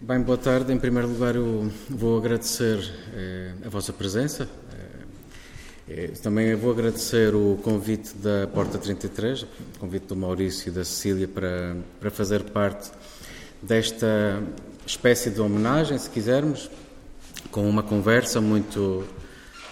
[0.00, 0.72] Bem, boa tarde.
[0.72, 2.78] Em primeiro lugar, eu vou agradecer
[3.14, 4.48] eh, a vossa presença.
[5.88, 9.46] Eh, eh também vou agradecer o convite da Porta 33, o
[9.80, 12.92] convite do Maurício e da Cecília para, para fazer parte
[13.60, 14.40] desta
[14.86, 16.70] espécie de homenagem, se quisermos,
[17.50, 19.04] com uma conversa muito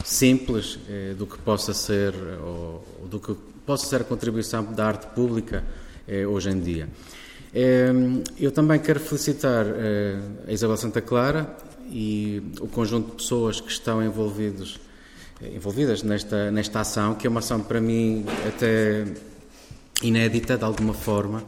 [0.05, 2.13] simples eh, do que possa ser
[2.43, 3.33] ou, do que
[3.65, 5.63] possa ser a contribuição da arte pública
[6.09, 6.89] eh, hoje em dia.
[7.55, 10.19] Ehm, eu também quero felicitar eh,
[10.49, 11.57] a Isabel Santa Clara
[11.91, 14.81] e o conjunto de pessoas que estão envolvidos,
[15.41, 19.05] eh, envolvidas nesta, nesta ação, que é uma ação para mim até
[20.03, 21.45] inédita, de alguma forma,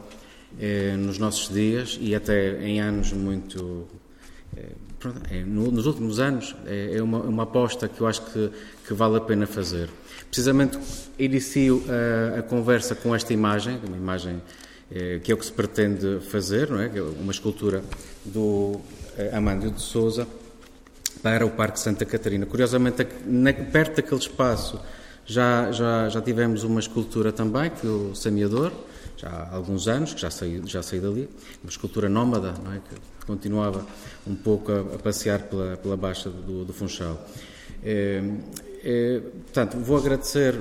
[0.59, 3.87] eh, nos nossos dias e até em anos muito.
[5.31, 8.51] É, nos últimos anos, é uma, uma, aposta que eu acho que,
[8.85, 9.89] que vale a pena fazer.
[10.27, 10.77] Precisamente
[11.17, 11.81] inicio
[12.35, 14.41] a, a conversa com esta imagem, uma imagem
[15.23, 16.87] que é o que se pretende fazer, não é?
[16.87, 17.83] é uma escultura
[18.25, 18.81] do
[19.17, 20.27] eh, Amândio de Souza
[21.21, 22.45] para o Parque Santa Catarina.
[22.45, 23.05] Curiosamente,
[23.71, 24.79] perto daquele espaço
[25.25, 28.71] já, já, já tivemos uma escultura também, que o Sameador,
[29.15, 31.29] já há alguns anos, que já saiu, já saiu dali,
[31.63, 32.77] uma escultura nómada, não é?
[32.77, 33.85] que continuava
[34.25, 37.23] um pouco a, a passear pela, pela Baixa do, do Funchal.
[37.83, 40.55] É, portanto, vou agradecer,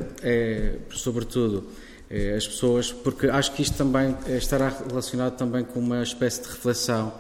[0.91, 1.88] sobretudo, eh,
[2.37, 6.49] as pessoas, porque acho que isto também eh, estará relacionado também com uma espécie de
[6.49, 7.13] reflexão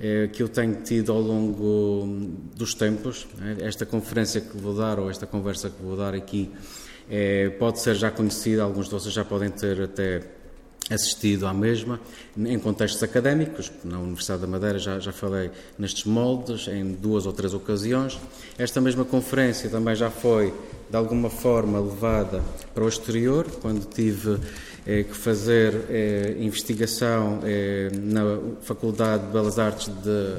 [0.00, 3.26] eh, que eu tenho tido ao longo hum, dos tempos.
[3.36, 3.58] Né?
[3.60, 6.50] Esta conferência que vou dar, ou esta conversa que vou dar aqui,
[7.58, 10.22] pode ser já conhecida, alguns de vocês já podem ter até
[10.90, 12.00] assistido à mesma,
[12.36, 17.32] em contextos académicos, na Universidade da Madeira já, já falei nestes moldes, em duas ou
[17.32, 18.18] três ocasiões.
[18.58, 20.52] Esta mesma conferência também já foi,
[20.90, 22.42] de alguma forma, levada
[22.74, 24.38] para o exterior, quando tive
[24.84, 30.36] eh, que fazer eh, investigação eh, na Faculdade de Belas Artes de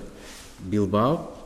[0.59, 1.45] Bilbao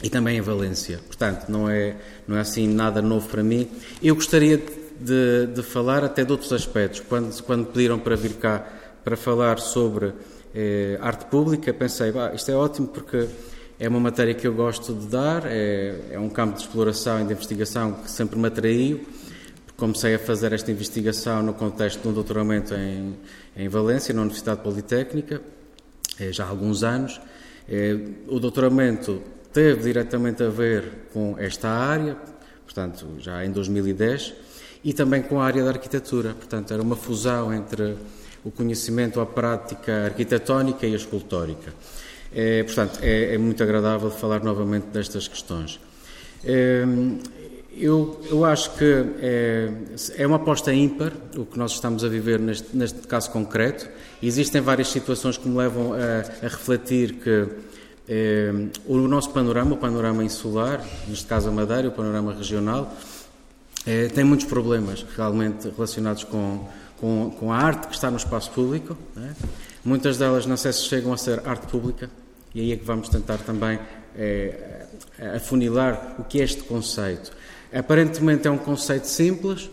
[0.00, 1.00] e também em Valência.
[1.06, 1.96] Portanto, não é,
[2.28, 3.68] não é assim nada novo para mim.
[4.02, 7.00] Eu gostaria de de, falar até de outros aspectos.
[7.00, 8.66] Quando, quando pediram para vir cá
[9.04, 10.14] para falar sobre
[11.02, 13.28] arte pública, pensei, bah, isto é ótimo porque
[13.78, 17.24] é uma matéria que eu gosto de dar, é, é um campo de exploração e
[17.24, 19.06] de investigação que sempre me atraiu.
[19.76, 23.14] Comecei a fazer esta investigação no contexto de um doutoramento em,
[23.54, 25.42] em Valência, na Universidade Politécnica,
[26.18, 27.20] eh, já há alguns anos.
[27.68, 29.22] Eh, o doutoramento
[29.52, 32.16] teve diretamente a ver com esta área,
[32.64, 34.32] portanto, já em 2010
[34.82, 36.32] e também com a área da arquitetura.
[36.32, 37.96] Portanto, era uma fusão entre
[38.42, 41.74] o conhecimento, a prática arquitetónica e a escultórica.
[42.34, 45.80] É, portanto, é, é, muito agradável falar novamente destas questões.
[46.44, 46.84] É,
[47.78, 49.70] eu, eu, acho que é,
[50.16, 53.88] é, uma aposta ímpar o que nós estamos a viver neste, neste caso concreto.
[54.22, 57.46] Existem várias situações que me levam a, a refletir que
[58.08, 58.50] é,
[58.86, 62.94] o nosso panorama, o panorama insular, neste caso a Madeira, o panorama regional,
[63.84, 68.50] é, tem muitos problemas realmente relacionados com, com, com, a arte que está no espaço
[68.52, 68.96] público.
[69.16, 69.32] É?
[69.86, 72.10] Muitas delas não sei se chegam a ser arte pública,
[72.52, 73.78] e aí é que vamos tentar também
[74.16, 74.84] é,
[75.36, 77.30] afunilar o que é este conceito.
[77.72, 79.70] Aparentemente é um conceito simples,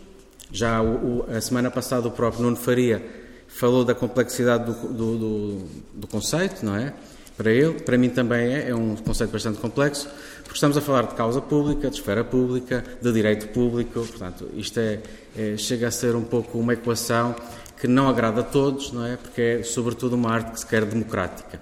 [0.51, 3.03] já o, o, a semana passada o próprio Nuno Faria
[3.47, 5.65] falou da complexidade do, do, do,
[5.95, 6.93] do conceito, não é?
[7.35, 10.07] Para ele, para mim também é, é um conceito bastante complexo,
[10.43, 14.79] porque estamos a falar de causa pública, de esfera pública, de direito público, portanto, isto
[14.79, 14.99] é,
[15.35, 17.35] é, chega a ser um pouco uma equação
[17.83, 19.17] que não agrada a todos, não é?
[19.17, 21.59] Porque é, sobretudo, uma arte que se quer democrática.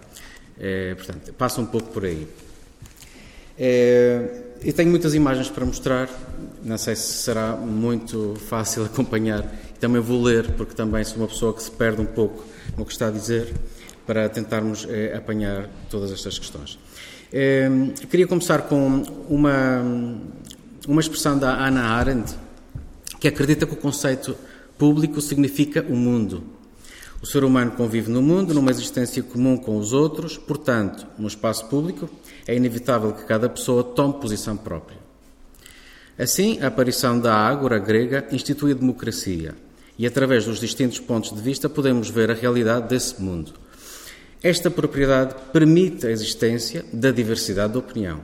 [0.59, 2.27] É, portanto, passa um pouco por aí.
[3.57, 6.07] É, e tenho muitas imagens para mostrar,
[6.63, 9.51] não sei se será muito fácil acompanhar.
[9.79, 12.45] Também vou ler, porque também sou uma pessoa que se perde um pouco
[12.77, 13.51] no que está a dizer,
[14.05, 16.77] para tentarmos é, apanhar todas estas questões.
[17.33, 19.83] Ehm, queria começar com uma,
[20.87, 22.35] uma expressão da Hannah Arendt,
[23.19, 24.37] que acredita que o conceito
[24.81, 26.41] público significa o mundo.
[27.21, 31.67] O ser humano convive no mundo, numa existência comum com os outros, portanto, no espaço
[31.67, 32.09] público,
[32.47, 34.97] é inevitável que cada pessoa tome posição própria.
[36.17, 39.53] Assim, a aparição da Ágora grega institui a democracia,
[39.99, 43.53] e através dos distintos pontos de vista podemos ver a realidade desse mundo.
[44.41, 48.21] Esta propriedade permite a existência da diversidade de opinião,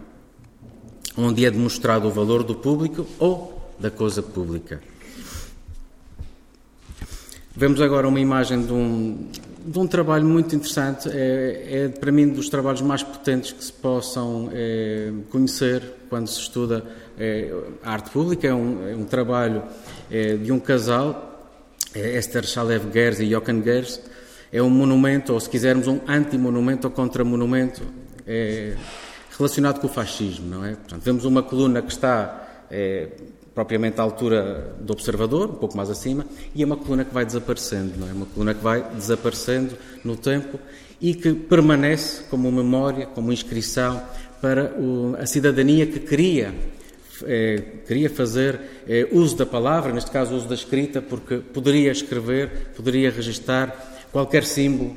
[1.16, 4.82] onde é demonstrado o valor do público ou da coisa pública.
[7.60, 9.30] Vemos agora uma imagem de um,
[9.66, 13.74] de um trabalho muito interessante, é, é, para mim dos trabalhos mais potentes que se
[13.74, 16.86] possam é, conhecer quando se estuda
[17.18, 17.52] é,
[17.84, 18.46] a arte pública.
[18.48, 19.64] É um, é um trabalho
[20.12, 21.50] é, de um casal,
[21.96, 24.02] é Esther Shalev Gers e Jochen Gers,
[24.54, 27.82] é um monumento, ou se quisermos, um anti-monumento ou contra-monumento,
[29.36, 30.76] relacionado com o fascismo, não é?
[30.76, 32.68] Portanto, vemos uma coluna que está
[33.58, 37.26] propriamente à altura do observador, um pouco mais acima, e é uma coluna que vai
[37.26, 38.14] desaparecendo, não é?
[38.14, 39.74] Uma coluna que vai desaparecendo
[40.06, 40.60] no tempo
[41.02, 44.00] e que permanece como memória, como inscrição
[44.40, 46.54] para o, a cidadania que queria
[47.26, 52.74] é, queria fazer é, uso da palavra, neste caso uso da escrita, porque poderia escrever,
[52.76, 53.76] poderia registar
[54.12, 54.96] qualquer símbolo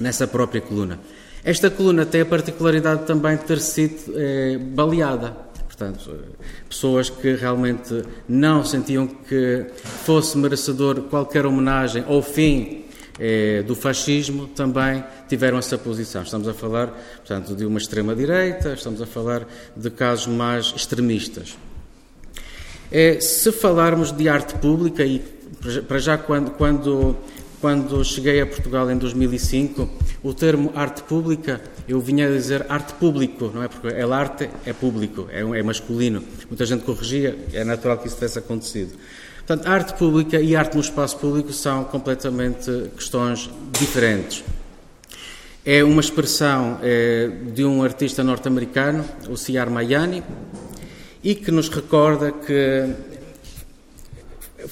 [0.00, 0.98] nessa própria coluna.
[1.44, 5.49] Esta coluna tem a particularidade também de ter sido é, baleada.
[5.80, 6.14] Portanto,
[6.68, 9.64] pessoas que realmente não sentiam que
[10.04, 12.84] fosse merecedor qualquer homenagem ou fim
[13.18, 16.22] é, do fascismo também tiveram essa posição.
[16.22, 21.56] Estamos a falar, portanto, de uma extrema-direita, estamos a falar de casos mais extremistas.
[22.92, 25.20] É, se falarmos de arte pública, e
[25.88, 27.16] para já quando, quando,
[27.60, 29.88] quando cheguei a Portugal em 2005,
[30.22, 33.68] o termo arte pública, eu vinha a dizer arte público, não é?
[33.68, 36.22] Porque a arte é público, é, é masculino.
[36.48, 38.96] Muita gente corrigia, é natural que isso tivesse acontecido.
[39.38, 44.42] Portanto, arte pública e arte no espaço público são completamente questões diferentes.
[45.64, 49.68] É uma expressão é, de um artista norte-americano, o C.R.
[49.68, 50.22] Mayani,
[51.22, 52.88] e que nos recorda que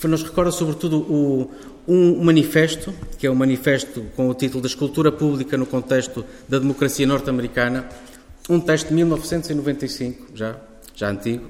[0.06, 1.50] nos recorda sobretudo o,
[1.88, 6.58] um manifesto, que é um manifesto com o título da Escultura Pública no contexto da
[6.58, 7.88] democracia norte-americana,
[8.50, 10.56] um texto de 1995, já,
[10.94, 11.49] já antigo,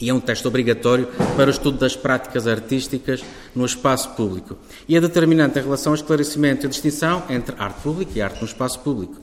[0.00, 1.06] e é um teste obrigatório
[1.36, 3.22] para o estudo das práticas artísticas
[3.54, 4.56] no espaço público.
[4.88, 8.46] E é determinante em relação ao esclarecimento e distinção entre arte pública e arte no
[8.46, 9.16] espaço público.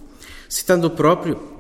[0.48, 1.57] Citando o próprio,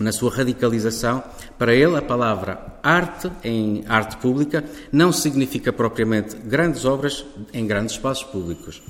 [0.00, 1.22] na sua radicalização,
[1.58, 7.94] para ele a palavra arte em arte pública não significa propriamente grandes obras em grandes
[7.94, 8.82] espaços públicos.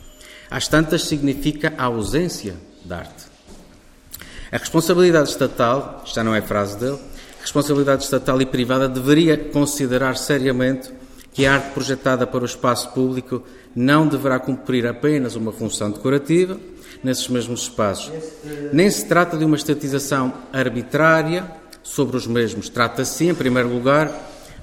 [0.49, 2.55] Às tantas, significa a ausência
[2.85, 3.25] da arte.
[4.53, 6.99] A responsabilidade estatal, esta não é frase dele,
[7.41, 10.91] responsabilidade estatal e privada deveria considerar seriamente
[11.33, 13.43] que a arte projetada para o espaço público
[13.75, 16.59] não deverá cumprir apenas uma função decorativa
[17.03, 18.13] nesses mesmos espaços.
[18.73, 21.51] Nem se trata de uma estatização arbitrária
[21.83, 22.69] sobre os mesmos.
[22.69, 24.11] Trata-se, em primeiro lugar,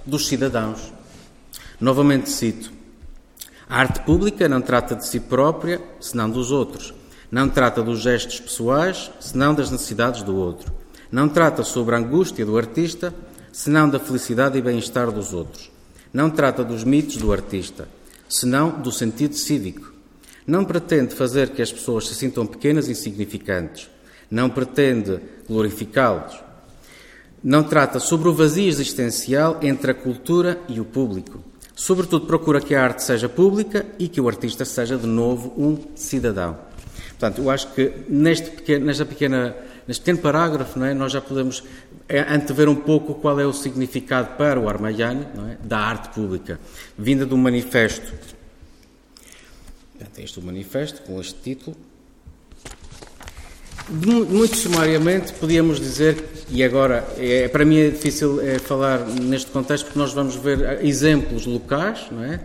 [0.06, 0.94] dos cidadãos.
[1.80, 2.72] Novamente cito:
[3.70, 6.94] a arte pública não trata de si própria, senão dos outros.
[7.30, 10.72] Não trata dos gestos pessoais, senão das necessidades do outro.
[11.12, 13.14] Não trata sobre a angústia do artista,
[13.52, 15.70] senão da felicidade e bem-estar dos outros.
[16.14, 17.90] Não trata dos mitos do artista,
[18.30, 19.97] senão do sentido cívico.
[20.48, 23.90] Não pretende fazer que as pessoas se sintam pequenas e insignificantes.
[24.32, 26.42] Não pretende glorificá-los.
[27.44, 31.44] Não trata sobre o vazio existencial entre a cultura e o público.
[31.76, 35.78] Sobretudo, procura que a arte seja pública e que o artista seja, de novo, um
[35.96, 36.58] cidadão.
[37.10, 39.56] Portanto, eu acho que neste pequeno, nesta pequena
[39.88, 41.64] Neste pequeno parágrafo, é, nós já podemos
[42.10, 46.60] é, antever um pouco qual é o significado para o Armaiani é, da arte pública,
[46.98, 48.12] vinda do manifesto.
[50.14, 51.76] Tem este manifesto com este título.
[53.90, 59.86] Muito sumariamente, podíamos dizer, e agora é, para mim é difícil é, falar neste contexto,
[59.86, 62.42] porque nós vamos ver exemplos locais, não é?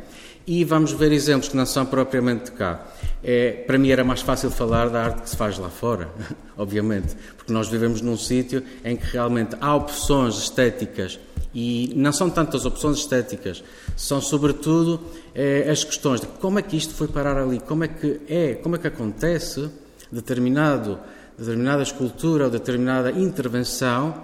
[0.46, 2.86] E vamos ver exemplos que não são propriamente de cá.
[3.24, 6.08] É, para mim era mais fácil falar da arte que se faz lá fora,
[6.56, 11.18] obviamente, porque nós vivemos num sítio em que realmente há opções estéticas
[11.54, 13.62] e não são tantas opções estéticas,
[13.96, 15.00] são sobretudo
[15.34, 18.54] é, as questões de como é que isto foi parar ali, como é que é,
[18.54, 19.70] como é que acontece
[20.10, 20.98] determinado,
[21.38, 24.14] determinada escultura ou determinada intervenção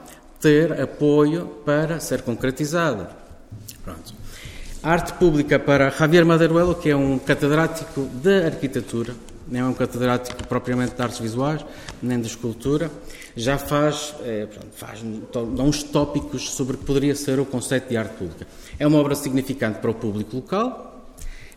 [0.41, 3.11] ter apoio para ser concretizada.
[3.83, 4.15] Pronto.
[4.83, 9.15] Arte Pública para Javier Maderuelo, que é um catedrático de arquitetura,
[9.49, 11.65] não é um catedrático propriamente de artes visuais,
[12.01, 12.91] nem de escultura,
[13.35, 14.47] já faz, é,
[14.77, 15.01] faz
[15.33, 18.47] dá uns tópicos sobre o que poderia ser o conceito de arte pública.
[18.79, 20.88] É uma obra significante para o público local,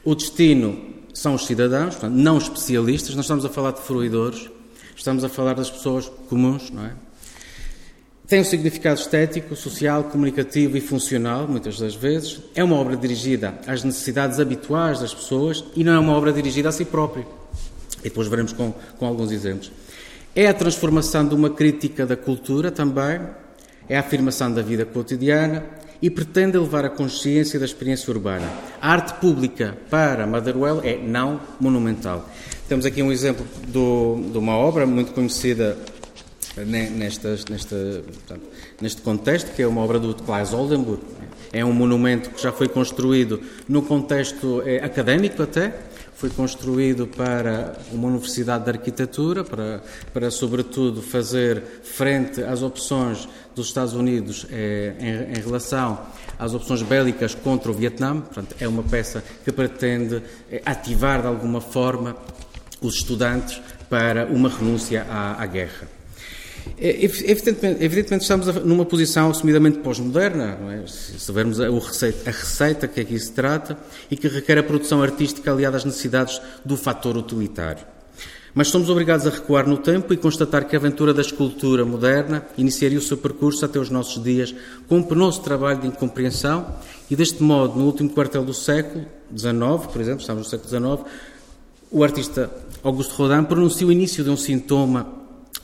[0.03, 4.49] o destino são os cidadãos, portanto, não especialistas, nós estamos a falar de fruidores,
[4.95, 6.93] estamos a falar das pessoas comuns, não é?
[8.27, 12.39] Tem um significado estético, social, comunicativo e funcional, muitas das vezes.
[12.55, 16.69] É uma obra dirigida às necessidades habituais das pessoas e não é uma obra dirigida
[16.69, 17.27] a si própria.
[17.99, 19.69] E depois veremos com, com alguns exemplos.
[20.33, 23.19] É a transformação de uma crítica da cultura também,
[23.89, 25.65] é a afirmação da vida cotidiana
[26.01, 28.49] e pretende elevar a consciência da experiência urbana.
[28.81, 32.29] A arte pública para Motherwell é não monumental.
[32.67, 35.77] Temos aqui um exemplo do, de uma obra muito conhecida
[36.57, 38.41] nestas, nesta, portanto,
[38.81, 41.01] neste contexto, que é uma obra do Klaus Oldenburg.
[41.53, 45.73] É um monumento que já foi construído no contexto é, académico até,
[46.21, 49.81] foi construído para uma universidade de arquitetura, para,
[50.13, 55.99] para sobretudo fazer frente às opções dos Estados Unidos eh, em, em, relação
[56.37, 58.21] às opções bélicas contra o Vietnã.
[58.21, 62.15] Portanto, é uma peça que pretende eh, ativar de alguma forma
[62.79, 63.59] os estudantes
[63.89, 66.00] para uma renúncia à, à guerra.
[66.77, 70.87] É, evidentemente, evidentemente, estamos numa posição assumidamente pós-moderna, é?
[70.87, 73.77] se vermos a receita, a receita que aqui se trata
[74.09, 77.85] e que requer a produção artística aliada às necessidades do fator utilitário.
[78.53, 82.45] Mas somos obrigados a recuar no tempo e constatar que a aventura da escultura moderna
[82.57, 84.53] iniciaria o seu percurso até os nossos dias
[84.89, 86.75] com um penoso trabalho de incompreensão
[87.09, 91.11] e, deste modo, no último quartel do século XIX, por exemplo, estamos no século XIX,
[91.91, 92.51] o artista
[92.83, 95.20] Auguste Rodin pronuncia o início de um sintoma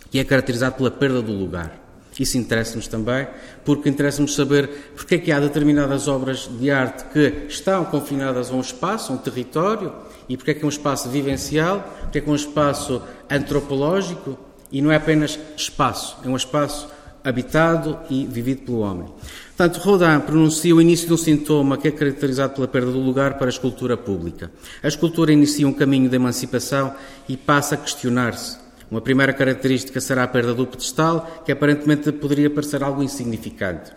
[0.09, 1.87] que é caracterizado pela perda do lugar.
[2.19, 3.27] Isso interessa-nos também,
[3.63, 8.55] porque interessa-nos saber porque é que há determinadas obras de arte que estão confinadas a
[8.55, 9.93] um espaço, a um território,
[10.27, 14.37] e porque é que é um espaço vivencial, porque é que é um espaço antropológico,
[14.71, 16.89] e não é apenas espaço, é um espaço
[17.23, 19.07] habitado e vivido pelo homem.
[19.55, 23.37] Portanto, Rodin pronuncia o início de um sintoma que é caracterizado pela perda do lugar
[23.37, 24.51] para a escultura pública.
[24.81, 26.93] A escultura inicia um caminho de emancipação
[27.27, 32.50] e passa a questionar-se uma primeira característica será a perda do pedestal, que aparentemente poderia
[32.50, 33.91] parecer algo insignificante.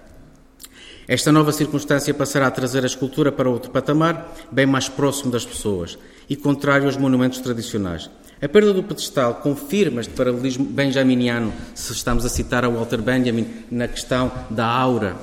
[1.07, 5.45] Esta nova circunstância passará a trazer a escultura para outro patamar, bem mais próximo das
[5.45, 8.09] pessoas e contrário aos monumentos tradicionais.
[8.41, 13.47] A perda do pedestal confirma este paralelismo benjaminiano, se estamos a citar a Walter Benjamin
[13.71, 15.17] na questão da aura.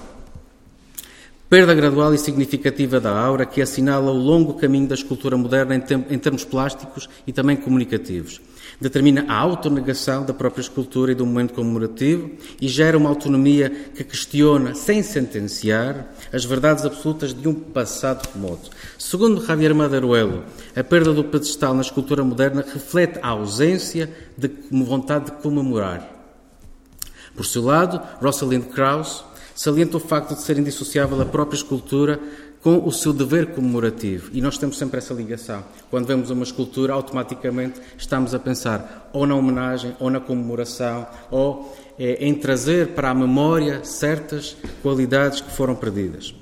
[1.49, 6.19] Perda gradual e significativa da aura que assinala o longo caminho da escultura moderna em
[6.19, 8.41] termos plásticos e também comunicativos
[8.79, 14.03] determina a autonegação da própria escultura e do momento comemorativo e gera uma autonomia que
[14.03, 18.69] questiona, sem sentenciar, as verdades absolutas de um passado remoto.
[18.97, 20.43] Segundo Javier Maderuelo,
[20.75, 26.15] a perda do pedestal na escultura moderna reflete a ausência de vontade de comemorar.
[27.35, 29.23] Por seu lado, Rosalind Krauss
[29.57, 32.19] salienta o facto de ser indissociável a própria escultura
[32.61, 34.29] com o seu dever comemorativo.
[34.31, 35.63] E nós temos sempre essa ligação.
[35.89, 41.75] Quando vemos uma escultura, automaticamente estamos a pensar ou na homenagem, ou na comemoração, ou
[41.97, 46.35] é, em trazer para a memória certas qualidades que foram perdidas.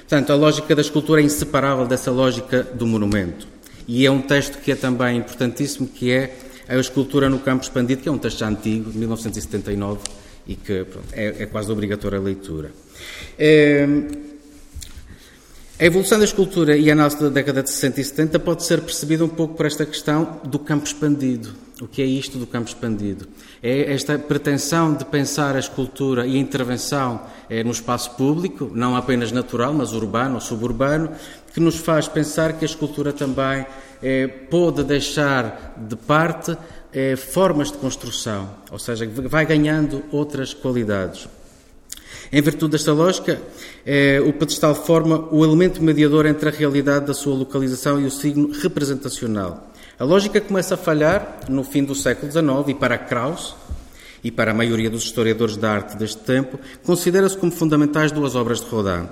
[0.00, 3.48] Portanto, a lógica da escultura é inseparável dessa lógica do monumento.
[3.88, 6.36] E é um texto que é também importantíssimo, que é
[6.68, 10.00] a escultura no campo expandido, que é um texto antigo, de 1979,
[10.46, 12.72] e que pronto, é, é, quase obrigatória a leitura.
[13.38, 13.86] É,
[15.78, 18.82] a evolução da escultura e a análise da década de 60 e 70 pode ser
[18.82, 21.54] percebida um pouco por esta questão do campo expandido.
[21.80, 23.26] O que é isto do campo expandido?
[23.62, 28.94] É esta pretensão de pensar a escultura e a intervenção é, no espaço público, não
[28.94, 31.10] apenas natural, mas urbano ou suburbano,
[31.54, 33.64] que nos faz pensar que a escultura também
[34.02, 36.54] é, pode deixar de parte
[36.92, 41.28] é, formas de construção, ou seja, vai ganhando outras qualidades.
[42.32, 43.40] Em virtude desta lógica,
[43.84, 48.10] eh, o pedestal forma o elemento mediador entre a realidade da sua localização e o
[48.10, 49.72] signo representacional.
[49.98, 53.56] A lógica começa a falhar no fim do século XIX e para Krauss
[54.22, 58.60] e para a maioria dos historiadores da arte deste tempo, considera-se como fundamentais duas obras
[58.60, 59.08] de Rodin.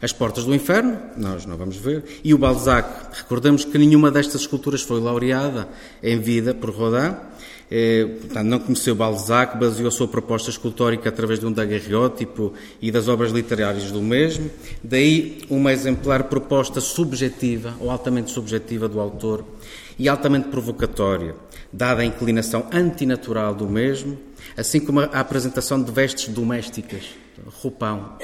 [0.00, 2.88] As Portas do Inferno, nós não vamos ver, e o Balzac.
[3.18, 5.68] Recordamos que nenhuma destas esculturas foi laureada
[6.02, 7.14] em vida por Rodin,
[7.70, 12.92] eh, portanto, não conheceu Balzac, baseou a sua proposta escultórica através de um daguerreótipo e
[12.92, 14.50] das obras literárias do mesmo.
[14.82, 19.44] Daí uma exemplar proposta subjetiva, ou altamente subjetiva, do autor
[19.98, 21.34] e altamente provocatória,
[21.72, 24.16] dada a inclinação antinatural do mesmo,
[24.56, 27.04] assim como a apresentação de vestes domésticas,
[27.62, 28.16] roupão.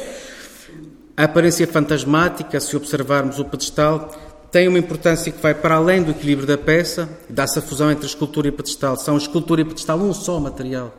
[1.15, 4.11] A aparência fantasmática, se observarmos o pedestal,
[4.51, 8.07] tem uma importância que vai para além do equilíbrio da peça, dá-se a fusão entre
[8.07, 8.97] escultura e pedestal.
[8.97, 10.95] São escultura e pedestal um só material,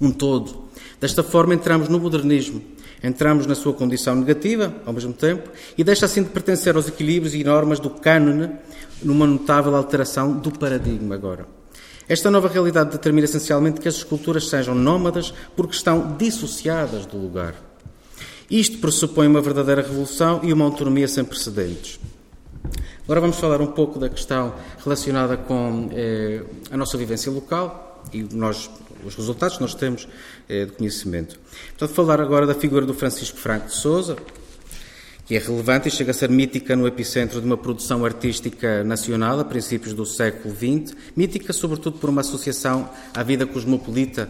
[0.00, 0.66] um todo.
[1.00, 2.62] Desta forma, entramos no modernismo.
[3.02, 7.34] Entramos na sua condição negativa, ao mesmo tempo, e deixa assim de pertencer aos equilíbrios
[7.34, 8.50] e normas do cânone,
[9.02, 11.46] numa notável alteração do paradigma agora.
[12.08, 17.65] Esta nova realidade determina essencialmente que as esculturas sejam nómadas porque estão dissociadas do lugar.
[18.50, 21.98] Isto pressupõe uma verdadeira revolução e uma autonomia sem precedentes.
[23.04, 28.22] Agora vamos falar um pouco da questão relacionada com eh, a nossa vivência local e
[28.32, 28.70] nós,
[29.04, 30.08] os resultados que nós temos
[30.48, 31.38] eh, de conhecimento.
[31.70, 34.16] Portanto, falar agora da figura do Francisco Franco de Souza,
[35.24, 39.40] que é relevante e chega a ser mítica no epicentro de uma produção artística nacional
[39.40, 44.28] a princípios do século XX, mítica sobretudo por uma associação à vida cosmopolita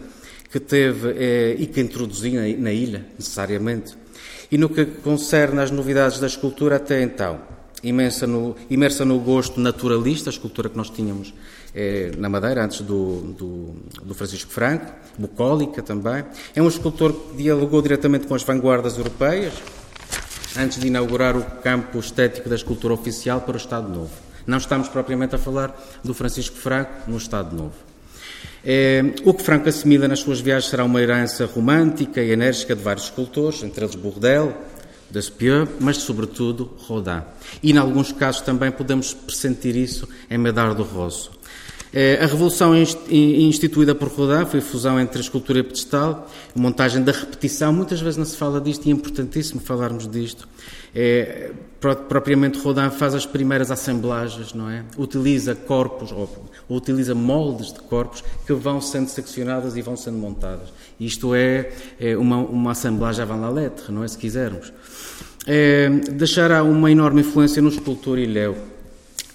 [0.51, 3.95] que teve eh, e que introduziu na, na ilha, necessariamente.
[4.51, 7.39] E no que concerne às novidades da escultura até então,
[7.83, 11.33] imensa no, imersa no gosto naturalista, a escultura que nós tínhamos
[11.75, 16.23] é, na Madeira, antes do, do, do, Francisco Franco, bucólica também.
[16.55, 19.53] É um escultor que dialogou diretamente com as vanguardas europeias,
[20.57, 24.11] antes de inaugurar o campo estético da escultura oficial para o Estado Novo.
[24.45, 27.86] Não estamos propriamente a falar do Francisco Franco no Estado Novo.
[28.65, 32.83] É, o que Franco assimila nas suas viagens será uma herança romântica e enérgica de
[32.83, 34.53] vários escultores, entre eles Bourdelle,
[35.09, 37.21] Despieux, mas sobretudo Rodin.
[37.63, 41.31] E, em alguns casos, também podemos pressentir isso em Medardo Rosso.
[41.93, 42.73] É, a revolução
[43.09, 47.71] instituída por Rodin foi a fusão entre a escultura e pedestal, a montagem da repetição.
[47.71, 50.47] Muitas vezes não se fala disto e é importantíssimo falarmos disto.
[50.93, 54.83] É, propriamente Rodin faz as primeiras assemblagens, não é?
[54.97, 56.29] Utiliza corpos, ou,
[56.67, 60.69] ou, utiliza moldes de corpos que vão sendo seccionadas e vão sendo montadas.
[60.99, 64.07] Isto é, é uma, uma assemblagem avant la lettre, não é?
[64.07, 64.73] Se quisermos.
[65.45, 68.57] É, deixará uma enorme influência no escultor Ilhéu.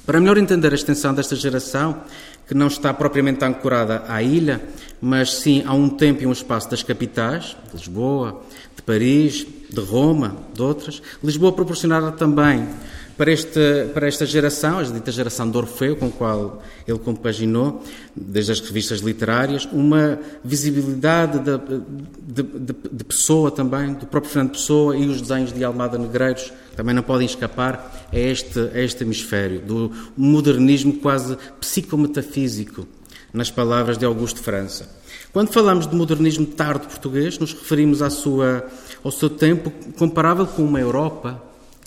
[0.05, 2.03] Para melhor entender a extensão desta geração,
[2.47, 4.61] que não está propriamente ancorada à ilha,
[5.01, 8.43] mas sim a um tempo e um espaço das capitais, de Lisboa,
[8.77, 11.03] de Paris, de Roma, de outras.
[11.23, 12.69] Lisboa proporcionará também
[13.17, 17.83] para, este, para esta geração, a dita geração de Orfeu, com a qual ele compaginou,
[18.17, 24.53] desde as revistas literárias, uma visibilidade de, de, de, de Pessoa também, do próprio Fernando
[24.53, 29.05] Pessoa e os desenhos de Almada Negreiros também não podem escapar a este, a este
[29.05, 32.87] hemisfério, do modernismo quase psicometafísico,
[33.33, 34.89] nas palavras de Augusto França.
[35.33, 38.67] Quando falamos de modernismo tardo português, nos referimos à sua,
[39.03, 41.43] ao seu tempo comparável com uma Europa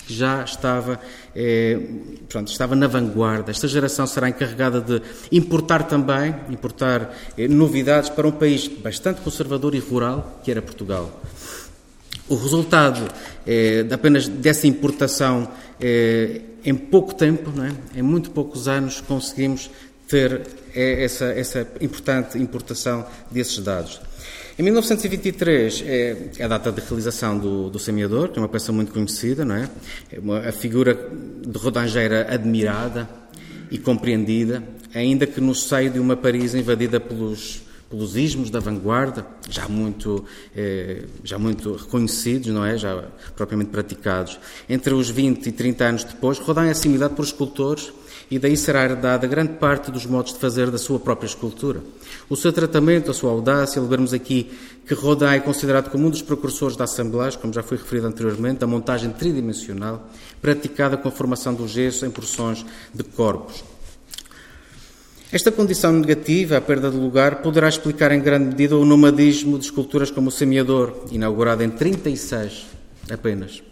[0.06, 1.00] que já estava,
[1.34, 1.80] eh,
[2.28, 3.50] pronto, estava na vanguarda.
[3.50, 9.74] Esta geração será encarregada de importar também, importar eh, novidades para um país bastante conservador
[9.74, 11.10] e rural, que era Portugal.
[12.28, 13.08] O resultado
[13.46, 15.48] eh, de apenas dessa importação,
[15.80, 17.98] eh, em pouco tempo, é?
[17.98, 19.70] em muito poucos anos, conseguimos
[20.08, 20.42] ter
[20.74, 24.00] eh, essa, essa importante importação desses dados.
[24.58, 28.72] Em 1923 é, é a data de realização do, do Semeador, que é uma peça
[28.72, 29.68] muito conhecida, não é?
[30.10, 30.94] é uma, a figura
[31.46, 33.06] de Rodangeira admirada
[33.70, 34.62] e compreendida,
[34.94, 40.24] ainda que no seio de uma Paris invadida pelos, pelos ismos da vanguarda, já muito,
[40.56, 42.78] eh, já muito reconhecidos, não é?
[42.78, 44.38] Já propriamente praticados.
[44.70, 47.92] Entre os 20 e 30 anos depois, Rodin é assimilado por escultores
[48.30, 51.80] e daí será herdada grande parte dos modos de fazer da sua própria escultura.
[52.28, 54.50] O seu tratamento, a sua audácia, lembramos aqui
[54.86, 58.60] que Rodin é considerado como um dos precursores da assemblagem, como já foi referido anteriormente,
[58.60, 60.08] da montagem tridimensional,
[60.42, 63.62] praticada com a formação do gesso em porções de corpos.
[65.32, 69.66] Esta condição negativa, a perda de lugar, poderá explicar em grande medida o nomadismo de
[69.66, 72.66] esculturas como o Semeador, inaugurado em 36
[73.10, 73.62] apenas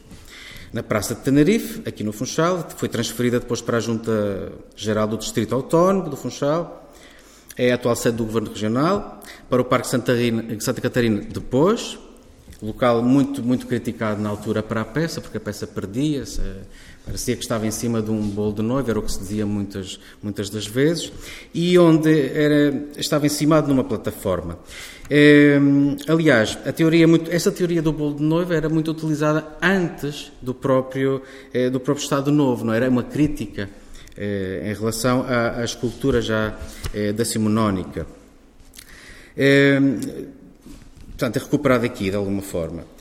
[0.74, 5.16] na Praça de Tenerife, aqui no Funchal, foi transferida depois para a Junta Geral do
[5.16, 6.90] Distrito Autónomo do Funchal,
[7.56, 10.12] é a atual sede do Governo Regional, para o Parque Santa,
[10.58, 11.96] Santa Catarina depois,
[12.60, 16.42] local muito, muito criticado na altura para a peça, porque a peça perdia-se,
[17.04, 19.44] parecia que estava em cima de um bolo de noiva, era o que se dizia
[19.44, 21.12] muitas, muitas das vezes,
[21.52, 24.58] e onde era, estava encimado numa plataforma.
[25.10, 25.58] É,
[26.08, 30.54] aliás, a teoria muito, essa teoria do bolo de noiva era muito utilizada antes do
[30.54, 31.20] próprio,
[31.52, 33.68] é, do próprio Estado Novo, não era uma crítica
[34.16, 36.58] é, em relação à, à escultura já
[37.16, 38.06] da Simonónica.
[41.08, 42.93] portanto, é recuperado aqui de alguma forma.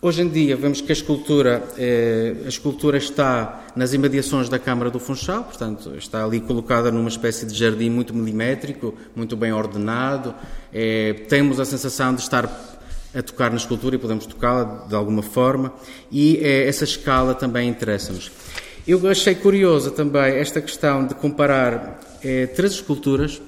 [0.00, 4.92] Hoje em dia vemos que a escultura, eh, a escultura está nas imediações da Câmara
[4.92, 10.32] do Funchal, portanto está ali colocada numa espécie de jardim muito milimétrico, muito bem ordenado.
[10.72, 12.44] Eh, temos a sensação de estar
[13.12, 15.72] a tocar na escultura e podemos tocá-la de alguma forma
[16.12, 18.30] e eh, essa escala também interessa-nos.
[18.86, 21.98] Eu achei curiosa também esta questão de comparar
[22.54, 23.40] três esculturas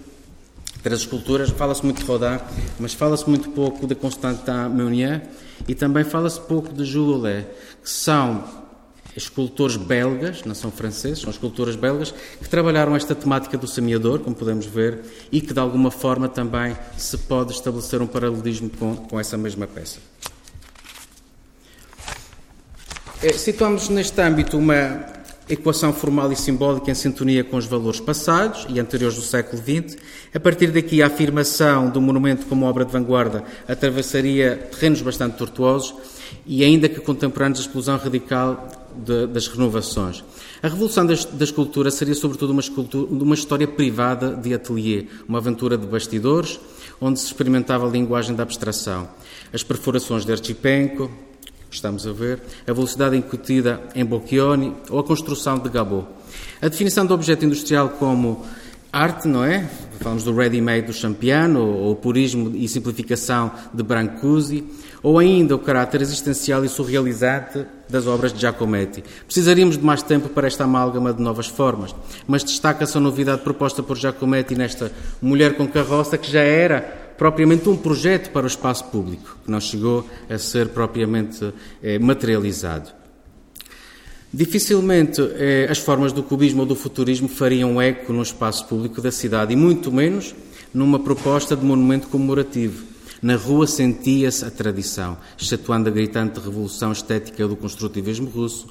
[0.82, 2.38] Três esculturas, fala-se muito de Rodin,
[2.78, 5.20] mas fala-se muito pouco de Constantin Meunier
[5.68, 7.44] e também fala-se pouco de Jules
[7.82, 8.44] que são
[9.16, 14.34] escultores belgas, não são franceses, são escultores belgas, que trabalharam esta temática do semeador, como
[14.36, 15.00] podemos ver,
[15.32, 19.66] e que de alguma forma também se pode estabelecer um paralelismo com, com essa mesma
[19.66, 19.98] peça.
[23.22, 25.19] É, situamos neste âmbito uma
[25.50, 29.96] equação formal e simbólica em sintonia com os valores passados e anteriores do século XX.
[30.34, 35.94] A partir daqui, a afirmação do monumento como obra de vanguarda atravessaria terrenos bastante tortuosos
[36.46, 40.22] e, ainda que contemporâneos, a explosão radical de, das renovações.
[40.62, 45.38] A revolução da, da escultura seria, sobretudo, uma, escultura, uma história privada de atelier, uma
[45.38, 46.60] aventura de bastidores,
[47.00, 49.08] onde se experimentava a linguagem da abstração.
[49.52, 51.10] As perfurações de Archipenko,
[51.70, 56.06] estamos a ver, a velocidade incutida em Bocchioni ou a construção de Gabot.
[56.60, 58.44] A definição do objeto industrial como
[58.92, 59.68] arte, não é?
[60.00, 64.64] Falamos do ready-made do Champiano, ou o purismo e simplificação de Brancusi,
[65.02, 69.04] ou ainda o caráter existencial e surrealizante das obras de Giacometti.
[69.26, 71.94] Precisaríamos de mais tempo para esta amálgama de novas formas,
[72.26, 77.68] mas destaca-se a novidade proposta por Giacometti nesta Mulher com Carroça, que já era propriamente
[77.68, 81.52] um projeto para o espaço público, que não chegou a ser propriamente
[81.82, 82.92] eh, materializado.
[84.32, 89.12] Dificilmente eh, as formas do cubismo ou do futurismo fariam eco no espaço público da
[89.12, 90.34] cidade, e muito menos
[90.72, 92.86] numa proposta de monumento comemorativo.
[93.20, 98.66] Na rua sentia-se a tradição, excetuando a gritante revolução estética do construtivismo russo,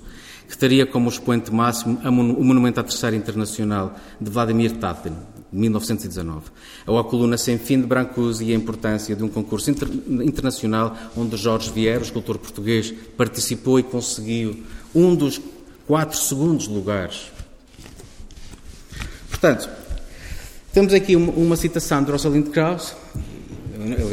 [0.48, 5.14] que teria como expoente máximo o Monumento à Terceira Internacional de Vladimir Tatin,
[5.52, 6.52] 1919,
[6.86, 9.90] ou a coluna sem fim de Brancusi e a importância de um concurso inter
[10.22, 15.42] internacional onde Jorge Vieira, escultor português, participou e conseguiu um dos
[15.88, 17.32] quatro segundos lugares.
[19.30, 19.70] Portanto,
[20.72, 22.96] temos aqui uma, uma citação de Rosalind Krauss,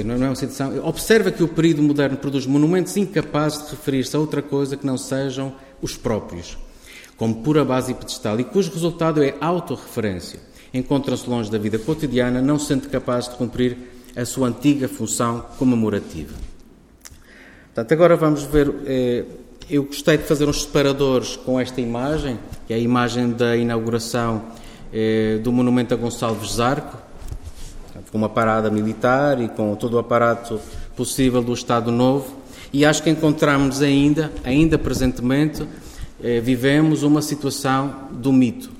[0.04, 4.18] não é uma citação, observa que o período moderno produz monumentos incapazes de referir-se a
[4.18, 6.56] outra coisa que não sejam os próprios,
[7.16, 10.38] como pura base e pedestal, e cujo resultado é autorreferência.
[10.72, 13.76] Encontram-se longe da vida cotidiana, não sendo capazes de cumprir
[14.14, 16.34] a sua antiga função comemorativa.
[17.66, 19.24] Portanto, agora vamos ver eh,
[19.68, 24.44] eu gostei de fazer uns separadores com esta imagem, que é a imagem da inauguração
[24.92, 26.96] eh, do monumento a Gonçalves Zarco,
[28.12, 30.60] com uma parada militar e com todo o aparato
[30.94, 32.36] possível do Estado Novo.
[32.72, 35.66] E acho que encontramos ainda, ainda presentemente,
[36.22, 38.70] eh, vivemos uma situação do mito.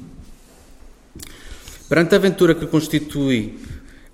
[1.88, 3.60] Perante a aventura que constitui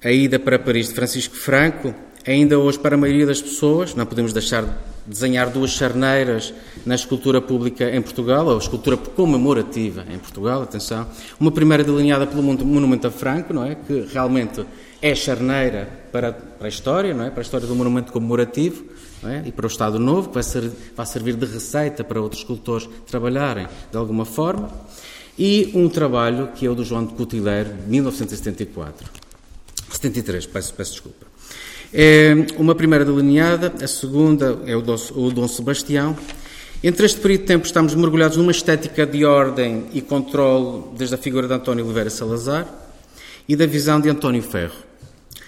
[0.05, 1.95] a ida para Paris de Francisco Franco,
[2.27, 4.63] ainda hoje para a maioria das pessoas, não podemos deixar
[5.07, 6.53] desenhar duas charneiras
[6.85, 11.07] na escultura pública em Portugal, ou escultura comemorativa em Portugal, atenção.
[11.41, 13.75] Uma primeira delineada pelo Monumento a Franco, não é?
[13.75, 14.67] Que realmente
[15.01, 17.31] é charneira para, para a história, não é?
[17.31, 18.85] Para a história do monumento comemorativo,
[19.25, 19.43] é?
[19.47, 22.89] E para o Estado Novo, que vai, ser, vai servir de receita para outros escultores
[23.07, 24.71] trabalharem de alguma forma.
[25.39, 29.09] E um trabalho que é o do João de Cotileiro, de 1974.
[29.91, 31.27] 73, peço, peço desculpa.
[31.93, 36.17] É uma primeira delineada, a segunda é o Dom, o Dom Sebastião.
[36.83, 41.19] Entre este período de tempo estamos mergulhados numa estética de ordem e controle desde a
[41.19, 42.67] figura de António Oliveira Salazar
[43.49, 44.75] e da visão de António Ferro.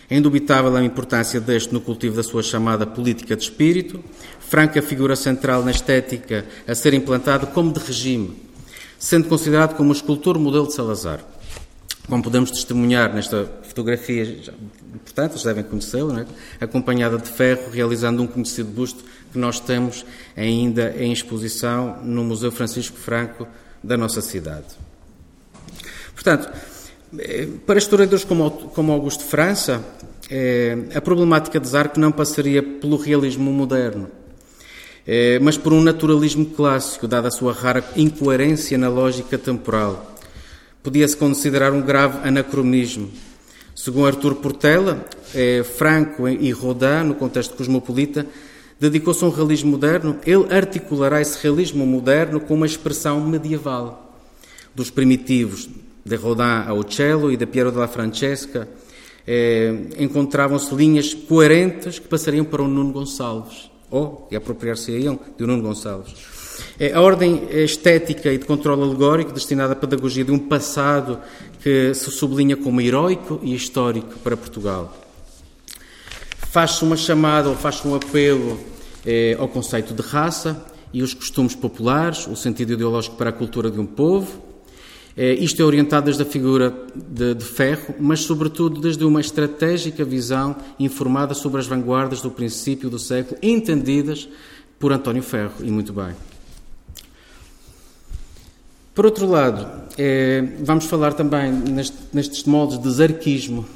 [0.08, 4.02] É indubitável a importância deste no cultivo da sua chamada política de espírito,
[4.38, 8.36] franca figura central na estética a ser implantada como de regime,
[9.04, 11.20] sendo considerado como o escultor modelo de Salazar.
[12.08, 14.24] Como podemos testemunhar nesta fotografia,
[15.04, 16.64] portanto, vocês devem conhecê-la, é?
[16.64, 22.50] acompanhada de ferro, realizando um conhecido busto que nós temos ainda em exposição no Museu
[22.50, 23.46] Francisco Franco
[23.82, 24.68] da nossa cidade.
[26.14, 26.50] Portanto,
[27.18, 29.84] eh, para historiadores como Augusto França,
[30.30, 34.08] eh, a problemática de Zarco não passaria pelo realismo moderno,
[35.42, 40.14] mas por um naturalismo clássico, dada a sua rara incoerência na lógica temporal
[40.84, 43.10] podia-se considerar um grave anacronismo.
[43.74, 45.02] Segundo Artur Portela,
[45.34, 48.26] é, Franco e Rodin, no contexto cosmopolita,
[48.78, 50.20] dedicou-se a um realismo moderno.
[50.26, 54.14] Ele articulará esse realismo moderno com uma expressão medieval.
[54.74, 55.70] Dos primitivos,
[56.04, 58.68] de Rodin ao cello e de Piero della Francesca,
[59.26, 65.62] é, encontravam-se linhas coerentes que passariam para o Nuno Gonçalves, ou que apropriar-se-iam de Nuno
[65.62, 66.14] Gonçalves.
[66.78, 71.20] É a ordem estética e de controle alegórico destinada à pedagogia de um passado
[71.62, 74.92] que se sublinha como heroico e histórico para Portugal.
[76.50, 78.58] Faz-se uma chamada ou faz-se um apelo
[79.06, 83.70] eh, ao conceito de raça e os costumes populares, o sentido ideológico para a cultura
[83.70, 84.53] de um povo.
[85.16, 90.04] Eh, isto é orientado desde a figura de, de ferro, mas sobretudo desde uma estratégica
[90.04, 94.28] visão informada sobre as vanguardas do princípio do século, entendidas
[94.78, 96.14] por António Ferro, e muito bem.
[98.92, 103.66] Por outro lado, é, vamos falar também neste, nestes moldes de zarquismo.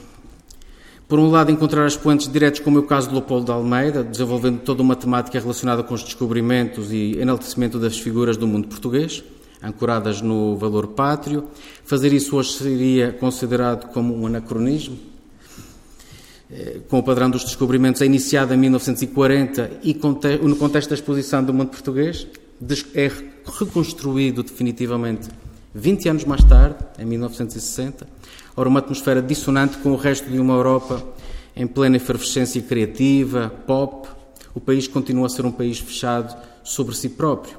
[1.09, 4.61] Por um lado, encontrar expoentes diretos, como é o caso de Leopoldo de Almeida, desenvolvendo
[4.61, 9.24] toda uma temática relacionada com os descobrimentos e enaltecimento das figuras do mundo português,
[9.62, 11.44] ancoradas no valor pátrio.
[11.84, 14.98] Fazer isso hoje seria considerado como um anacronismo,
[16.50, 19.98] é, com o padrão dos descobrimentos, é iniciado em 1940 e
[20.42, 22.26] no contexto da exposição do mundo português,
[22.94, 23.10] é
[23.58, 25.28] reconstruído definitivamente
[25.74, 28.08] 20 anos mais tarde, em 1960.
[28.56, 31.04] Ora, uma atmosfera dissonante com o resto de uma Europa
[31.54, 34.08] em plena efervescência criativa, pop.
[34.54, 37.57] O país continua a ser um país fechado sobre si próprio.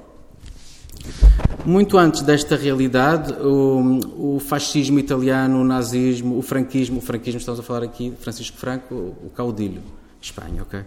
[1.65, 7.59] Muito antes desta realidade, o, o, fascismo italiano, o nazismo, o franquismo, o franquismo, estamos
[7.59, 9.81] a falar aqui Francisco Franco, o caudilho,
[10.21, 10.81] Espanha, ok?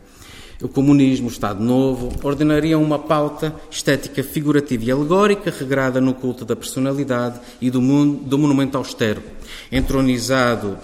[0.63, 6.45] O comunismo, o Estado Novo, ordenariam uma pauta estética figurativa e alegórica, regrada no culto
[6.45, 9.23] da personalidade e do, mundo, do monumento austero,
[9.71, 10.79] entronizado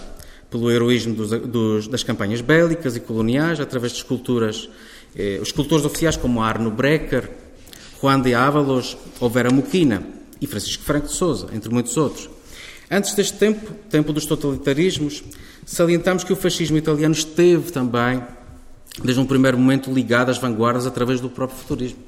[0.49, 4.69] pelo heroísmo dos, dos, das campanhas bélicas e coloniais, através de esculturas,
[5.15, 7.29] eh, os escultores oficiais como Arno Brecker,
[8.01, 10.03] Juan de Ávalos ou Vera Muquina
[10.41, 12.29] e Francisco Franco de Souza, entre muitos outros.
[12.89, 15.23] Antes deste tempo, tempo dos totalitarismos,
[15.65, 18.23] salientamos que o fascismo italiano esteve também,
[19.03, 21.99] desde um primeiro momento, ligado às vanguardas através do próprio futurismo.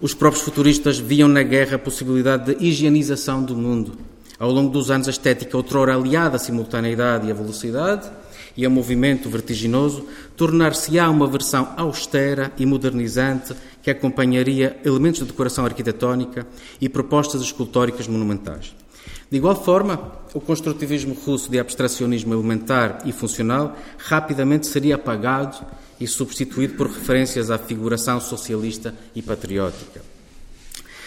[0.00, 3.98] Os próprios futuristas viam na guerra a possibilidade de higienização do mundo.
[4.38, 8.08] Ao longo dos anos, a estética, outrora aliada à simultaneidade e à velocidade,
[8.56, 13.54] e a movimento vertiginoso, tornar-se-á uma versão austera e modernizante
[13.88, 16.46] que acompanharia elementos de decoração arquitetónica
[16.78, 18.74] e propostas escultóricas monumentais.
[19.30, 25.56] De igual forma, o construtivismo russo de abstracionismo elementar e funcional rapidamente seria apagado
[25.98, 30.02] e substituído por referências à figuração socialista e patriótica.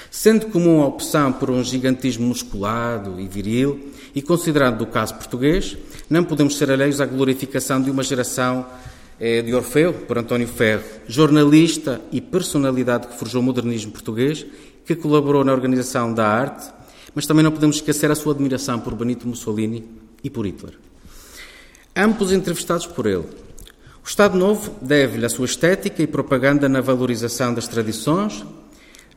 [0.09, 5.77] Sendo comum a opção por um gigantismo musculado e viril, e considerando o caso português,
[6.09, 8.65] não podemos ser alheios à glorificação de uma geração
[9.21, 14.43] de Orfeu, por António Ferro, jornalista e personalidade que forjou o modernismo português,
[14.83, 16.71] que colaborou na organização da arte,
[17.13, 19.87] mas também não podemos esquecer a sua admiração por Benito Mussolini
[20.23, 20.73] e por Hitler.
[21.95, 23.25] Ambos entrevistados por ele.
[24.03, 28.43] O Estado Novo deve-lhe a sua estética e propaganda na valorização das tradições,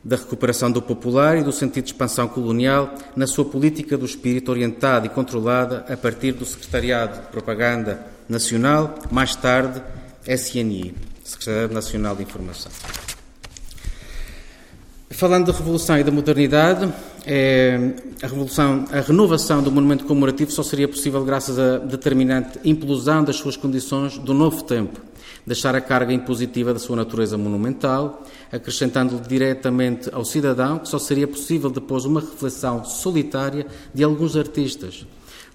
[0.03, 4.51] da recuperação do popular e do sentido de expansão colonial na sua política do espírito
[4.51, 9.81] orientada e controlada a partir do Secretariado de Propaganda Nacional, mais tarde
[10.27, 12.71] SNI, Secretariado Nacional de Informação.
[15.11, 16.91] Falando da Revolução e da Modernidade,
[17.25, 23.37] é, a, a renovação do monumento comemorativo só seria possível graças à determinante implosão das
[23.37, 24.99] suas condições do novo tempo
[25.45, 31.27] deixar a carga impositiva da sua natureza monumental, acrescentando-lhe diretamente ao cidadão que só seria
[31.27, 35.05] possível depois uma reflexão solitária de alguns artistas.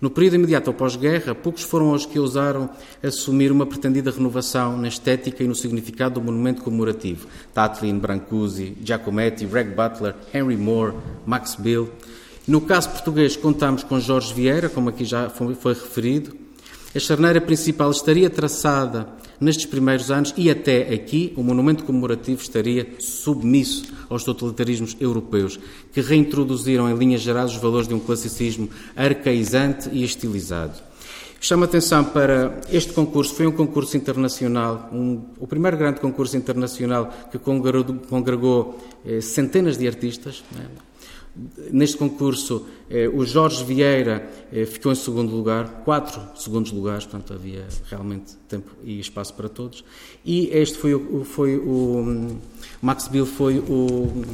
[0.00, 2.70] No período imediato ao pós-guerra, poucos foram os que ousaram
[3.02, 7.28] assumir uma pretendida renovação na estética e no significado do monumento comemorativo.
[7.52, 10.94] Tatlin, Brancusi, Giacometti, Reg Butler, Henry Moore,
[11.26, 11.90] Max Bill.
[12.48, 16.34] No caso português, contamos com Jorge Vieira, como aqui já foi, referido.
[16.94, 19.06] A charneira principal estaria traçada
[19.40, 25.58] nestes primeiros anos e até aqui o monumento comemorativo estaria submisso aos totalitarismos europeus,
[25.92, 30.90] que reintroduziram em linhas gerais os valores de um classicismo arcaizante e estilizado.
[31.42, 37.10] Chama atenção para este concurso, foi um concurso internacional, um, o primeiro grande concurso internacional
[37.30, 40.44] que congregou, congregou eh, centenas de artistas.
[40.52, 40.66] Né?
[41.70, 47.32] Neste concurso, eh, o Jorge Vieira eh, ficou em segundo lugar, quatro segundos lugares, portanto
[47.32, 49.84] havia realmente tempo e espaço para todos.
[50.24, 52.36] E este foi o, foi o
[52.82, 54.24] Max Bill foi o,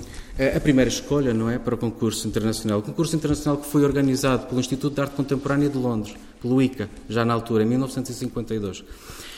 [0.57, 2.81] a primeira escolha, não é, para o concurso internacional.
[2.81, 6.89] O concurso internacional que foi organizado pelo Instituto de Arte Contemporânea de Londres, pelo ICA,
[7.09, 8.85] já na altura, em 1952.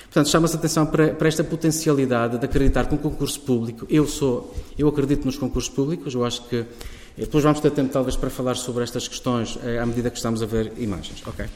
[0.04, 4.54] Portanto, chama-se atenção para, para, esta potencialidade de acreditar que um concurso público, eu sou,
[4.78, 6.64] eu acredito nos concursos públicos, eu acho que
[7.20, 10.42] depois vamos ter tempo, talvez, para falar sobre estas questões eh, à medida que estamos
[10.42, 11.22] a ver imagens.
[11.26, 11.46] Ok?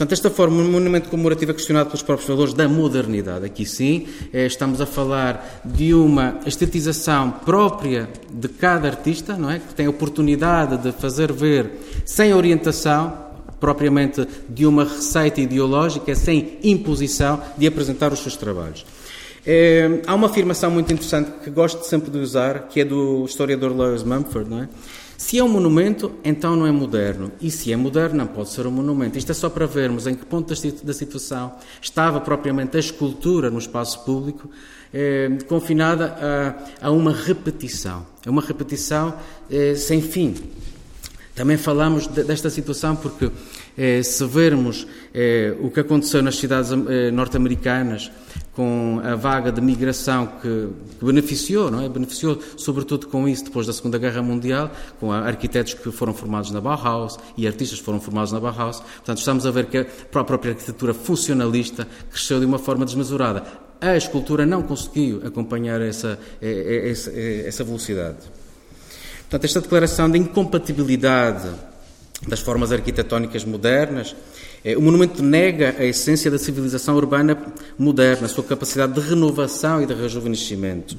[0.00, 3.44] Portanto, esta forma, um monumento comemorativo é questionado pelos próprios valores da modernidade.
[3.44, 9.58] Aqui sim, eh, estamos a falar de uma estetização própria de cada artista, não é?
[9.58, 11.70] Que tem a oportunidade de fazer ver,
[12.06, 13.12] sem orientação,
[13.60, 18.86] propriamente de uma receita ideológica, sem imposição, de apresentar os seus trabalhos.
[19.46, 23.76] É, há uma afirmação muito interessante que gosto sempre de usar, que é do historiador
[23.76, 24.68] Lewis Mumford, não é?
[25.16, 27.30] Se é um monumento, então não é moderno.
[27.42, 29.18] E se é moderno, não pode ser um monumento.
[29.18, 33.58] Isto é só para vermos em que ponto da situação estava propriamente a escultura no
[33.58, 34.48] espaço público,
[34.92, 36.16] é, confinada
[36.80, 38.06] a, a, uma repetição.
[38.24, 39.14] É uma repetição
[39.50, 40.34] é, sem fim.
[41.40, 43.30] Também falamos desta situação porque, eh,
[44.02, 48.10] se vermos eh, o que aconteceu nas cidades eh, norte-americanas
[48.54, 50.68] com a vaga de migração que,
[51.00, 51.88] beneficiou, não é?
[51.88, 56.60] Beneficiou sobretudo com isso depois da Segunda Guerra Mundial, com arquitetos que foram formados na
[56.60, 58.80] Bauhaus e artistas que foram formados na Bauhaus.
[58.80, 63.44] Portanto, estamos a ver que a própria arquitetura funcionalista cresceu de uma forma desmesurada.
[63.80, 68.18] A escultura não conseguiu acompanhar essa, essa, essa velocidade.
[69.22, 71.48] Portanto, esta declaração de incompatibilidade
[72.26, 74.14] das formas arquitetónicas modernas,
[74.64, 77.36] é, o monumento nega a essência da civilização urbana
[77.78, 80.96] moderna, a sua capacidade de renovação e de rejuvenescimento.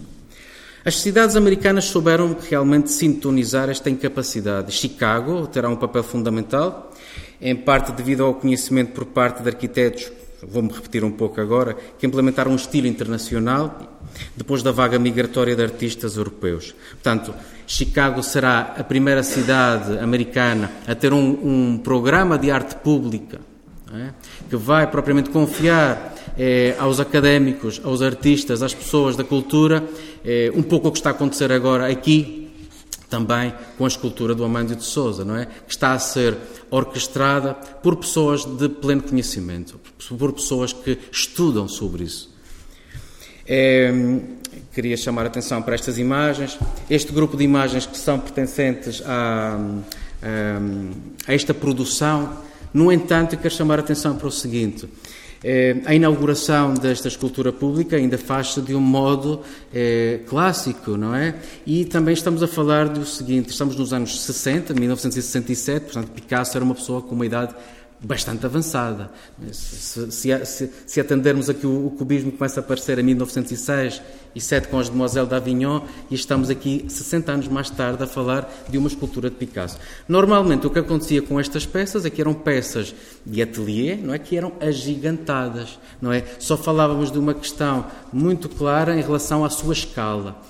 [0.83, 4.71] As cidades americanas souberam realmente sintonizar esta incapacidade.
[4.71, 6.91] Chicago terá um papel fundamental,
[7.39, 12.07] em parte devido ao conhecimento por parte de arquitetos, vou-me repetir um pouco agora, que
[12.07, 14.00] implementaram um estilo internacional
[14.35, 16.73] depois da vaga migratória de artistas europeus.
[16.91, 17.33] Portanto,
[17.67, 23.39] Chicago será a primeira cidade americana a ter um, um programa de arte pública
[23.93, 24.11] é?
[24.49, 29.83] que vai propriamente confiar eh, aos académicos, aos artistas, às pessoas da cultura,
[30.23, 32.49] eh, um pouco o que está a acontecer agora aqui,
[33.09, 35.45] também com a escultura do Amândio de Souza, não é?
[35.45, 36.37] Que está a ser
[36.69, 39.77] orquestrada por pessoas de pleno conhecimento,
[40.17, 42.30] por pessoas que estudam sobre isso.
[43.53, 43.91] É,
[44.73, 46.57] queria chamar a atenção para estas imagens.
[46.89, 49.59] Este grupo de imagens que são pertencentes a,
[50.23, 52.37] a, a esta produção,
[52.73, 54.87] no entanto, quero chamar a atenção para o seguinte.
[55.43, 59.41] Eh, a inauguração desta escultura pública ainda faz-se de um modo
[59.73, 61.35] eh, clássico, não é?
[61.65, 66.63] E também estamos a falar do seguinte: estamos nos anos 60, 1967, portanto, Picasso era
[66.63, 67.55] uma pessoa com uma idade
[68.01, 69.11] bastante avançada.
[69.51, 74.01] Se, se, se, se atendermos aqui o, o, cubismo começa a aparecer em 1906
[74.33, 78.51] e 7 com as Demoiselles d'Avignon e estamos aqui 60 anos mais tarde a falar
[78.67, 79.77] de uma escultura de Picasso.
[80.07, 84.19] Normalmente o que acontecia com estas peças é que eram peças de atelier, não é
[84.19, 86.23] que eram agigantadas, não é?
[86.39, 90.41] Só falávamos de uma questão muito clara em relação à sua escala.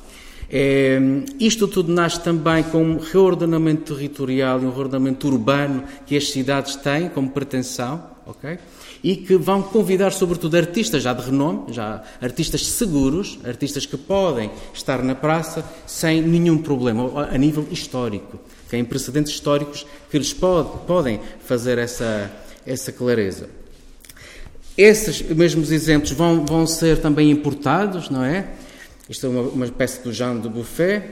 [0.54, 1.00] É,
[1.40, 6.76] isto tudo nasce também com um reordenamento territorial e um reordenamento urbano que as cidades
[6.76, 8.60] têm como pretensão, ok?
[9.02, 14.52] E que vão convidar, sobretudo, artistas já de renome, já artistas seguros, artistas que podem
[14.74, 18.38] estar na praça sem nenhum problema, a nível histórico.
[18.70, 22.30] Têm precedentes históricos que lhes pode, podem fazer essa,
[22.66, 23.50] essa clareza.
[24.78, 28.50] Esses mesmos exemplos vão, vão ser também importados, não é?
[29.12, 31.04] Isto é uma, uma espécie do Jean de Buffet.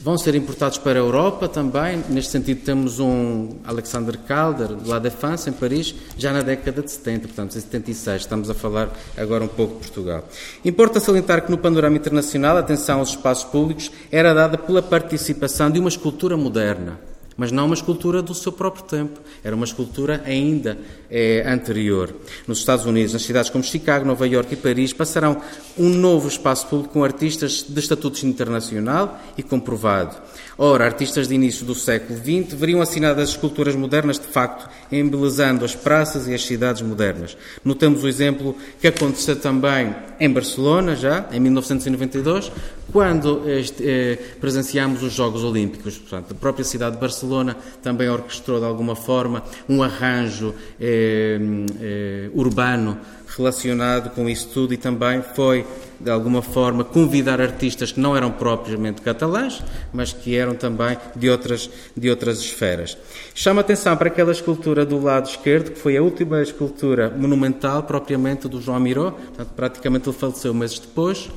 [0.00, 2.02] Vão ser importados para a Europa também.
[2.08, 6.90] Neste sentido, temos um Alexander Calder, de La Défense, em Paris, já na década de
[6.90, 8.22] 70, portanto, em 76.
[8.22, 10.26] Estamos a falar agora um pouco de Portugal.
[10.64, 15.70] Importa salientar que no panorama internacional, a atenção aos espaços públicos era dada pela participação
[15.70, 16.98] de uma escultura moderna
[17.36, 19.20] mas não uma escultura do seu próprio tempo.
[19.42, 20.78] Era uma escultura ainda
[21.12, 22.14] é, anterior.
[22.48, 25.42] Nos Estados Unidos, nas cidades como Chicago, Nova York e Paris, passarão
[25.76, 30.16] um novo espaço público com artistas de estatutos internacional e comprovado.
[30.56, 35.64] Ora, artistas de início do século XX veriam assinadas as esculturas modernas, de facto, embelezando
[35.64, 37.36] as praças e as cidades modernas.
[37.64, 42.52] Notamos o exemplo que aconteceu também em Barcelona, já, em 1992,
[42.92, 45.96] quando este, eh, presenciámos os Jogos Olímpicos.
[45.96, 51.01] Portanto, a própria cidade de Barcelona também orquestrou, de alguma forma, um arranjo eh,
[52.34, 52.98] urbano
[53.36, 55.66] relacionado com isso tudo e também foi,
[55.98, 59.62] de alguma forma, convidar artistas que não eram propriamente catalãs,
[59.92, 62.96] mas que eram também de outras, de outras esferas.
[63.34, 68.48] Chama atenção para aquela escultura do lado esquerdo, que foi a última escultura monumental propriamente
[68.48, 71.30] do João Miró, portanto, praticamente ele faleceu meses depois.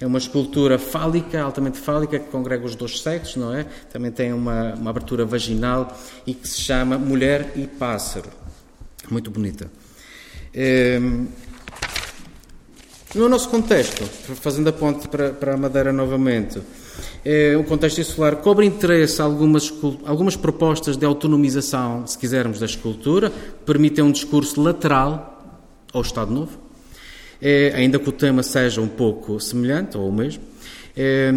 [0.00, 3.66] É uma escultura fálica, altamente fálica, que congrega os dois sexos, não é?
[3.92, 5.94] Também tem uma, uma abertura vaginal
[6.26, 8.39] e que se chama Mulher e Pássaro.
[9.10, 9.70] Muito bonita.
[10.54, 11.26] Ehm,
[13.12, 14.04] no nosso contexto,
[14.36, 16.60] fazendo a ponte para, para a Madeira novamente,
[17.24, 19.72] é, o contexto insular cobre interesse algumas,
[20.04, 23.32] algumas propostas de autonomização, se quisermos, da escultura,
[23.66, 26.56] permitem um discurso lateral ao Estado Novo,
[27.42, 30.44] é, ainda que o tema seja um pouco semelhante ou o mesmo,
[30.96, 31.32] é,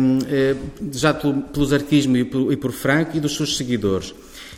[0.92, 4.14] já pelo, pelo zarquismo e por, e por Franco e dos seus seguidores.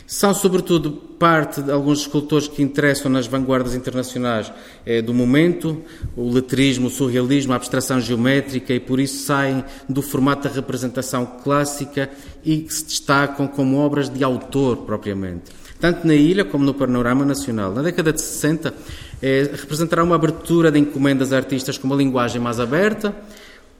[0.06, 4.52] São, sobretudo, parte de alguns escultores que interessam nas vanguardas internacionais
[4.84, 5.82] eh, do momento,
[6.16, 11.26] o letrismo, o surrealismo, a abstração geométrica, e por isso saem do formato da representação
[11.42, 12.08] clássica
[12.44, 15.50] e que se destacam como obras de autor, propriamente.
[15.80, 17.72] Tanto na ilha como no panorama nacional.
[17.72, 18.72] Na década de 60,
[19.20, 23.14] eh, representará uma abertura de encomendas a artistas com uma linguagem mais aberta,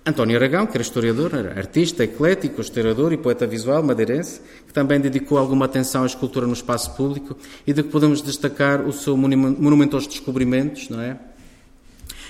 [0.09, 5.01] António Aragão, que era historiador, era artista, eclético, historiador e poeta visual madeirense, que também
[5.01, 9.17] dedicou alguma atenção à escultura no espaço público e de que podemos destacar o seu
[9.17, 11.19] monumento aos descobrimentos, não é?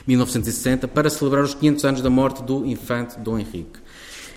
[0.07, 3.78] 1960, para celebrar os 500 anos da morte do infante Dom Henrique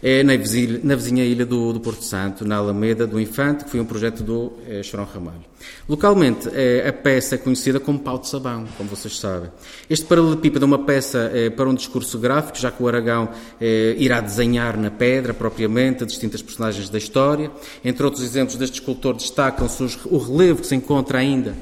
[0.01, 3.69] é na vizinha, na vizinha ilha do, do, Porto Santo, na Alameda do Infante, que
[3.69, 5.43] foi um projeto do é, Chorão Ramalho.
[5.87, 9.49] Localmente, é, a peça é conhecida como pau de sabão, como vocês sabem.
[9.89, 13.29] Este paralelepípedo é uma peça é, para um discurso gráfico, já que o Aragão
[13.97, 17.51] irá desenhar na pedra, propriamente, distintas personagens da história.
[17.83, 21.55] Entre outros exemplos deste escultor, destacam-se o relevo que se encontra ainda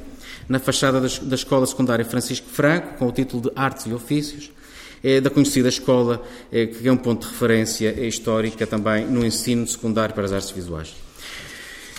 [0.48, 4.52] na fachada da, da Escola Secundária Francisco Franco, com o título de Artes e Ofícios,
[5.04, 9.68] é, da conhecida escola, é, que é um ponto de referência histórica também no ensino
[9.68, 10.93] secundário para as artes visuais.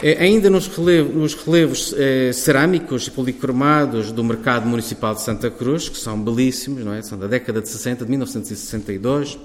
[0.00, 5.50] É, ainda nos relevos, nos relevos é, cerâmicos e policromados do mercado municipal de Santa
[5.50, 7.02] Cruz, que são belíssimos, não é?
[7.02, 9.38] são da década de 60, de 1962,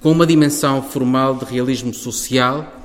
[0.00, 2.82] com uma dimensão formal de realismo social,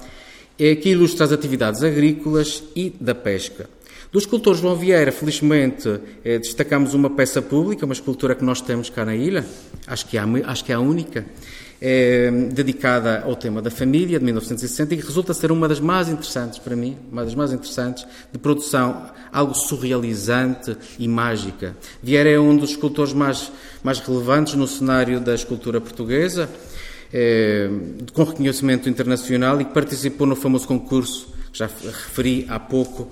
[0.58, 3.70] é que ilustra as atividades agrícolas e da pesca.
[4.12, 8.90] Do escultor João Vieira, felizmente, eh, destacamos uma peça pública, uma escultura que nós temos
[8.90, 9.46] cá na ilha,
[9.86, 11.24] acho que é, acho que é a única,
[11.80, 16.10] eh, dedicada ao tema da família, de 1960, e que resulta ser uma das mais
[16.10, 18.04] interessantes para mim, uma das mais interessantes,
[18.34, 21.78] de produção, algo surrealizante e mágica.
[22.02, 23.52] Vieira é um dos escultores mais,
[23.84, 26.50] mais relevantes no cenário da escultura portuguesa,
[27.14, 27.70] eh,
[28.12, 33.08] com reconhecimento internacional e que participou no famoso concurso que já referi há pouco,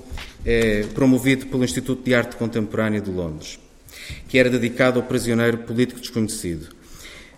[0.48, 3.60] eh, promovido pelo Instituto de Arte Contemporânea de Londres,
[4.30, 6.70] que era dedicado ao prisioneiro político desconhecido.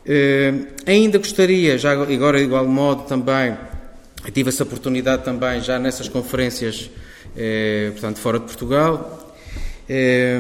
[0.06, 0.54] Eh,
[0.86, 3.58] ainda gostaria, já agora de igual modo também,
[4.32, 6.92] tive essa oportunidade também já nessas conferências,
[7.36, 9.36] eh, portanto, fora de Portugal,
[9.90, 10.40] eh,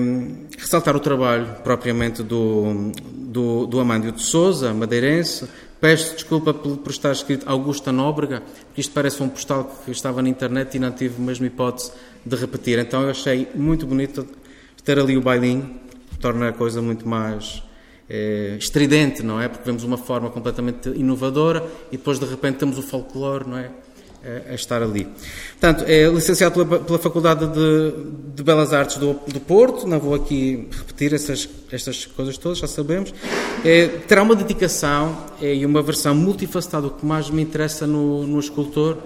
[0.55, 5.47] ressaltar o trabalho propriamente do, do, do Amândio de Souza, madeirense,
[5.79, 10.27] Peço desculpa por estar escrito Augusta Nóbrega, porque isto parece um postal que estava na
[10.27, 11.93] internet e não tive mesmo hipótese
[12.25, 12.79] de repetir.
[12.79, 14.27] Então eu achei muito bonito
[14.83, 15.79] ter ali o bailinho,
[16.19, 17.63] torna a coisa muito mais
[18.09, 19.47] é, estridente, não é?
[19.47, 23.69] Porque vemos uma forma completamente inovadora e depois de repente temos o folclore, não é?
[24.49, 25.07] a estar ali.
[25.59, 27.93] Portanto, é licenciado pela, pela Faculdade de,
[28.35, 32.67] de, Belas Artes do, do, Porto, não vou aqui repetir essas, estas coisas todas, já
[32.67, 33.13] sabemos.
[33.63, 36.87] É, terá uma dedicação é, e uma versão multifacetada.
[36.87, 38.97] O que mais me interessa no, no escultor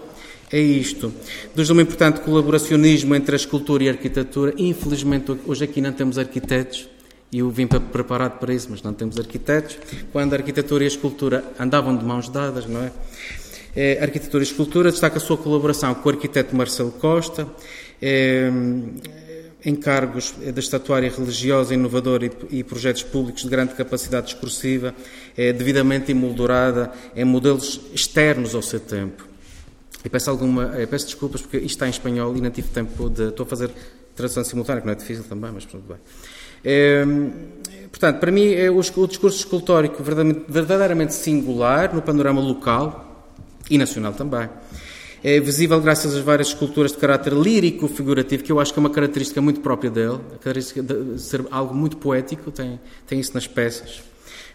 [0.53, 1.11] é isto.
[1.55, 4.53] Desde um importante colaboracionismo entre a escultura e a arquitetura.
[4.55, 6.87] Infelizmente, hoje aqui não temos arquitetos.
[7.31, 9.79] E eu vim preparado para isso, mas não temos arquitetos.
[10.11, 12.91] Quando a arquitetura e a escultura andavam de mãos dadas, não é?
[13.75, 17.47] é, Arquitetura e Escultura, destaca a sua colaboração com o arquiteto Marcelo Costa,
[17.99, 18.51] é,
[19.65, 24.93] encargos da estatuária religiosa inovadora e, e, projetos públicos de grande capacidade discursiva,
[25.35, 29.32] é, devidamente emoldurada em modelos externos ao seu tempo.
[30.03, 33.29] E peço, alguma, peço desculpas porque isto está em espanhol e não tive tempo de.
[33.29, 33.71] Estou a fazer
[34.15, 35.97] tradução simultânea, que não é difícil também, mas tudo bem.
[36.63, 37.03] É,
[37.89, 43.13] portanto, para mim, é o, o discurso escultórico verdadeiramente, verdadeiramente singular no panorama local,
[43.69, 44.49] e nacional também.
[45.23, 48.81] É visível graças às várias esculturas de caráter lírico, figurativo, que eu acho que é
[48.81, 53.33] uma característica muito própria dele, a característica de ser algo muito poético, tem, tem isso
[53.33, 54.03] nas peças.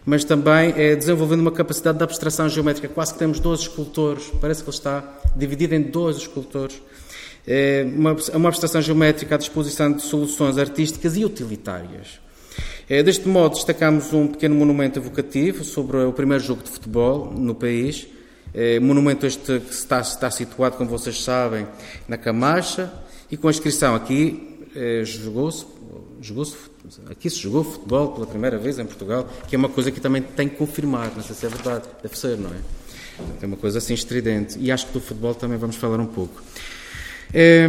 [0.04, 2.88] Mas também é desenvolvendo uma capacidade de abstração geométrica.
[2.88, 6.80] Quase que temos 12 escultores, parece que ele está dividido em 12 escultores.
[7.46, 12.20] É uma, uma abstração geométrica à disposição de soluções artísticas e utilitárias.
[12.88, 17.54] É, deste modo, destacamos um pequeno monumento evocativo sobre o primeiro jogo de futebol no
[17.54, 18.06] país,
[18.54, 21.66] é, monumento este que está, está, situado, como vocês sabem,
[22.08, 22.90] na Camacha
[23.30, 24.46] e com a inscrição aqui
[25.04, 25.66] jogou-se
[26.20, 26.44] jogou
[27.10, 30.22] aqui se jogou futebol pela primeira vez em Portugal, que é uma coisa que também
[30.22, 32.58] tem que confirmar, não sei se é verdade, deve ser, não é?
[33.42, 34.58] É uma coisa assim estridente.
[34.58, 36.42] E acho que do futebol também vamos falar um pouco.
[37.32, 37.68] É,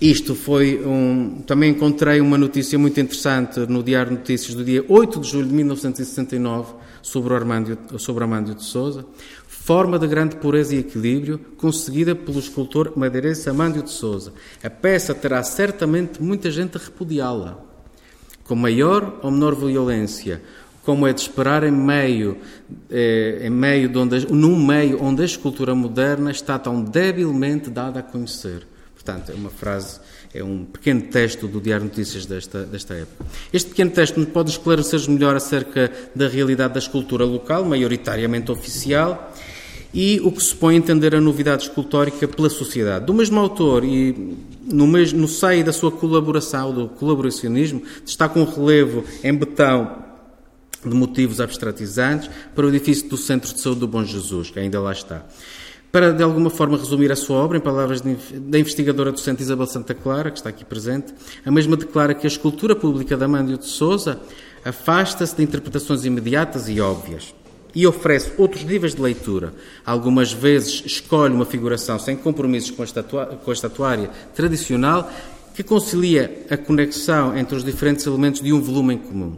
[0.00, 1.42] isto foi um.
[1.46, 5.46] Também encontrei uma notícia muito interessante no Diário de Notícias do dia 8 de julho
[5.46, 9.06] de 1969 sobre, Armando, sobre Armando de Souza,
[9.46, 14.32] forma de grande pureza e equilíbrio, conseguida pelo escultor madeirense Armando de Souza.
[14.62, 17.58] A peça terá certamente muita gente a repudiá-la,
[18.44, 20.42] com maior ou menor violência,
[20.82, 22.36] como é de esperar em meio,
[22.90, 28.00] eh, em meio de onde, num meio onde a escultura moderna está tão debilmente dada
[28.00, 28.66] a conhecer.
[29.04, 30.00] Portanto, é uma frase
[30.32, 33.26] é um pequeno texto do Diário Notícias desta, desta época.
[33.52, 39.32] Este pequeno texto nos pode esclarecer melhor acerca da realidade da escultura local, maioritariamente oficial,
[39.92, 43.04] e o que se põe a entender a novidade escultórica pela sociedade.
[43.04, 48.44] Do mesmo autor e no, mesmo, no seio da sua colaboração, do colaboracionismo, destaca um
[48.44, 50.02] relevo em betão
[50.82, 54.80] de motivos abstratizantes para o edifício do Centro de Saúde do Bom Jesus, que ainda
[54.80, 55.22] lá está.
[55.94, 59.64] Para, de alguma forma, resumir a sua obra, em palavras de, da investigadora docente Isabel
[59.64, 61.14] Santa Clara, que está aqui presente,
[61.46, 64.20] a mesma declara que a escultura pública de Amândio de Souza
[64.64, 67.32] afasta-se de interpretações imediatas e óbvias
[67.72, 69.54] e oferece outros níveis de leitura.
[69.86, 75.08] Algumas vezes escolhe uma figuração sem compromissos com a, estatua, com a estatuária tradicional
[75.54, 79.36] que concilia a conexão entre os diferentes elementos de um volume em comum,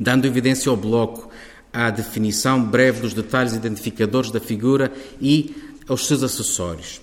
[0.00, 1.28] dando evidência ao bloco
[1.74, 5.54] à definição breve dos detalhes identificadores da figura e
[5.88, 7.00] aos seus acessórios.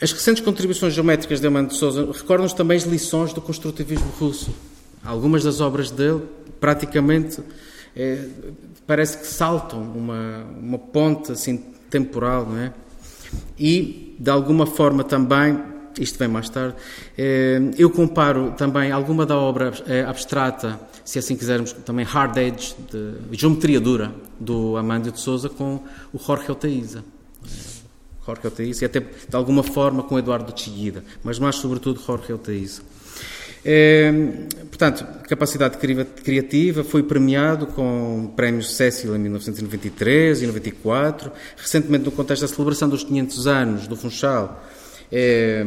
[0.00, 4.54] As recentes contribuições geométricas de Amando de Souza recordam-nos também as lições do construtivismo russo.
[5.02, 6.22] Algumas das obras dele,
[6.60, 7.40] praticamente,
[7.96, 8.26] é,
[8.86, 11.56] parece que saltam uma, uma ponte assim
[11.88, 12.72] temporal, não é?
[13.58, 15.58] E, de alguma forma também,
[15.98, 16.74] isto vem mais tarde,
[17.16, 22.74] é, eu comparo também alguma da obra é, abstrata, se assim quisermos, também Hard Edge,
[22.90, 25.80] de geometria dura, do Amândio de Souza, com
[26.12, 27.04] o Jorge Oteiza.
[28.24, 32.82] Jorge Oteiza, e até de alguma forma com Eduardo Chiguida, mas mais sobretudo Jorge Oteiza.
[33.64, 34.12] É,
[34.68, 41.30] portanto, capacidade criativa, foi premiado com prémios Cecil em 1993 e 94.
[41.56, 44.64] Recentemente, no contexto da celebração dos 500 anos do Funchal,
[45.12, 45.64] é,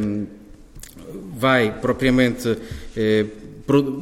[1.34, 2.58] vai propriamente
[2.94, 3.26] é,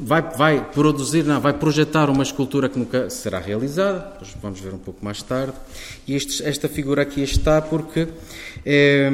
[0.03, 4.12] vai, vai produzir, não, vai projetar uma escultura que nunca será realizada,
[4.43, 5.55] vamos ver um pouco mais tarde.
[6.07, 8.09] E esta figura aqui está porque
[8.65, 9.11] é,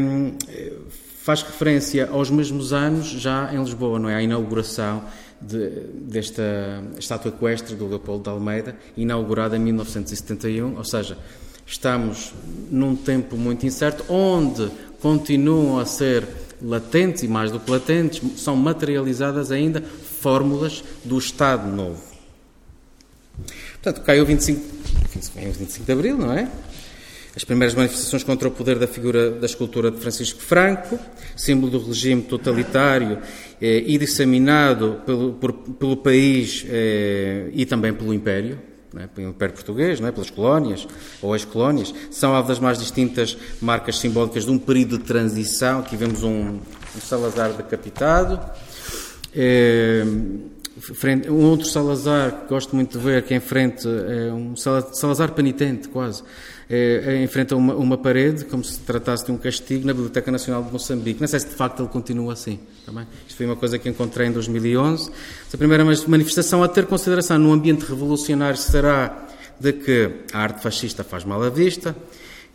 [1.23, 4.17] faz referência aos mesmos anos, já em Lisboa, não é?
[4.17, 5.05] A inauguração
[5.41, 6.43] de, desta
[6.99, 11.17] estátua equestre do Leopoldo de Almeida, inaugurada em 1971, ou seja,
[11.65, 12.35] estamos
[12.71, 14.69] num tempo muito incerto, onde
[15.01, 16.27] continuam a ser
[16.61, 19.83] latentes, e mais do que latentes, são materializadas ainda
[20.21, 22.03] fórmulas do Estado Novo.
[23.83, 24.61] Portanto, caiu 25,
[25.35, 26.49] 25 de Abril, não é?
[27.35, 30.99] As primeiras manifestações contra o poder da figura da escultura de Francisco Franco,
[31.37, 33.19] símbolo do regime totalitário
[33.63, 38.59] eh, e disseminado pelo, por, pelo país eh, e também pelo Império,
[38.99, 39.07] é?
[39.07, 40.11] pelo Império Português, é?
[40.11, 40.89] pelas colónias
[41.23, 45.81] ou ex-colónias, são alvo das mais distintas marcas simbólicas de um período de transição.
[45.81, 48.41] Aqui vemos um, um Salazar decapitado.
[49.35, 50.05] Eh,
[51.29, 55.33] um outro Salazar que gosto muito de ver, que é em frente, é um Salazar
[55.33, 56.23] penitente, quase,
[56.69, 60.63] é, é, enfrenta uma, uma, parede, como se tratasse de um castigo, na Biblioteca Nacional
[60.63, 61.21] de Moçambique.
[61.21, 62.61] Não sei se de facto ele continua assim.
[62.87, 63.07] Também.
[63.27, 65.11] Isto foi uma coisa que encontrei em 2011.
[65.53, 69.27] A primeira manifestação a ter consideração no ambiente revolucionário será
[69.59, 71.95] de que a arte fascista faz mal à vista,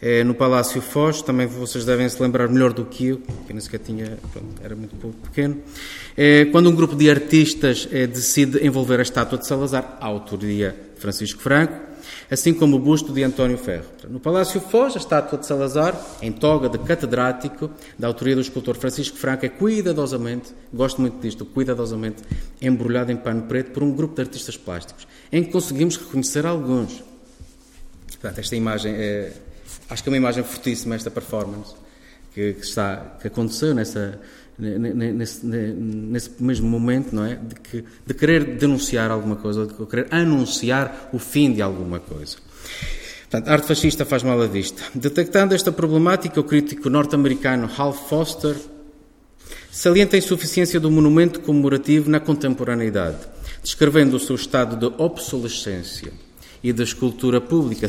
[0.01, 3.59] é, no Palácio Foz, também vocês devem se lembrar melhor do que eu, que nem
[3.59, 5.61] sequer tinha, pronto, era muito pouco pequeno,
[6.15, 10.75] é, quando um grupo de artistas é, decide envolver a estátua de Salazar, a autoria
[10.95, 11.85] de Francisco Franco,
[12.29, 13.85] assim como o busto de António Ferro.
[14.09, 18.75] No Palácio Foz, a estátua de Salazar, em toga de catedrático, da autoria do escultor
[18.75, 22.23] Francisco Franco, é cuidadosamente, gosto muito disto, cuidadosamente
[22.61, 27.03] embrulhada em pano preto por um grupo de artistas plásticos, em que conseguimos reconhecer alguns.
[28.07, 29.33] Portanto, esta imagem é
[29.89, 31.73] acho que é uma imagem fortíssima esta performance
[32.33, 34.19] que, que está que aconteceu nessa
[34.57, 40.07] nesse, nesse mesmo momento, não é, de, que, de querer denunciar alguma coisa, de querer
[40.11, 42.37] anunciar o fim de alguma coisa.
[43.23, 44.81] Portanto, a arte fascista faz mal à vista.
[44.93, 48.55] Detectando esta problemática, o crítico norte-americano Hal Foster
[49.71, 53.17] salienta a insuficiência do monumento comemorativo na contemporaneidade,
[53.61, 56.13] descrevendo o seu estado de obsolescência
[56.63, 57.87] e da escultura pública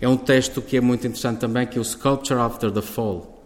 [0.00, 3.36] é um texto que é muito interessante também, que é o Sculpture After the Fall,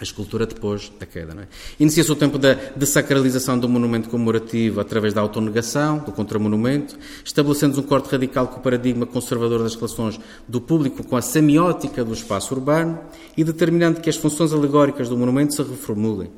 [0.00, 1.34] a escultura depois da queda.
[1.42, 1.46] É?
[1.78, 7.82] Inicia-se o tempo da desacralização do monumento comemorativo através da autonegação, do contramonumento, estabelecendo um
[7.82, 10.18] corte radical com o paradigma conservador das relações
[10.48, 12.98] do público com a semiótica do espaço urbano
[13.36, 16.30] e determinando que as funções alegóricas do monumento se reformulem.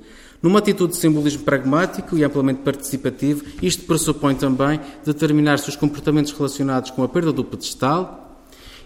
[0.42, 6.90] Numa atitude de simbolismo pragmático e amplamente participativo, isto pressupõe também determinar-se os comportamentos relacionados
[6.90, 8.21] com a perda do pedestal,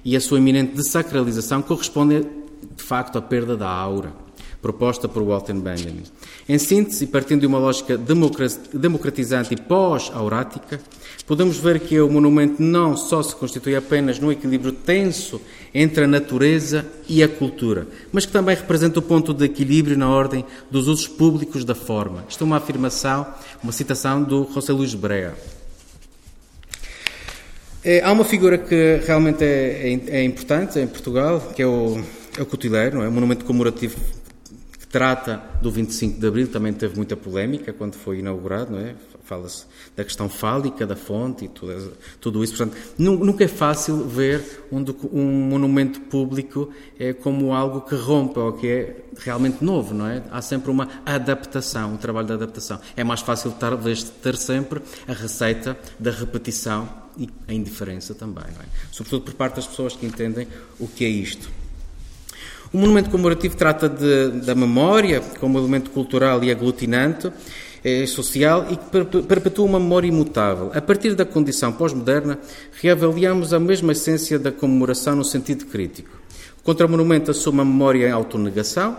[0.06, 2.24] e a sua iminente desacralização corresponde,
[2.76, 4.12] de facto, à perda da aura,
[4.62, 6.04] proposta por Walter Benjamin.
[6.48, 10.80] Em síntese, partindo de uma lógica democratizante e pós-aurática,
[11.26, 15.40] podemos ver que o monumento não só se constitui apenas num equilíbrio tenso
[15.74, 20.08] entre a natureza e a cultura, mas que também representa o ponto de equilíbrio na
[20.08, 22.24] ordem dos usos públicos da forma.
[22.28, 23.26] Isto é uma afirmação,
[23.60, 25.34] uma citação do José Luís Brea.
[27.88, 32.02] É, há uma figura que realmente é, é, é, importante em Portugal, que é o,
[32.36, 33.08] é o Cotileiro, não é?
[33.08, 33.94] um monumento comemorativo
[34.76, 38.96] que trata do 25 de Abril, também teve muita polémica quando foi inaugurado, não é?
[39.22, 39.66] Fala-se
[39.96, 42.56] da questão fálica da fonte e tudo, tudo isso.
[42.56, 48.52] Portanto, nunca é fácil ver um, um, monumento público é, como algo que rompe ou
[48.52, 50.24] que é realmente novo, não é?
[50.32, 52.80] Há sempre uma adaptação, um trabalho de adaptação.
[52.96, 58.64] É mais fácil, talvez, ter sempre a receita da repetição e a indiferença também, é?
[58.92, 60.46] sobretudo por parte das pessoas que entendem
[60.78, 61.50] o que é isto.
[62.72, 67.32] O monumento comemorativo trata de, da memória como elemento cultural e aglutinante
[67.84, 70.72] eh, social e que perpetua uma memória imutável.
[70.74, 72.38] A partir da condição pós-moderna,
[72.80, 76.10] reavaliamos a mesma essência da comemoração no sentido crítico.
[76.58, 78.96] O contramonumento assume a memória em autonegação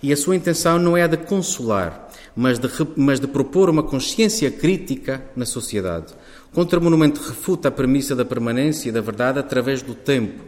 [0.00, 3.82] e a sua intenção não é a de consolar, mas de, mas de propor uma
[3.82, 6.14] consciência crítica na sociedade.
[6.52, 10.42] Contramonumento refuta a premissa da permanência da verdade através do tempo,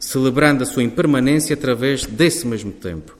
[0.00, 3.14] celebrando a sua impermanência através desse mesmo tempo.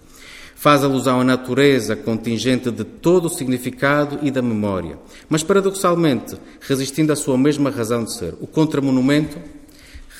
[0.57, 4.99] Faz alusão à natureza contingente de todo o significado e da memória,
[5.29, 8.35] mas paradoxalmente resistindo à sua mesma razão de ser.
[8.41, 9.37] O contramonumento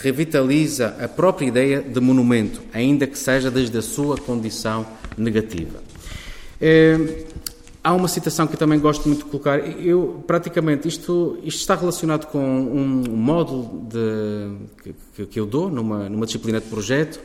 [0.03, 4.87] revitaliza a própria ideia de monumento, ainda que seja desde a sua condição
[5.17, 5.83] negativa.
[6.61, 6.99] É,
[7.85, 9.59] há uma citação que eu também gosto muito de colocar.
[9.59, 16.09] Eu, praticamente, isto, isto está relacionado com um módulo de, que, que eu dou numa,
[16.09, 17.21] numa disciplina de projeto.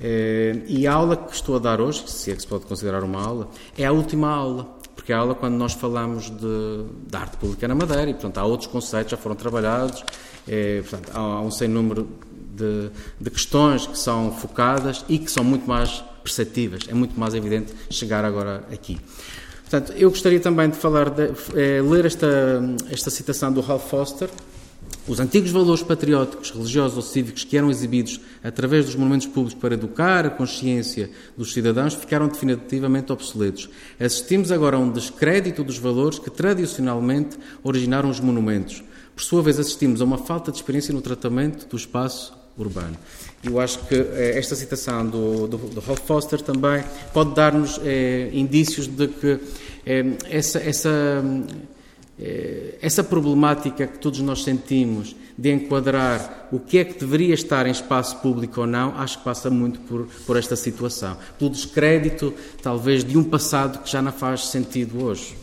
[0.00, 3.02] É, e a aula que estou a dar hoje, se é que se pode considerar
[3.02, 3.48] uma aula,
[3.78, 7.74] é a última aula porque a aula quando nós falamos de, de arte pública na
[7.74, 10.04] Madeira e, portanto, há outros conceitos já foram trabalhados
[10.46, 12.08] é, portanto, há, um sem número
[12.54, 12.90] de,
[13.20, 16.84] de, questões que são focadas e que são muito mais perceptíveis.
[16.88, 18.98] É muito mais evidente chegar agora aqui.
[19.68, 22.28] Portanto, eu gostaria também de falar, de, é, ler esta,
[22.90, 24.28] esta citação do Ralph Foster.
[25.08, 29.74] Os antigos valores patrióticos, religiosos ou cívicos que eram exibidos através dos monumentos públicos para
[29.74, 33.68] educar a consciência dos cidadãos ficaram definitivamente obsoletos.
[34.00, 38.82] Assistimos agora a um descrédito dos valores que tradicionalmente originaram os monumentos
[39.14, 42.96] por sua vez, assistimos a uma falta de experiência no tratamento do espaço urbano.
[43.44, 46.82] Eu acho que eh, esta citação do, do, do Foster também
[47.12, 49.38] pode dar-nos eh, indícios de que
[49.84, 51.22] eh, essa, essa,
[52.18, 57.66] eh, essa problemática que todos nós sentimos de enquadrar o que é que deveria estar
[57.66, 61.16] em espaço público ou não, acho que passa muito por, por esta situação.
[61.38, 62.32] Pelo descrédito,
[62.62, 65.36] talvez, de um passado que já não faz sentido hoje.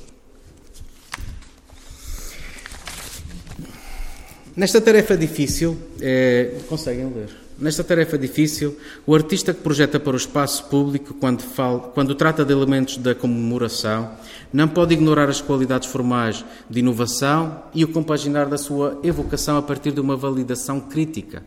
[4.55, 7.40] Nesta tarefa difícil, é, conseguem ler?
[7.61, 12.43] Nesta tarefa difícil, o artista que projeta para o espaço público, quando, fala, quando trata
[12.43, 14.13] de elementos da comemoração,
[14.51, 19.61] não pode ignorar as qualidades formais de inovação e o compaginar da sua evocação a
[19.61, 21.43] partir de uma validação crítica.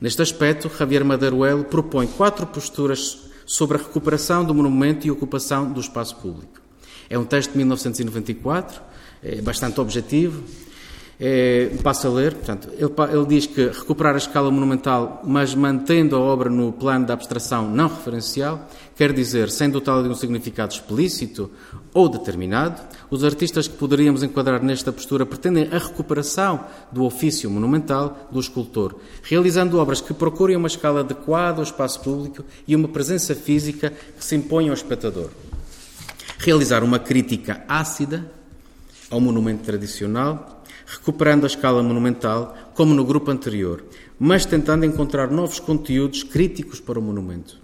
[0.00, 5.80] Neste aspecto, Javier Maderuelo propõe quatro posturas sobre a recuperação do monumento e ocupação do
[5.80, 6.62] espaço público.
[7.10, 8.80] É um texto de 1994,
[9.22, 10.42] é bastante objetivo,
[11.24, 16.16] é, passo a ler, portanto, ele, ele, diz que recuperar a escala monumental, mas mantendo
[16.16, 20.72] a obra no plano da abstração não referencial, quer dizer, sem dotá-la de um significado
[20.72, 21.48] explícito
[21.94, 28.28] ou determinado, os artistas que poderíamos enquadrar nesta postura pretendem a recuperação do ofício monumental
[28.32, 33.32] do escultor, realizando obras que procurem uma escala adequada ao espaço público e uma presença
[33.32, 35.30] física que se imponha ao espectador.
[36.38, 38.28] Realizar uma crítica ácida
[39.08, 40.61] ao monumento tradicional,
[40.92, 43.82] recuperando a escala monumental, como no grupo anterior,
[44.18, 47.58] mas tentando encontrar novos conteúdos críticos para o monumento.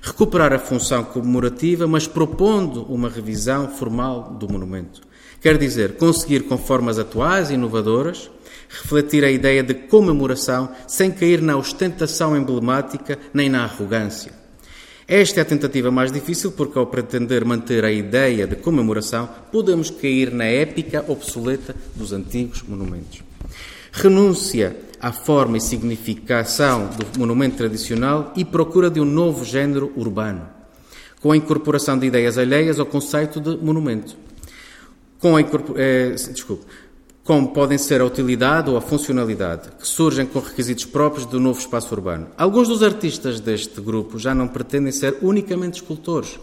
[0.00, 5.00] Recuperar a função comemorativa, mas propondo uma revisão formal do monumento.
[5.40, 8.30] Quer dizer, conseguir, com formas atuais e inovadoras,
[8.68, 14.45] refletir a ideia de comemoração sem cair na ostentação emblemática nem na arrogância
[15.08, 19.88] esta é a tentativa mais difícil porque, ao pretender manter a ideia de comemoração, podemos
[19.88, 23.22] cair na épica obsoleta dos antigos monumentos.
[23.92, 30.48] Renúncia à forma e significação do monumento tradicional e procura de um novo género urbano,
[31.20, 34.16] com a incorporação de ideias alheias ao conceito de monumento.
[35.20, 36.66] Com a eh, desculpe,
[37.26, 41.58] como podem ser a utilidade ou a funcionalidade, que surgem com requisitos próprios do novo
[41.58, 42.28] espaço urbano.
[42.38, 46.38] Alguns dos artistas deste grupo já não pretendem ser unicamente escultores,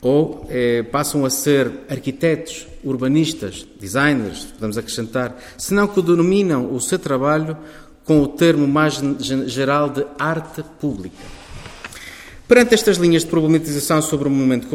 [0.00, 6.98] ou eh, passam a ser arquitetos, urbanistas, designers, podemos acrescentar, senão que denominam o seu
[6.98, 7.56] trabalho
[8.04, 9.00] com o termo mais
[9.46, 11.41] geral de arte pública.
[12.48, 14.66] Perante estas linhas de problematização sobre o momento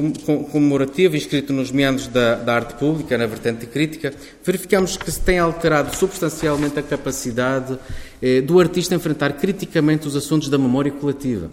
[0.51, 4.13] comemorativo inscrito nos meandros da, da, arte pública, na vertente crítica,
[4.43, 7.77] verificamos que se tem alterado substancialmente a capacidade
[8.21, 11.51] eh, do artista enfrentar criticamente os assuntos da memória coletiva,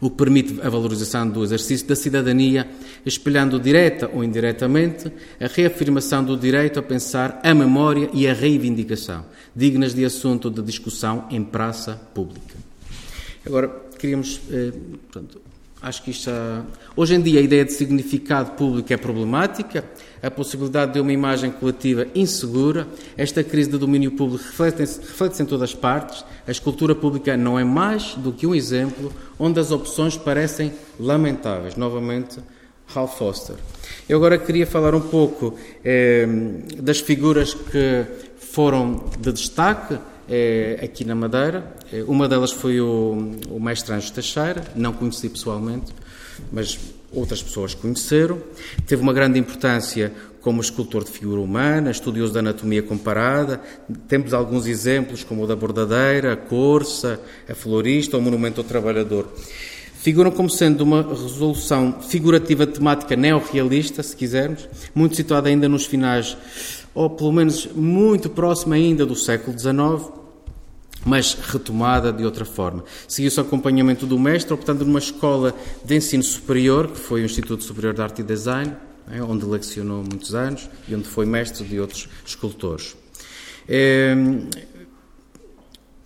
[0.00, 2.68] o que permite a valorização do exercício da cidadania,
[3.06, 5.10] espelhando direta ou indiretamente
[5.40, 10.60] a reafirmação do direito a pensar a memória e a reivindicação, dignas de assunto de
[10.60, 12.54] discussão em praça pública.
[13.46, 14.38] Agora, queríamos.
[14.50, 14.72] Eh,
[15.10, 15.40] portanto,
[15.80, 16.62] acho que isto já...
[16.94, 19.82] Hoje em dia a ideia de significado público é problemática,
[20.22, 22.86] a possibilidade de uma imagem coletiva insegura,
[23.16, 27.58] esta crise de domínio público reflete-se reflete em todas as partes, a escultura pública não
[27.58, 31.76] é mais do que um exemplo onde as opções parecem lamentáveis.
[31.76, 32.38] Novamente,
[32.86, 33.56] Ralph Foster.
[34.06, 36.26] Eu agora queria falar um pouco eh,
[36.78, 38.04] das figuras que
[38.38, 39.98] foram de destaque
[40.28, 41.74] é, aqui na Madeira.
[41.92, 45.92] É, uma delas foi o, o mestre Teixeira, não conheci pessoalmente,
[46.52, 46.78] mas
[47.12, 48.38] outras pessoas conheceram.
[48.86, 53.60] Teve uma grande importância como escultor de figura humana, estudioso da anatomia comparada.
[54.06, 57.18] Temos alguns exemplos, como o da bordadeira, a corça,
[57.48, 59.26] a florista, o monumento ao trabalhador.
[59.94, 66.36] Figuram como sendo uma resolução figurativa temática neorrealista, se quisermos, muito situada ainda nos finais,
[66.94, 70.12] ou pelo menos muito próxima ainda do século XIX,
[71.04, 72.84] mas retomada de outra forma.
[73.06, 77.62] Seguiu-se o acompanhamento do mestre, optando numa escola de ensino superior, que foi o Instituto
[77.62, 78.74] Superior de Arte e Design,
[79.10, 82.96] é, onde lecionou muitos anos e onde foi mestre de outros escultores.
[83.68, 84.14] É,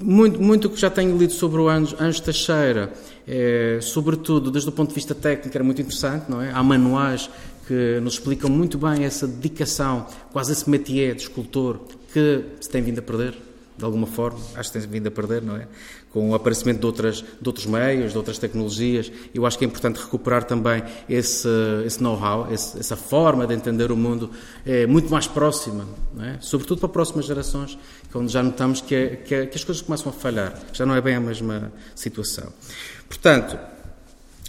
[0.01, 2.93] muito, muito que já tenho lido sobre o Anjo, Anjo Teixeira,
[3.27, 6.51] é, sobretudo desde o ponto de vista técnico, era muito interessante, não é?
[6.53, 7.29] Há manuais
[7.69, 11.79] que nos explicam muito bem essa dedicação, quase esse métier de escultor
[12.15, 13.35] que se tem vindo a perder
[13.77, 15.69] de alguma forma, acho que tem vindo a perder, não é?
[16.11, 19.69] Com o aparecimento de, outras, de outros meios, de outras tecnologias, eu acho que é
[19.69, 21.49] importante recuperar também esse,
[21.87, 24.31] esse know-how, essa forma de entender o mundo
[24.67, 25.87] é, muito mais próxima,
[26.21, 26.39] é?
[26.41, 27.79] sobretudo para próximas gerações,
[28.13, 30.97] onde já notamos que, é, que, é, que, as coisas começam a falhar, já não
[30.97, 32.53] é bem a mesma situação.
[33.09, 33.78] Portanto, é,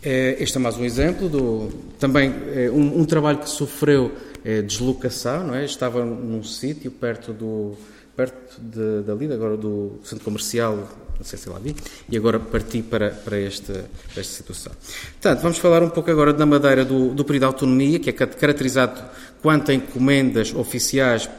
[0.04, 1.70] este é mais um exemplo do
[2.00, 4.12] também é, um, um, trabalho que sofreu
[4.46, 5.66] é, deslocação, não é?
[5.66, 7.76] Estava num sítio perto do
[8.16, 10.76] perto de, dali, agora do centro comercial,
[11.18, 11.76] não sei se lá vi,
[12.10, 14.74] e agora parti para, para, este, para esta situação.
[15.22, 18.14] Portanto, vamos falar um pouco agora da Madeira do, do período de autonomia, que é
[18.14, 19.02] caracterizado
[19.42, 21.30] quanto a encomendas oficiais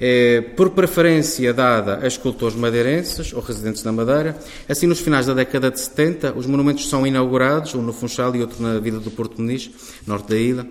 [0.00, 4.38] é, por preferência dada a escultores madeirenses ou residentes na Madeira.
[4.68, 8.40] Assim, nos finais da década de 70, os monumentos são inaugurados, um no Funchal e
[8.40, 9.70] outro na Vida do Porto Muniz,
[10.06, 10.66] norte da ilha.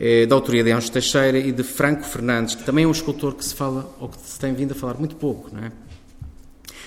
[0.00, 3.34] Eh, da autoria de Anjo Teixeira e de Franco Fernandes, que também é um escultor
[3.34, 5.72] que se fala, ou que se tem vindo a falar muito pouco, não é?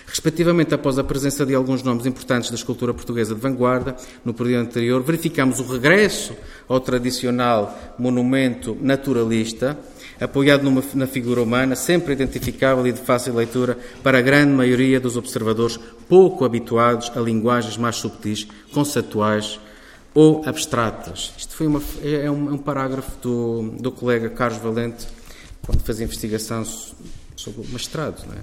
[0.08, 4.68] Respectivamente, após a presença de alguns nomes importantes da escultura portuguesa de vanguarda, no período
[4.68, 6.34] anterior, verificamos o regresso
[6.68, 9.78] ao tradicional monumento naturalista,
[10.22, 15.00] apoiado numa, na figura humana, sempre identificável e de fácil leitura para a grande maioria
[15.00, 19.60] dos observadores pouco habituados a linguagens mais subtis, conceituais
[20.14, 21.34] ou abstratas.
[21.38, 25.08] Isto foi uma, é, um, é um parágrafo do, do colega Carlos Valente,
[25.66, 26.64] quando fazia investigação
[27.36, 28.24] sobre o mestrado.
[28.34, 28.42] É?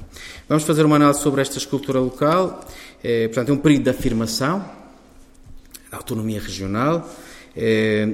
[0.49, 2.67] Vamos fazer uma análise sobre esta escultura local.
[3.03, 4.65] É, portanto, é um período de afirmação
[5.91, 7.09] da autonomia regional,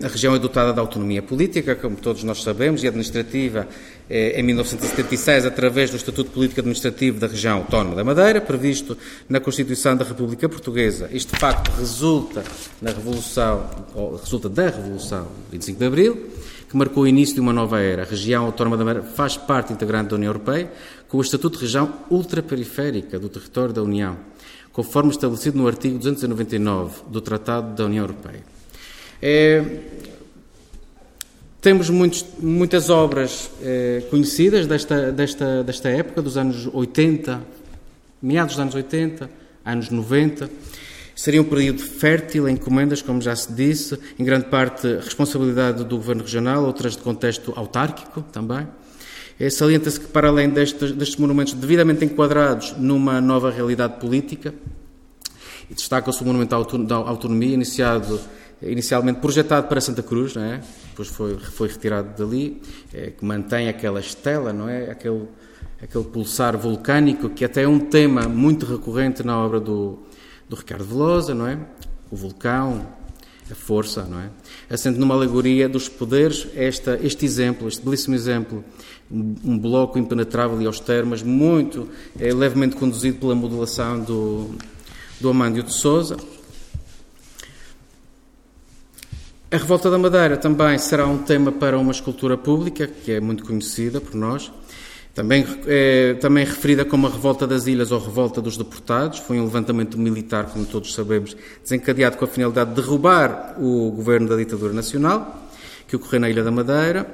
[0.03, 3.69] a região é dotada de autonomia política, como todos nós sabemos, e administrativa
[4.09, 8.97] eh, em 1976, através do Estatuto Político Administrativo da Região Autónoma da Madeira, previsto
[9.29, 11.09] na Constituição da República Portuguesa.
[11.13, 12.43] Isto, de facto, resulta,
[12.81, 13.69] na Revolução,
[14.21, 16.31] resulta da Revolução 25 de Abril,
[16.69, 18.03] que marcou o início de uma nova era.
[18.03, 20.71] A região autónoma da Madeira faz parte integrante da União Europeia,
[21.09, 24.17] com o Estatuto de Região Ultraperiférica do território da União,
[24.73, 28.54] conforme estabelecido no artigo 299 do Tratado da União Europeia.
[29.27, 29.65] É,
[31.59, 37.43] temos muitos, muitas obras é, conhecidas desta, desta, desta época, dos anos 80,
[38.21, 39.31] meados dos anos 80,
[39.65, 40.51] anos 90.
[41.17, 45.97] Seria um período fértil em encomendas, como já se disse, em grande parte responsabilidade do
[45.97, 48.69] Governo Regional, outras de contexto autárquico também.
[49.41, 54.53] É, Salienta-se que, para além destes, destes monumentos devidamente enquadrados numa nova realidade política,
[55.71, 56.51] destaca-se o Monumento
[56.85, 58.21] da Autonomia, iniciado
[58.67, 60.61] inicialmente projetado para Santa Cruz, não é?
[60.91, 62.61] depois foi, foi retirado dali,
[62.93, 64.91] é, que mantém aquela estela, não é?
[64.91, 65.27] aquele,
[65.83, 69.99] aquele pulsar vulcânico, que até é um tema muito recorrente na obra do,
[70.49, 71.59] do Ricardo Velosa, não é?
[72.11, 72.87] o vulcão,
[73.51, 74.31] a força, não é?
[74.71, 78.65] Assente numa alegoria dos poderes, esta, este exemplo, este belíssimo exemplo,
[79.11, 81.89] um bloco impenetrável e austero, mas muito
[82.19, 84.51] é, levemente conduzido pela modulação do,
[85.21, 86.17] do Amândio de Souza,
[89.55, 93.45] A Revolta da Madeira também será um tema para uma escultura pública, que é muito
[93.45, 94.51] conhecida por nós.
[95.15, 99.21] Também, é, também referida como a Revolta das Ilhas ou Revolta dos Deportados.
[99.21, 104.29] Foi um levantamento militar, como todos sabemos, desencadeado com a finalidade de derrubar o governo
[104.29, 105.49] da ditadura nacional,
[105.87, 107.07] que ocorreu na Ilha da Madeira,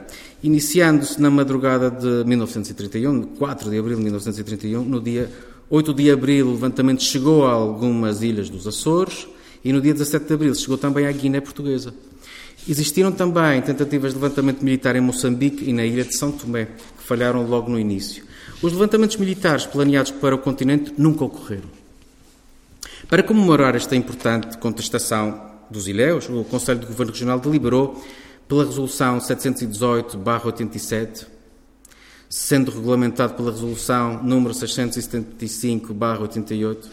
[0.43, 5.31] iniciando-se na madrugada de 1931, 4 de abril de 1931, no dia
[5.69, 9.29] 8 de abril, o levantamento chegou a algumas ilhas dos Açores
[9.63, 11.93] e no dia 17 de abril chegou também à Guiné Portuguesa.
[12.69, 17.03] Existiram também tentativas de levantamento militar em Moçambique e na ilha de São Tomé, que
[17.05, 18.25] falharam logo no início.
[18.63, 21.71] Os levantamentos militares planeados para o continente nunca ocorreram.
[23.09, 28.05] Para comemorar esta importante contestação dos ilhéus, o Conselho de Governo Regional deliberou
[28.47, 31.27] pela Resolução 718-87,
[32.29, 36.85] sendo regulamentado pela Resolução número 675-88,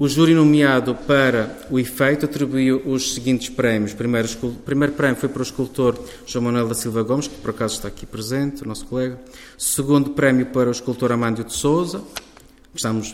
[0.00, 3.92] O júri nomeado para o efeito atribuiu os seguintes prémios.
[3.92, 7.50] Primeiro, o primeiro prémio foi para o escultor João Manuel da Silva Gomes, que por
[7.50, 9.18] acaso está aqui presente, o nosso colega.
[9.58, 13.12] Segundo prémio para o escultor Amândio de Souza, que estamos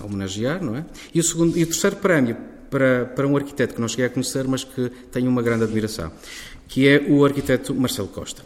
[0.00, 0.86] a homenagear, não é?
[1.12, 2.38] E o, segundo, e o terceiro prémio
[2.70, 6.10] para, para um arquiteto que não cheguei a conhecer, mas que tenho uma grande admiração,
[6.66, 8.42] que é o arquiteto Marcelo Costa.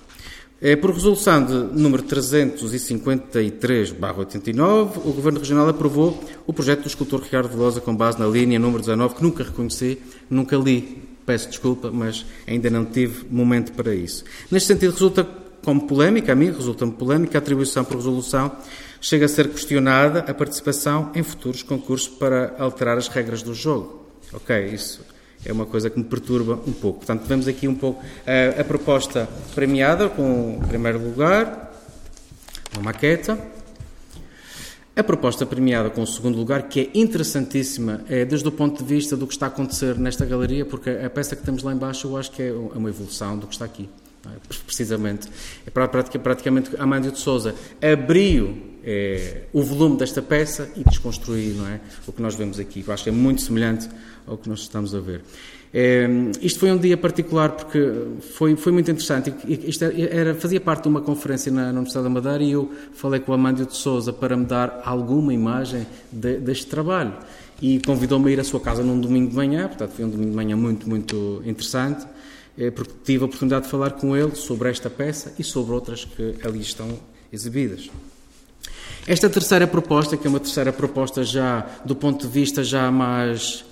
[0.61, 7.49] É, por resolução de número 353-89, o Governo Regional aprovou o projeto do escultor Ricardo
[7.49, 9.99] Velosa com base na linha número 19, que nunca reconheci,
[10.29, 11.01] nunca li.
[11.25, 14.25] Peço desculpa, mas ainda não tive momento para isso.
[14.51, 15.25] Neste sentido, resulta
[15.63, 18.51] como polémica, a mim resulta-me polémica, a atribuição por resolução
[19.01, 24.09] chega a ser questionada a participação em futuros concursos para alterar as regras do jogo.
[24.33, 26.99] Ok, isso é uma coisa que me perturba um pouco.
[26.99, 31.73] Portanto, vemos aqui um pouco a, a proposta premiada, com primeiro lugar,
[32.75, 33.39] uma maqueta.
[34.97, 38.89] A proposta premiada com o segundo lugar, que é interessantíssima, é desde o ponto de
[38.89, 42.09] vista do que está a acontecer nesta galeria, porque a peça que temos lá embaixo
[42.09, 43.89] eu acho que é uma evolução do que está aqui.
[44.27, 44.55] É?
[44.67, 45.29] Precisamente.
[45.65, 45.71] É
[46.19, 51.81] praticamente Amândio de Souza abriu é, o volume desta peça e desconstruir não é?
[52.07, 52.83] o que nós vemos aqui.
[52.87, 53.89] Eu acho que é muito semelhante
[54.29, 55.23] ao que nós estamos a ver.
[55.73, 56.09] É,
[56.41, 57.93] isto foi um dia particular porque
[58.35, 59.33] foi, foi muito interessante.
[59.47, 63.21] Isto era, fazia parte de uma conferência na, na Universidade da Madeira e eu falei
[63.21, 67.15] com o Amândio de Souza para me dar alguma imagem de, deste trabalho.
[67.61, 70.31] E convidou-me a ir à sua casa num domingo de manhã, portanto foi um domingo
[70.31, 72.07] de manhã muito, muito interessante,
[72.57, 76.05] é, porque tive a oportunidade de falar com ele sobre esta peça e sobre outras
[76.05, 76.89] que ali estão
[77.33, 77.91] exibidas.
[79.07, 83.65] Esta terceira proposta, que é uma terceira proposta já do ponto de vista já mais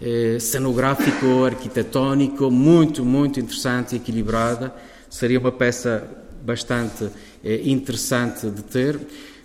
[0.00, 4.74] eh, cenográfico, arquitetónico, muito, muito interessante e equilibrada.
[5.08, 6.08] Seria uma peça
[6.42, 7.08] bastante
[7.42, 9.00] eh, interessante de ter.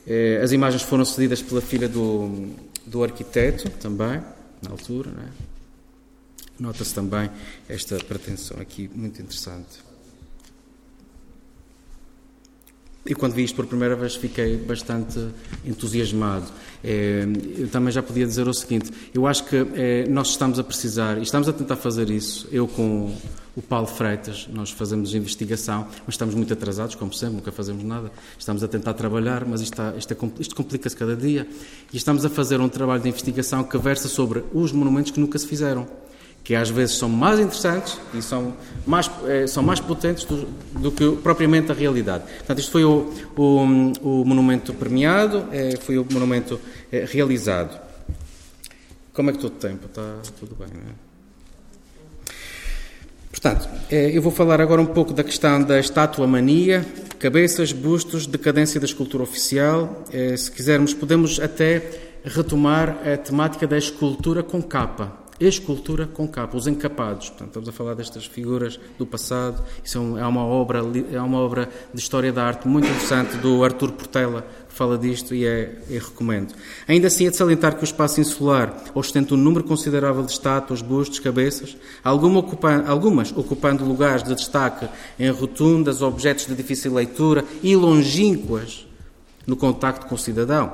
[0.06, 2.50] Eh, as imagens foram cedidas pela filha do,
[2.86, 4.22] do arquiteto também,
[4.62, 5.12] na altura.
[5.12, 5.50] É?
[6.60, 7.30] Nota-se também
[7.68, 9.89] esta pretensão aqui, muito interessante.
[13.06, 15.20] E quando vi isto por primeira vez fiquei bastante
[15.66, 16.46] entusiasmado.
[16.84, 17.26] É,
[17.58, 21.18] eu também já podia dizer o seguinte: eu acho que é, nós estamos a precisar,
[21.18, 23.16] e estamos a tentar fazer isso, eu com
[23.56, 28.12] o Paulo Freitas, nós fazemos investigação, mas estamos muito atrasados, como sempre, nunca fazemos nada.
[28.38, 31.48] Estamos a tentar trabalhar, mas isto, está, isto, é, isto complica-se cada dia.
[31.92, 35.38] E estamos a fazer um trabalho de investigação que versa sobre os monumentos que nunca
[35.38, 35.88] se fizeram
[36.44, 40.48] que às vezes são mais interessantes e são mais, eh, são mais potentes do,
[40.80, 42.24] do, que propriamente a realidade.
[42.38, 43.64] Portanto, isto foi o, o,
[44.02, 46.60] o monumento premiado, eh, foi o monumento
[46.92, 47.80] eh, realizado.
[49.14, 49.86] Como é que todo o tempo?
[49.86, 51.10] Está tudo bem, não é?
[53.30, 56.84] Portanto, eu vou falar agora um pouco da questão da estátua mania,
[57.20, 60.04] cabeças, bustos, decadência da escultura oficial.
[60.36, 61.84] Se quisermos, podemos até
[62.26, 67.30] retomar a temática da escultura com capa escultura com capa, os encapados.
[67.30, 69.64] Portanto, estamos a falar destas figuras do passado.
[69.84, 70.82] Isso é, uma obra,
[71.12, 75.34] é uma obra de história da arte muito interessante do Artur Portela, que fala disto
[75.34, 76.54] e é, é recomendo.
[76.88, 80.82] Ainda assim, é de salientar que o espaço insular ostenta um número considerável de estátuas,
[80.82, 84.88] bustos, cabeças, alguma ocupando, algumas ocupando lugares de destaque
[85.18, 88.89] em rotundas, objetos de difícil leitura e longínquas
[89.50, 90.74] no contacto com o cidadão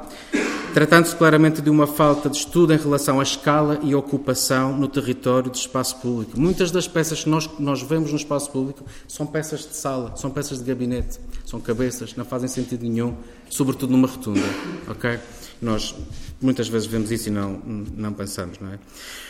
[0.76, 5.50] tratando-se claramente de uma falta de estudo em relação à escala e ocupação no território
[5.50, 6.38] de espaço público.
[6.38, 10.30] Muitas das peças que nós, nós vemos no espaço público são peças de sala, são
[10.30, 13.16] peças de gabinete, são cabeças, não fazem sentido nenhum,
[13.50, 14.42] sobretudo numa rotunda,
[14.90, 15.18] ok?
[15.62, 15.96] Nós
[16.42, 17.54] muitas vezes vemos isso e não,
[17.96, 18.80] não pensamos, não é?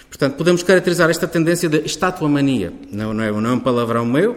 [0.10, 2.74] Portanto, podemos caracterizar esta tendência de estátua-mania.
[2.92, 4.36] Não, não, é, não é um palavrão meu,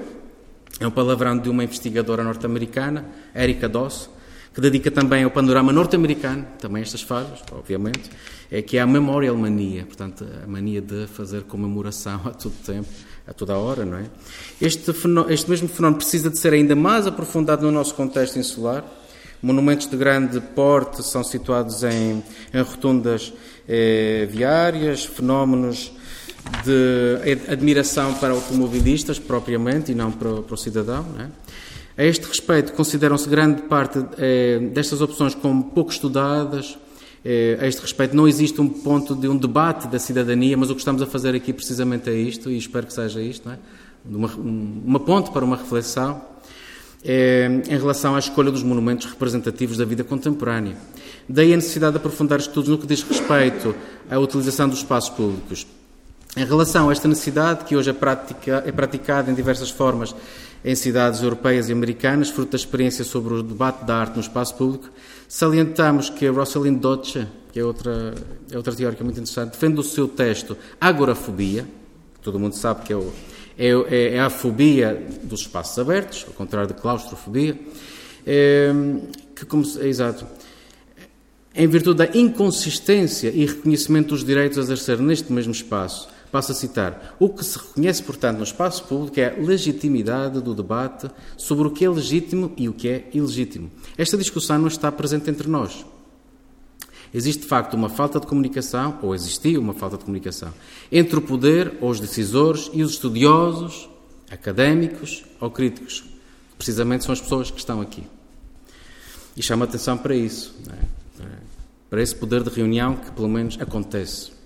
[0.79, 4.11] é um palavrão de uma investigadora norte-americana, Erika Doss,
[4.59, 8.11] que dedica também ao panorama norte-americano, também estas falhas, obviamente,
[8.51, 12.89] é que é a memorial mania, portanto, a mania de fazer comemoração a todo tempo,
[13.25, 14.07] a toda hora, não é?
[14.61, 14.91] Este,
[15.29, 18.85] este mesmo fenómeno precisa de ser ainda mais aprofundado no nosso contexto insular.
[19.41, 22.21] Monumentos de grande porte são situados em,
[22.53, 23.33] em rotundas
[23.69, 25.93] eh, viárias, fenómenos
[26.65, 31.29] de admiração para automobilistas, propriamente, e não para, para o cidadão, não é?
[31.99, 36.79] A este respeito, consideram-se grande parte eh, destas opções como pouco estudadas.
[37.25, 40.75] Eh, a este respeito, não existe um ponto de um debate da cidadania, mas o
[40.75, 43.59] que estamos a fazer aqui precisamente é isto, e espero que seja isto, é?
[44.09, 46.23] uma, uma ponte para uma reflexão
[47.05, 50.77] eh, em relação à escolha dos monumentos representativos da vida contemporânea.
[51.29, 53.75] Daí a necessidade de aprofundar estudos no que diz respeito
[54.09, 55.67] à utilização dos espaços públicos.
[56.37, 57.95] Em relação a esta necessidade, que hoje é,
[58.69, 60.15] é praticada em diversas formas
[60.65, 64.55] em cidades europeias e americanas, fruto da experiência sobre o debate da arte no espaço
[64.55, 64.91] público,
[65.29, 68.15] salientamos que a Rosalind Dodge, que é outra,
[68.51, 71.65] é outra teórica muito interessante, defende o seu texto Agorafobia,
[72.15, 73.13] que todo mundo sabe que é, o,
[73.57, 77.59] é, é, é a fobia dos espaços abertos, ao contrário de claustrofobia,
[78.27, 78.73] é,
[79.35, 80.27] que, como, exato,
[81.55, 86.55] em virtude da inconsistência e reconhecimento dos direitos a exercer neste mesmo espaço, Passo a
[86.55, 87.17] citar.
[87.19, 91.71] O que se reconhece, portanto, no espaço público é a legitimidade do debate sobre o
[91.71, 93.71] que é legítimo e o que é ilegítimo.
[93.97, 95.87] Esta discussão não está presente entre nós.
[97.13, 100.53] Existe, de facto, uma falta de comunicação, ou existia uma falta de comunicação,
[100.93, 103.89] entre o poder, ou os decisores, e os estudiosos,
[104.31, 106.05] académicos ou críticos.
[106.57, 108.05] Precisamente são as pessoas que estão aqui.
[109.37, 110.99] E chama atenção para isso, é?
[111.89, 114.38] para esse poder de reunião que, pelo menos, acontece.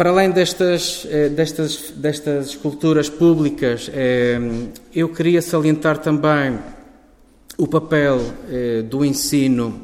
[0.00, 4.38] Para além destas, eh, destas, destas esculturas públicas, eh,
[4.94, 6.58] eu queria salientar também
[7.58, 8.18] o papel
[8.50, 9.82] eh, do ensino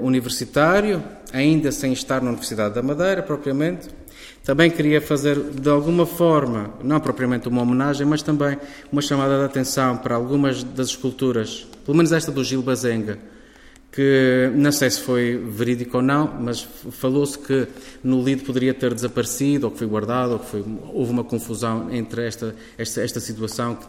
[0.00, 1.02] universitário,
[1.32, 3.88] ainda sem estar na Universidade da Madeira, propriamente.
[4.44, 8.56] Também queria fazer, de alguma forma, não propriamente uma homenagem, mas também
[8.92, 13.18] uma chamada de atenção para algumas das esculturas, pelo menos esta do Gil Bazenga,
[13.92, 17.66] que não sei se foi verídico ou não, mas falou-se que
[18.04, 21.92] no LID poderia ter desaparecido, ou que foi guardado, ou que foi, houve uma confusão
[21.92, 23.86] entre esta, esta, esta situação que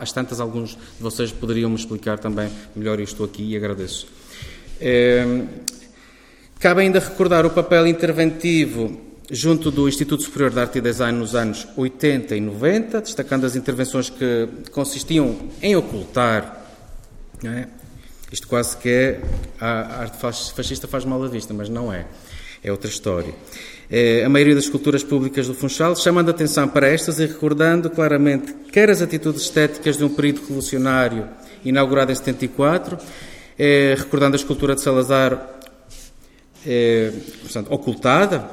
[0.00, 4.06] às tantas alguns de vocês poderiam me explicar também melhor, eu estou aqui e agradeço.
[4.80, 5.44] É,
[6.58, 8.98] cabe ainda recordar o papel interventivo
[9.30, 13.54] junto do Instituto Superior de Arte e Design nos anos 80 e 90, destacando as
[13.54, 16.66] intervenções que consistiam em ocultar
[17.44, 17.68] é,
[18.32, 19.20] isto quase que é.
[19.60, 20.18] A arte
[20.54, 22.06] fascista faz mal à vista, mas não é.
[22.62, 23.34] É outra história.
[23.90, 27.90] É, a maioria das esculturas públicas do Funchal, chamando a atenção para estas e recordando
[27.90, 31.28] claramente quer as atitudes estéticas de um período revolucionário
[31.64, 32.98] inaugurado em 74,
[33.58, 35.60] é, recordando a escultura de Salazar
[36.64, 37.12] é,
[37.42, 38.48] portanto, ocultada,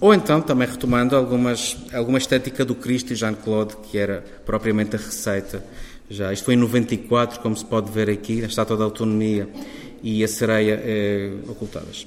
[0.00, 4.98] ou então também retomando algumas, alguma estética do Cristo e Jean-Claude, que era propriamente a
[4.98, 5.64] receita
[6.12, 6.32] já.
[6.32, 9.48] Isto foi em 94, como se pode ver aqui, a Estátua da Autonomia
[10.02, 12.06] e a sereia eh, ocultadas.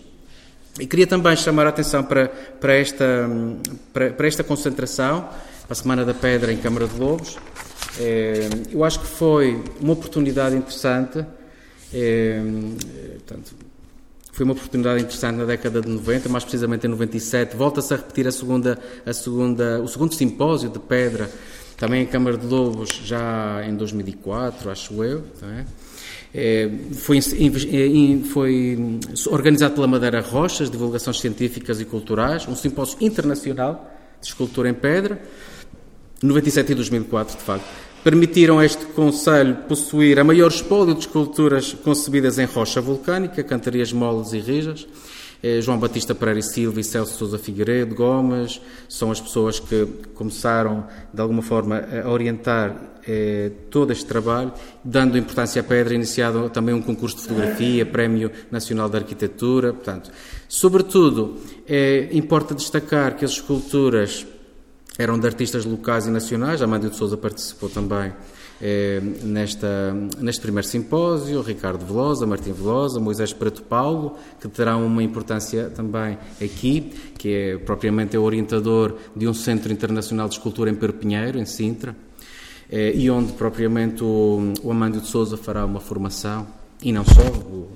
[0.79, 3.29] E queria também chamar a atenção para, para, esta,
[3.93, 7.37] para, para, esta concentração, para a Semana da Pedra em Câmara de Lobos.
[7.99, 11.25] Eh, eu acho que foi uma oportunidade interessante,
[11.93, 12.41] eh,
[13.13, 13.55] portanto,
[14.33, 17.55] foi uma oportunidade interessante na década de 90, mais precisamente em 97.
[17.55, 21.31] Volta-se a repetir a segunda, a segunda, o segundo simpósio de pedra
[21.77, 25.23] também em Câmara de Lobos, já em 2004, acho eu.
[25.43, 25.65] É?
[26.37, 27.21] É, foi,
[28.33, 34.73] foi, organizado pela Madeira Rochas, Divulgações Científicas e Culturais, um simpósio internacional de escultura em
[34.73, 35.21] pedra,
[36.21, 37.65] 97 e 2004, de facto.
[38.03, 43.91] Permitiram a este Conselho possuir a maior espólio de esculturas concebidas em rocha vulcânica, cantarias
[43.93, 45.14] moles e rijas, é
[45.61, 48.59] João Batista Pereira e Silva e Celso Sousa Figueiredo Gomes.
[48.89, 52.75] São as pessoas que começaram, de alguma forma, a orientar
[53.07, 54.51] eh, todo este trabalho,
[54.83, 60.11] dando importância à pedra, iniciado também um concurso de fotografia, Prémio Nacional de Arquitetura, portanto,
[60.47, 61.35] sobretudo,
[61.67, 64.25] eh, importa destacar que as esculturas
[64.97, 68.13] eram de artistas locais e nacionais, Amandio de Souza participou também
[68.61, 75.03] eh, nesta, neste primeiro simpósio, Ricardo Velosa, Martim Velosa, Moisés Preto Paulo, que terão uma
[75.03, 80.75] importância também aqui, que é propriamente é orientador de um Centro Internacional de Escultura em
[80.75, 81.95] Perpinheiro, em Sintra,
[82.71, 86.47] eh, e onde propriamente o, o Amândio de Souza fará uma formação,
[86.81, 87.69] e não só, o,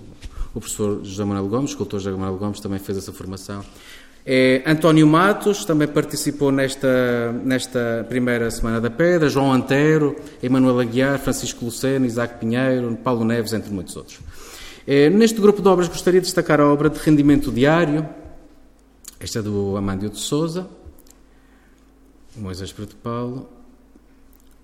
[0.54, 3.64] o professor José Manuel Gomes, o escultor José Manuel Gomes também fez essa formação.
[4.32, 11.18] É, António Matos também participou nesta, nesta primeira Semana da Pedra, João Antero, Emanuel Aguiar,
[11.18, 14.20] Francisco Luceno, Isaac Pinheiro, Paulo Neves, entre muitos outros.
[14.86, 18.08] É, neste grupo de obras gostaria de destacar a obra de Rendimento Diário,
[19.20, 20.68] esta é do Amândio de Souza,
[22.38, 23.50] Moisés Preto Paulo,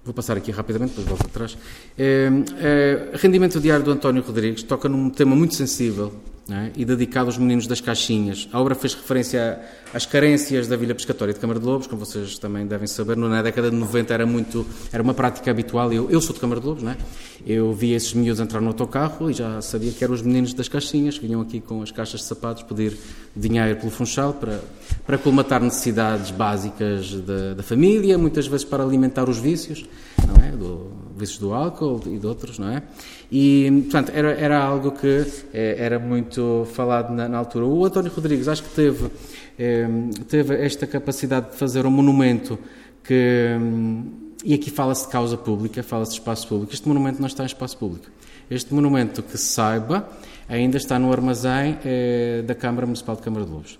[0.03, 1.57] Vou passar aqui rapidamente, depois volto atrás.
[1.97, 6.13] É, é, rendimento diário do António Rodrigues toca num tema muito sensível
[6.49, 6.71] é?
[6.75, 8.47] e dedicado aos meninos das caixinhas.
[8.51, 9.59] A obra fez referência
[9.93, 13.41] às carências da Vila Pescatória de Câmara de Lobos, como vocês também devem saber, na
[13.41, 15.91] década de 90 era muito, era uma prática habitual.
[15.91, 16.97] Eu, eu sou de Câmara de Lobos, não é?
[17.45, 20.67] Eu via esses miúdos entrar no autocarro e já sabia que eram os meninos das
[20.67, 22.97] caixinhas, que vinham aqui com as caixas de sapatos pedir
[23.35, 24.59] dinheiro pelo Funchal para,
[25.05, 29.85] para colmatar necessidades básicas da, da família, muitas vezes para alimentar os vícios,
[30.27, 30.51] não é?
[30.51, 32.83] Do, vícios do álcool e de outros, não é?
[33.31, 37.65] E, portanto, era, era algo que é, era muito falado na, na, altura.
[37.65, 39.09] O António Rodrigues, acho que teve,
[39.57, 39.87] é,
[40.27, 42.59] teve esta capacidade de fazer um monumento
[43.03, 43.57] que,
[44.43, 46.73] e aqui fala-se de causa pública, fala-se de espaço público.
[46.73, 48.07] Este monumento não está em espaço público.
[48.49, 50.07] Este monumento, que se saiba,
[50.47, 53.79] ainda está no armazém eh, da Câmara Municipal de Câmara de Lobos.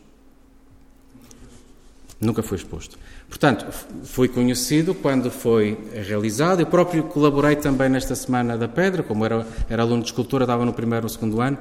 [2.19, 2.97] Nunca foi exposto.
[3.36, 3.65] Portanto,
[4.05, 6.61] foi conhecido quando foi realizado.
[6.61, 10.63] Eu próprio colaborei também nesta Semana da Pedra, como era, era aluno de escultura, dava
[10.63, 11.57] no primeiro ou segundo ano.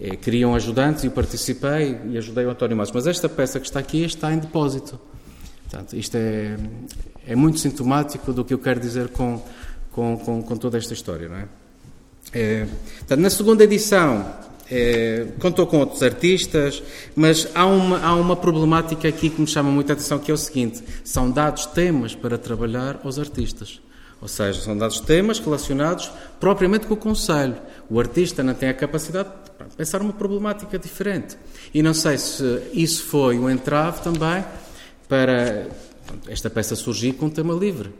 [0.00, 2.92] Eh, queriam ajudantes e eu participei e ajudei o António Matos.
[2.92, 4.98] Mas esta peça que está aqui está em depósito.
[5.70, 6.56] Portanto, isto é,
[7.24, 9.40] é muito sintomático do que eu quero dizer com,
[9.92, 11.28] com, com, com toda esta história.
[11.28, 11.48] Não é?
[12.32, 12.66] É,
[12.98, 14.26] portanto, na segunda edição
[14.70, 16.82] é, contou com outros artistas,
[17.14, 20.36] mas há uma, há uma problemática aqui que me chama muita atenção, que é o
[20.36, 23.80] seguinte: são dados temas para trabalhar aos artistas.
[24.20, 27.56] Ou seja, são dados temas relacionados propriamente com o Conselho.
[27.90, 29.28] O artista não tem a capacidade
[29.68, 31.36] de pensar uma problemática diferente.
[31.74, 34.44] E não sei se isso foi um entrave também
[35.08, 35.66] para
[36.28, 37.92] esta peça surgir com um tema livre.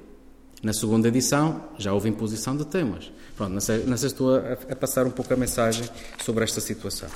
[0.63, 3.11] Na segunda edição já houve imposição de temas.
[3.37, 5.85] Pronto, se estou a, a, passar um pouco a mensagem
[6.23, 7.09] sobre esta situação.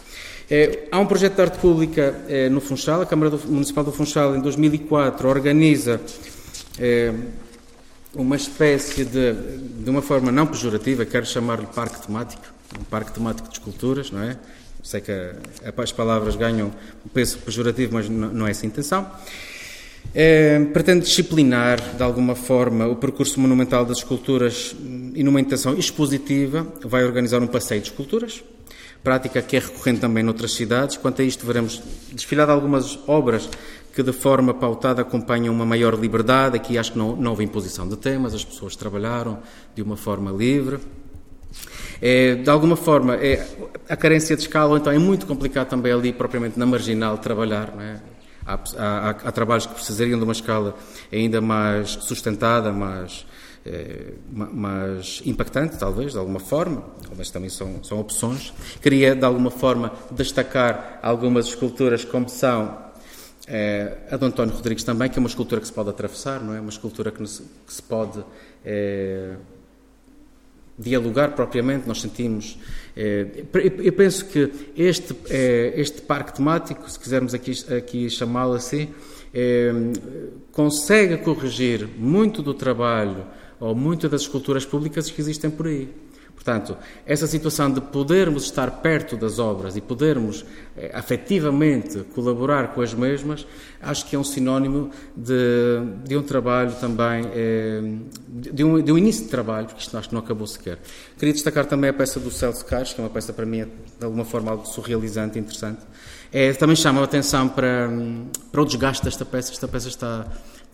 [0.50, 3.92] É, há um projeto de arte pública é, no Funchal, a Câmara do, Municipal do
[3.92, 6.00] Funchal, em 2004, organiza
[6.78, 7.14] é,
[8.14, 12.42] uma espécie de, de uma forma não pejorativa, quero chamar-lhe parque temático,
[12.80, 14.36] um parque temático de esculturas, não é?
[14.82, 16.72] Sei que a, as palavras ganham
[17.04, 19.08] um peso pejorativo, mas não, não é essa a intenção.
[20.14, 24.74] É, pretende disciplinar, de alguma forma, o percurso monumental das esculturas
[25.14, 28.42] e, numa intenção expositiva, vai organizar um passeio de esculturas,
[29.02, 30.96] prática que é recorrente também noutras cidades.
[30.96, 31.82] Quanto a isto, veremos
[32.12, 33.48] desfilar algumas obras
[33.94, 36.56] que, de forma pautada, acompanham uma maior liberdade.
[36.56, 39.38] Aqui acho que não, não houve imposição de temas, as pessoas trabalharam
[39.74, 40.78] de uma forma livre.
[42.00, 43.46] É, de alguma forma, é,
[43.88, 47.72] a carência de escala, então é muito complicado também ali, propriamente na marginal, trabalhar.
[47.74, 48.00] Não é?
[48.46, 50.76] Há, há, há, trabalhos que precisariam de uma escala
[51.12, 53.26] ainda mais sustentada, mais,
[53.64, 56.84] eh, mais impactante, talvez, de alguma forma,
[57.16, 58.54] mas também são, são opções.
[58.80, 62.86] Queria, de alguma forma, destacar algumas esculturas, como são
[63.48, 66.54] eh, a de António Rodrigues também, que é uma escultura que se pode atravessar, não
[66.54, 66.60] é?
[66.60, 68.24] Uma escultura que, nos, que se pode.
[68.64, 69.34] Eh,
[70.78, 72.58] dialogar propriamente, nós sentimos.
[72.96, 73.44] Eh,
[73.82, 78.88] eu penso que este, eh, este parque temático, se quisermos aqui, aqui chamá-lo assim,
[79.32, 79.72] eh,
[80.52, 83.26] consegue corrigir muito do trabalho
[83.58, 85.88] ou muito das esculturas públicas que existem por aí.
[86.36, 90.44] Portanto, essa situação de podermos estar perto das obras e podermos
[90.76, 93.44] eh, afetivamente colaborar com as mesmas,
[93.82, 95.34] acho que é um sinónimo de,
[96.04, 97.80] de um trabalho também, eh,
[98.28, 100.78] de, um, de um início de trabalho, porque isto acho que não acabou sequer.
[101.18, 103.64] Queria destacar também a peça do Celso Cais, que é uma peça para mim
[103.98, 105.80] de alguma forma algo surrealizante interessante.
[106.32, 107.88] É, também chama a atenção para,
[108.52, 109.52] para o desgaste desta peça.
[109.52, 110.26] Esta peça está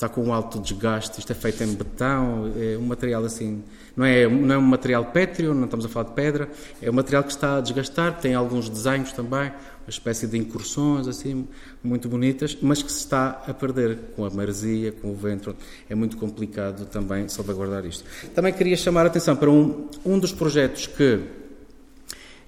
[0.02, 3.62] está com um alto desgaste, isto é feito em betão, é um material assim,
[3.96, 6.48] não é, não é um material pétreo, não estamos a falar de pedra,
[6.80, 9.52] é um material que está a desgastar, tem alguns desenhos também,
[9.84, 11.46] uma espécie de incursões assim,
[11.84, 15.54] muito bonitas, mas que se está a perder com a maresia, com o vento,
[15.88, 18.04] é muito complicado também salvaguardar isto.
[18.34, 21.20] Também queria chamar a atenção para um, um dos projetos que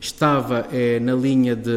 [0.00, 1.70] estava é, na linha de,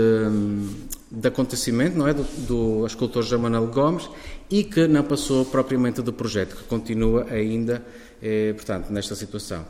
[1.11, 4.09] de acontecimento, não é, do, do escultor João Manuel Gomes,
[4.49, 7.83] e que não passou propriamente do projeto, que continua ainda,
[8.21, 9.65] eh, portanto, nesta situação.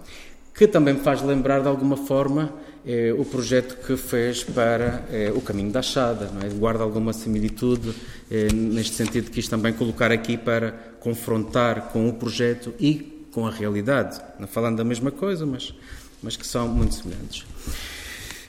[0.53, 2.53] Que também me faz lembrar, de alguma forma,
[2.89, 6.47] eh, o projeto que fez para eh, o Caminho da Achada, é?
[6.49, 7.93] guarda alguma similitude,
[8.32, 10.71] eh, neste sentido quis também colocar aqui para
[11.01, 15.73] confrontar com o projeto e com a realidade, não falando da mesma coisa, mas,
[16.23, 17.45] mas que são muito semelhantes.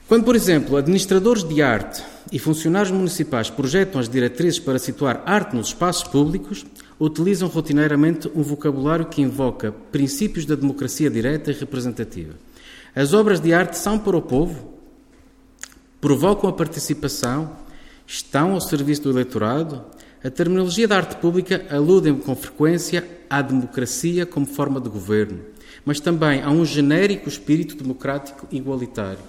[0.07, 5.57] Quando, por exemplo, administradores de arte e funcionários municipais projetam as diretrizes para situar arte
[5.57, 6.65] nos espaços públicos,
[7.01, 12.35] utilizam rotineiramente um vocabulário que invoca princípios da democracia direta e representativa.
[12.95, 14.75] As obras de arte são para o povo,
[16.01, 17.57] provocam a participação,
[18.07, 19.85] estão ao serviço do eleitorado.
[20.23, 25.41] A terminologia da arte pública alude com frequência à democracia como forma de governo,
[25.85, 29.21] mas também a um genérico espírito democrático igualitário.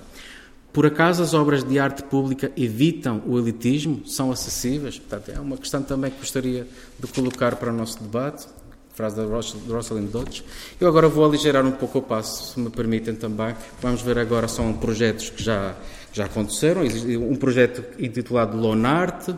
[0.72, 4.06] Por acaso as obras de arte pública evitam o elitismo?
[4.06, 5.00] São acessíveis?
[5.00, 6.68] Portanto, é uma questão também que gostaria
[7.00, 8.48] de colocar para o nosso debate.
[8.94, 10.44] Frase da Rosalind Dodge.
[10.80, 13.56] Eu agora vou aligerar um pouco o passo, se me permitem também.
[13.82, 15.74] Vamos ver agora, são projetos que já,
[16.12, 16.82] já aconteceram.
[16.84, 19.34] Um projeto intitulado Lonarte.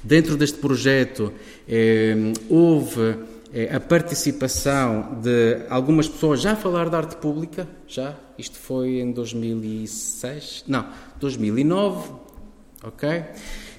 [0.00, 1.32] Dentro deste projeto
[1.68, 2.14] eh,
[2.48, 3.16] houve
[3.74, 9.12] a participação de algumas pessoas já a falar de arte pública, já, isto foi em
[9.12, 10.86] 2006, não,
[11.18, 12.12] 2009,
[12.84, 13.24] ok?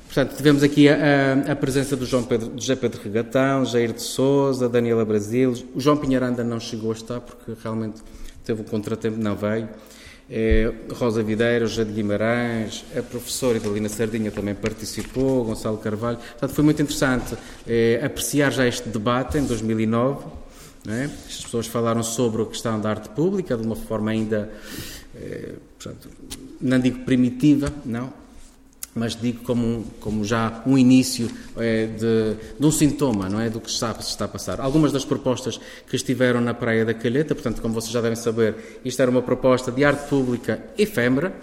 [0.05, 4.69] Portanto, tivemos aqui a, a, presença do João Pedro, José Pedro Regatão, Jair de Souza,
[4.69, 5.53] Daniela Brasil.
[5.75, 8.01] O João Pinheiranda não chegou a estar porque realmente
[8.43, 9.67] teve um contratempo, não veio.
[10.29, 16.17] É, Rosa Videira, José de Guimarães, a professora Idalina Sardinha também participou, Gonçalo Carvalho.
[16.17, 20.25] Portanto, foi muito interessante é, apreciar já este debate em 2009.
[20.89, 21.05] É?
[21.05, 24.49] As pessoas falaram sobre a questão da arte pública de uma forma ainda,
[25.15, 26.09] é, portanto,
[26.61, 28.13] não digo primitiva, não,
[28.97, 33.61] mas digo como, como já um início é, de, de, um sintoma não é, do
[33.61, 34.59] que está, se está a passar.
[34.59, 35.59] Algumas das propostas
[35.89, 39.21] que estiveram na Praia da Calheta, portanto, como vocês já devem saber, isto era uma
[39.21, 41.33] proposta de arte pública efêmera,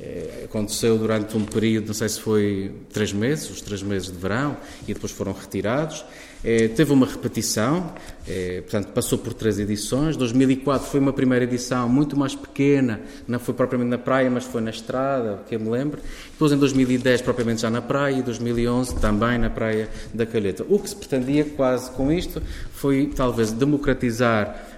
[0.00, 4.18] é, aconteceu durante um período, não sei se foi três meses, os três meses de
[4.18, 4.56] verão,
[4.88, 6.04] e depois foram retirados.
[6.44, 7.90] É, teve uma repetição,
[8.28, 10.14] é, portanto, passou por três edições.
[10.14, 14.60] 2004 foi uma primeira edição muito mais pequena, não foi propriamente na praia, mas foi
[14.60, 16.00] na estrada, que eu me lembro.
[16.30, 20.66] Depois, em 2010, propriamente já na praia, e 2011 também na praia da Calheta.
[20.68, 22.42] O que se pretendia quase com isto
[22.72, 24.72] foi, talvez, democratizar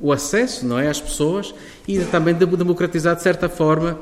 [0.00, 1.54] o acesso não é, às pessoas
[1.88, 3.98] e também democratizar, de certa forma,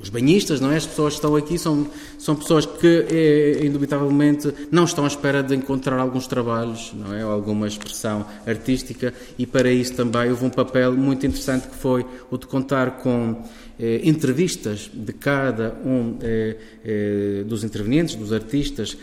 [0.00, 0.76] os banhistas, não é?
[0.76, 1.86] As pessoas que estão aqui são,
[2.18, 7.22] são pessoas que, é, indubitavelmente, não estão à espera de encontrar alguns trabalhos, não é?
[7.22, 12.38] Alguma expressão artística e para isso também houve um papel muito interessante que foi o
[12.38, 13.42] de contar com
[13.78, 18.96] eh, entrevistas de cada um eh, dos intervenientes, dos artistas,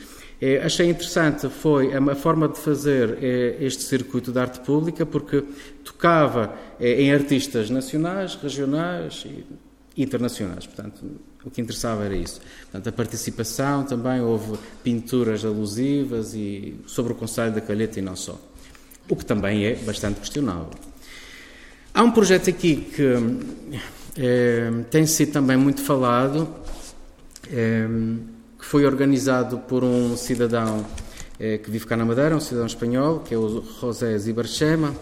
[0.63, 3.17] achei interessante foi a, forma de fazer
[3.61, 5.43] este circuito de arte pública, porque
[5.83, 9.45] tocava em artistas nacionais, regionais e
[9.97, 10.65] internacionais.
[10.65, 11.03] Portanto,
[11.43, 12.41] o que interessava era isso.
[12.63, 18.15] Portanto, a participação também, houve pinturas alusivas e sobre o Conselho da Calheta e não
[18.15, 18.39] só.
[19.07, 20.71] O que também é bastante questionável.
[21.93, 23.13] Há um projeto aqui que
[24.17, 26.47] é, tem sido também muito falado,
[27.51, 27.87] é,
[28.57, 30.85] que foi organizado por um cidadão
[31.39, 34.93] é, que vive cá na Madeira, um cidadão espanhol, que é o José Zibarchema.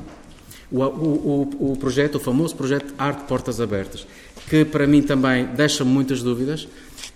[0.71, 4.07] O, o, o, o projeto, o famoso projeto Arte Portas Abertas,
[4.53, 6.67] que para mim também deixa muitas dúvidas.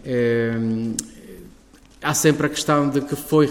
[0.03, 0.53] É,
[2.01, 3.45] há sempre a questão de que foi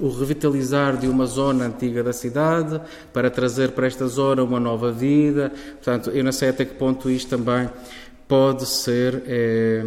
[0.00, 2.80] o revitalizar de uma zona antiga da cidade
[3.12, 5.52] para trazer para esta zona uma nova vida.
[5.74, 7.68] Portanto, eu não sei até que ponto isto também
[8.26, 9.84] pode ser é,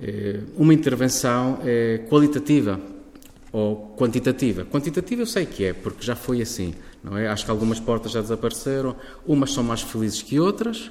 [0.00, 1.60] é, uma intervenção
[2.08, 2.80] qualitativa
[3.52, 4.64] ou quantitativa.
[4.64, 6.74] Quantitativa eu sei que é, porque já foi assim.
[7.04, 7.28] Não é?
[7.28, 10.90] Acho que algumas portas já desapareceram, umas são mais felizes que outras,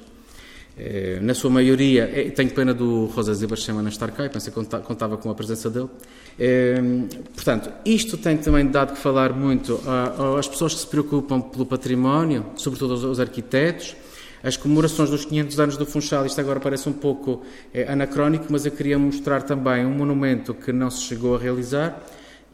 [1.20, 5.16] na sua maioria, é, tenho pena do Rosa Zibarchema não estar cá, pensei que contava
[5.18, 5.88] com a presença dele.
[6.38, 6.80] É,
[7.34, 9.80] portanto, isto tem também dado que falar muito
[10.38, 13.94] às pessoas que se preocupam pelo património, sobretudo aos, arquitetos.
[14.42, 17.42] As comemorações dos 500 anos do Funchal, isto agora parece um pouco
[17.86, 22.02] anacrónico, mas eu queria mostrar também um monumento que não se chegou a realizar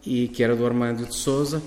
[0.04, 1.62] e que era do Armando de Souza.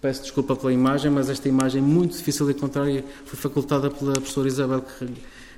[0.00, 3.90] Peço desculpa pela imagem, mas esta imagem é muito difícil de encontrar e foi facultada
[3.90, 4.84] pela professora Isabel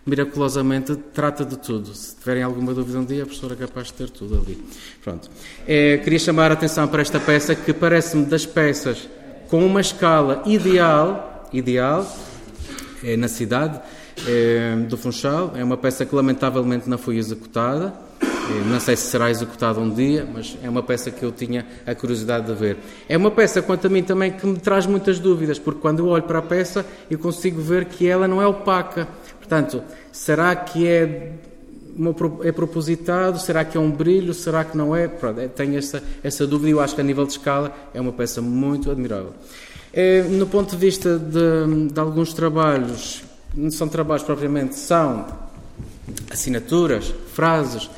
[0.07, 1.93] miraculosamente trata de tudo.
[1.93, 4.57] Se tiverem alguma dúvida um dia, a professora é capaz de ter tudo ali.
[5.03, 5.28] Pronto.
[5.66, 9.09] É, queria chamar a atenção para esta peça que parece-me das peças
[9.49, 12.07] com uma escala ideal, ideal
[13.03, 13.81] é, na cidade
[14.27, 15.53] é, do Funchal.
[15.57, 17.93] É uma peça que lamentavelmente não foi executada.
[18.23, 21.66] É, não sei se será executada um dia, mas é uma peça que eu tinha
[21.85, 22.77] a curiosidade de ver.
[23.09, 26.07] É uma peça, quanto a mim, também que me traz muitas dúvidas, porque quando eu
[26.07, 29.09] olho para a peça eu consigo ver que ela não é opaca.
[29.48, 31.32] Portanto, será que é,
[31.97, 33.39] uma, é propositado?
[33.39, 34.35] Será que é um brilho?
[34.35, 35.06] Será que não é?
[35.06, 38.01] Pronto, é, tenho essa, essa dúvida e eu acho que a nível de escala é
[38.01, 39.32] uma peça muito admirável.
[39.93, 43.23] É, no ponto de vista de, de alguns trabalhos,
[43.55, 45.27] não são trabalhos propriamente, são
[46.31, 47.89] assinaturas, frases,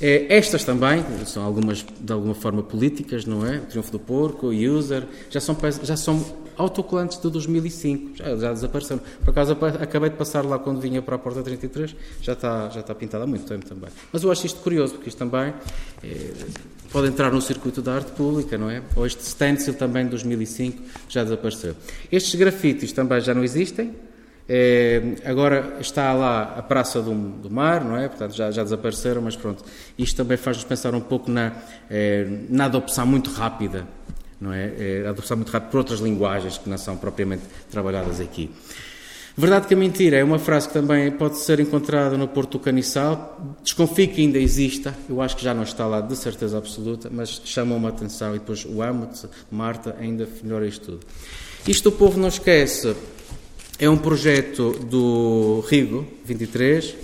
[0.00, 3.58] é, estas também são algumas de alguma forma políticas, não é?
[3.58, 6.24] O Triunfo do Porco, User, já são, já são
[6.56, 9.00] autocolantes de 2005, já, já desapareceram.
[9.24, 12.80] Por acaso acabei de passar lá quando vinha para a Porta 33, já está, já
[12.80, 13.90] está pintado há muito tempo também.
[14.12, 15.54] Mas eu acho isto curioso, porque isto também
[16.02, 16.32] é,
[16.90, 18.82] pode entrar no circuito da arte pública, não é?
[18.94, 21.74] Ou este stencil também de 2005 já desapareceu.
[22.10, 23.94] Estes grafites também já não existem,
[24.48, 28.08] é, agora está lá a Praça do, do, Mar, não é?
[28.08, 29.64] Portanto, já, já desapareceram, mas pronto.
[29.98, 31.52] Isto também faz-nos pensar um pouco na,
[31.90, 33.86] é, na adopção muito rápida
[34.40, 34.72] não é?
[34.78, 38.50] é adoção muito rápido por outras linguagens que não são propriamente trabalhadas aqui.
[39.38, 42.58] Verdade que a mentira é uma frase que também pode ser encontrada no Porto do
[42.58, 43.38] Caniçal.
[43.62, 47.42] Desconfio que ainda exista, eu acho que já não está lá de certeza absoluta, mas
[47.44, 51.00] chamou-me a atenção e depois o amo-te, Marta, ainda melhora isto tudo.
[51.68, 52.96] Isto o povo não esquece.
[53.78, 56.94] É um projeto do Rigo 23,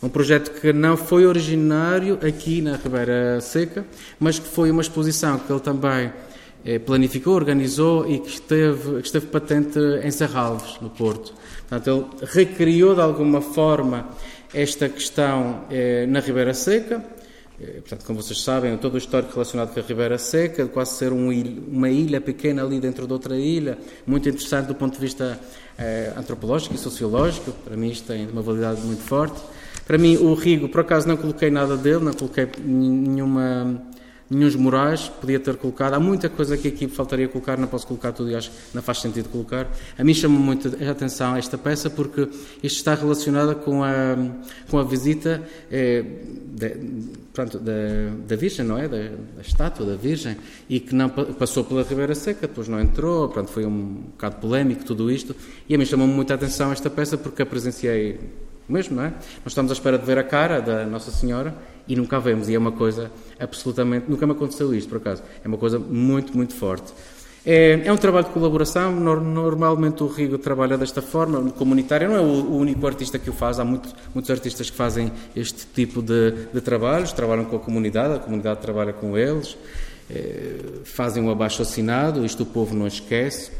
[0.00, 3.84] Um projeto que não foi originário aqui na Ribeira Seca,
[4.20, 6.12] mas que foi uma exposição que ele também
[6.84, 11.32] planificou, organizou e que esteve, que esteve patente em Serralves, no Porto.
[11.68, 14.08] Portanto, ele recriou de alguma forma
[14.52, 17.02] esta questão eh, na Ribeira Seca.
[17.60, 21.12] Eh, portanto, como vocês sabem, todo o histórico relacionado com a Ribeira Seca, quase ser
[21.12, 25.00] um ilha, uma ilha pequena ali dentro de outra ilha, muito interessante do ponto de
[25.00, 25.38] vista
[26.16, 27.52] antropológico e sociológico.
[27.64, 29.40] Para mim, isto tem uma validade muito forte.
[29.86, 33.80] Para mim, o Rigo, por acaso, não coloquei nada dele, não coloquei nenhuma
[34.30, 35.94] nenhums morais, podia ter colocado.
[35.94, 38.80] Há muita coisa que aqui faltaria colocar, não posso colocar tudo e acho que não
[38.80, 39.66] faz sentido colocar.
[39.98, 42.28] A mim chama muito a atenção esta peça porque
[42.62, 44.16] isto está relacionada com a,
[44.70, 46.04] com a visita eh,
[46.46, 46.76] de,
[47.32, 47.72] pronto, da,
[48.28, 48.86] da Virgem, não é?
[48.86, 50.36] Da, da, estátua da Virgem,
[50.68, 54.84] e que não passou pela Ribeira Seca, depois não entrou, pronto, foi um bocado polémico
[54.84, 55.34] tudo isto.
[55.68, 58.20] E a mim chamou muito a atenção esta peça porque a presenciei
[58.68, 59.08] mesmo, não é?
[59.08, 61.52] Nós estamos à espera de ver a cara da Nossa Senhora
[61.86, 62.48] e nunca a vemos.
[62.48, 64.08] E é uma coisa absolutamente.
[64.08, 65.22] Nunca me aconteceu isto, por acaso.
[65.44, 66.92] É uma coisa muito, muito forte.
[67.44, 68.92] É, é um trabalho de colaboração.
[68.92, 72.06] Normalmente o Rigo trabalha desta forma, comunitária.
[72.06, 73.58] Não é o, único artista que o faz.
[73.58, 77.12] Há muito, muitos artistas que fazem este tipo de, de trabalhos.
[77.12, 79.56] Trabalham com a comunidade, a comunidade trabalha com eles.
[80.10, 82.24] É, fazem um abaixo assinado.
[82.24, 83.50] Isto o povo não esquece.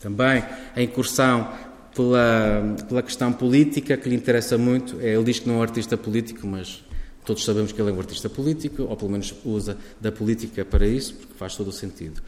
[0.00, 0.44] Também
[0.76, 1.48] a incursão
[1.94, 5.00] pela, pela questão política, que lhe interessa muito.
[5.00, 6.84] É, ele diz que não é um artista político, mas
[7.28, 10.86] Todos sabemos que ele é um artista político, ou pelo menos usa da política para
[10.86, 12.22] isso, porque faz todo o sentido.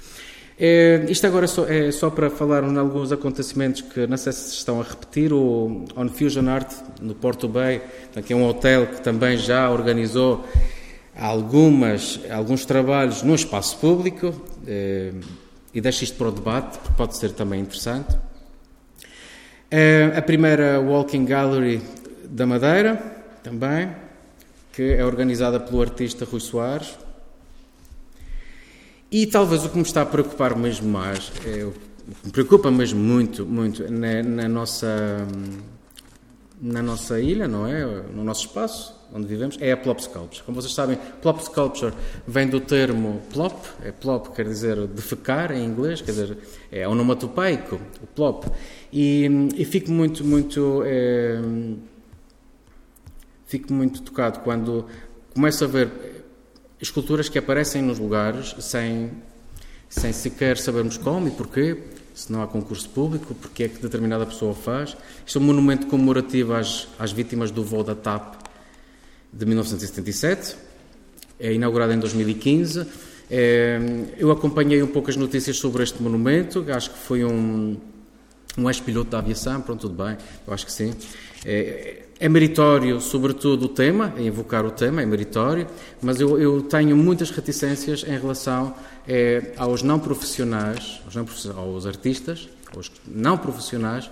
[0.59, 4.31] É, isto agora é só, é só para falar em alguns acontecimentos que não sei
[4.35, 5.33] se estão a repetir.
[5.33, 6.71] O On Fusion Art,
[7.01, 7.81] no Porto Bay,
[8.27, 10.45] que é um hotel que também já organizou
[11.19, 14.35] algumas, alguns trabalhos no espaço público,
[14.67, 15.13] é,
[15.73, 18.15] e deixo isto para o debate, porque pode ser também interessante.
[19.71, 21.81] É, a primeira Walking Gallery
[22.29, 22.97] da Madeira,
[23.43, 23.89] também
[24.73, 26.99] que é organizada pelo artista Rui Soares.
[29.11, 32.71] E talvez o que me está a preocupar mesmo mais, é, o que me preocupa
[32.71, 35.27] mesmo muito, muito na, na, nossa,
[36.61, 37.85] na nossa ilha, não é?
[37.85, 40.43] No nosso espaço onde vivemos, é a Plop Sculpture.
[40.45, 41.93] Como vocês sabem, Plop Sculpture
[42.27, 46.39] vem do termo plop, é plop quer dizer defecar em inglês, quer dizer,
[46.71, 48.47] é onomatopeico, o plop.
[48.93, 50.83] E, e fico muito, muito.
[50.85, 51.41] É,
[53.51, 54.87] fico muito tocado quando
[55.35, 55.91] começo a ver
[56.81, 59.11] esculturas que aparecem nos lugares sem,
[59.89, 61.77] sem sequer sabermos como e porquê,
[62.15, 64.97] se não há concurso público, porque é que determinada pessoa faz.
[65.27, 68.35] Isto é um monumento comemorativo às, às vítimas do voo da TAP
[69.33, 70.57] de 1977,
[71.41, 72.87] é inaugurado em 2015.
[73.29, 73.81] É,
[74.17, 77.77] eu acompanhei um pouco as notícias sobre este monumento, acho que foi um,
[78.57, 80.17] um ex-piloto da aviação, pronto, tudo bem,
[80.47, 80.95] eu acho que sim.
[81.45, 85.67] É, é meritório, sobretudo, o tema, é invocar o tema, é meritório,
[86.03, 88.75] mas eu, eu tenho muitas reticências em relação
[89.09, 94.11] é, aos não profissionais, aos, não profissionais, aos artistas, aos não profissionais,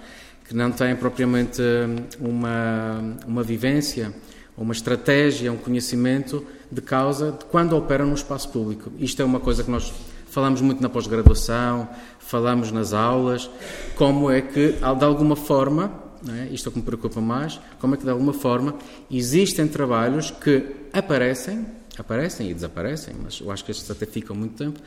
[0.49, 4.15] que não têm propriamente hum, uma, uma vivência,
[4.57, 8.91] uma estratégia, um conhecimento de causa de quando operam no espaço público.
[8.99, 9.93] Isto é uma coisa que nós
[10.31, 11.87] falamos muito na pós-graduação,
[12.19, 13.51] falamos nas aulas,
[13.97, 16.49] como é que, de alguma forma, é?
[16.53, 18.75] isto é o que me preocupa mais, como é que de alguma forma
[19.11, 21.67] existem trabalhos que aparecem,
[21.99, 24.81] aparecem e desaparecem, mas eu acho que estes até ficam muito tempo,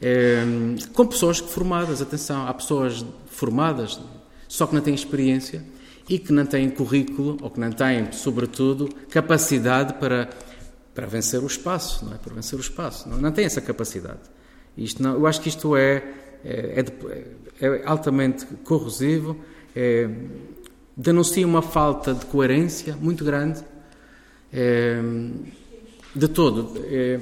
[0.00, 0.42] é,
[0.92, 4.00] com pessoas formadas, atenção, há pessoas formadas,
[4.46, 5.62] só que não têm experiência
[6.08, 10.30] e que não têm currículo, ou que não têm, sobretudo, capacidade para,
[10.94, 12.16] para vencer o espaço, não é?
[12.16, 14.20] Para vencer o espaço, não, não têm essa capacidade.
[14.76, 16.02] Isto não, eu acho que isto é,
[16.44, 16.84] é,
[17.60, 19.36] é, é altamente corrosivo,
[19.76, 20.08] é,
[20.98, 23.60] denuncia uma falta de coerência muito grande
[24.52, 25.00] é,
[26.12, 26.84] de todo.
[26.90, 27.20] É,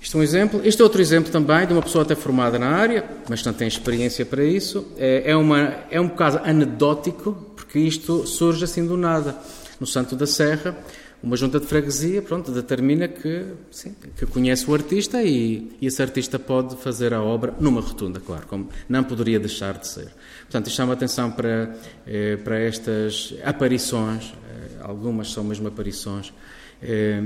[0.00, 0.60] isto é um exemplo.
[0.62, 3.66] Este é outro exemplo também de uma pessoa até formada na área, mas não tem
[3.66, 4.86] experiência para isso.
[4.96, 9.36] É, é, uma, é um caso anedótico, porque isto surge assim do nada.
[9.80, 10.78] No Santo da Serra,
[11.26, 16.00] uma junta de freguesia pronto, determina que, sim, que conhece o artista e, e esse
[16.00, 20.08] artista pode fazer a obra numa rotunda, claro, como não poderia deixar de ser.
[20.42, 21.76] Portanto, chama atenção para,
[22.06, 26.32] eh, para estas aparições, eh, algumas são mesmo aparições,
[26.80, 27.20] eh,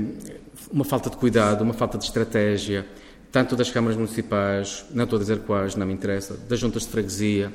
[0.71, 2.87] uma falta de cuidado, uma falta de estratégia,
[3.31, 6.89] tanto das câmaras municipais, não estou a dizer quais, não me interessa, das juntas de
[6.89, 7.53] freguesia.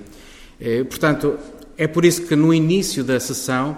[0.88, 1.38] Portanto,
[1.76, 3.76] é por isso que no início da sessão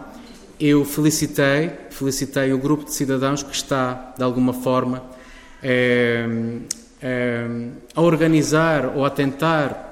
[0.60, 5.02] eu felicitei, felicitei o grupo de cidadãos que está, de alguma forma,
[7.94, 9.89] a organizar ou a tentar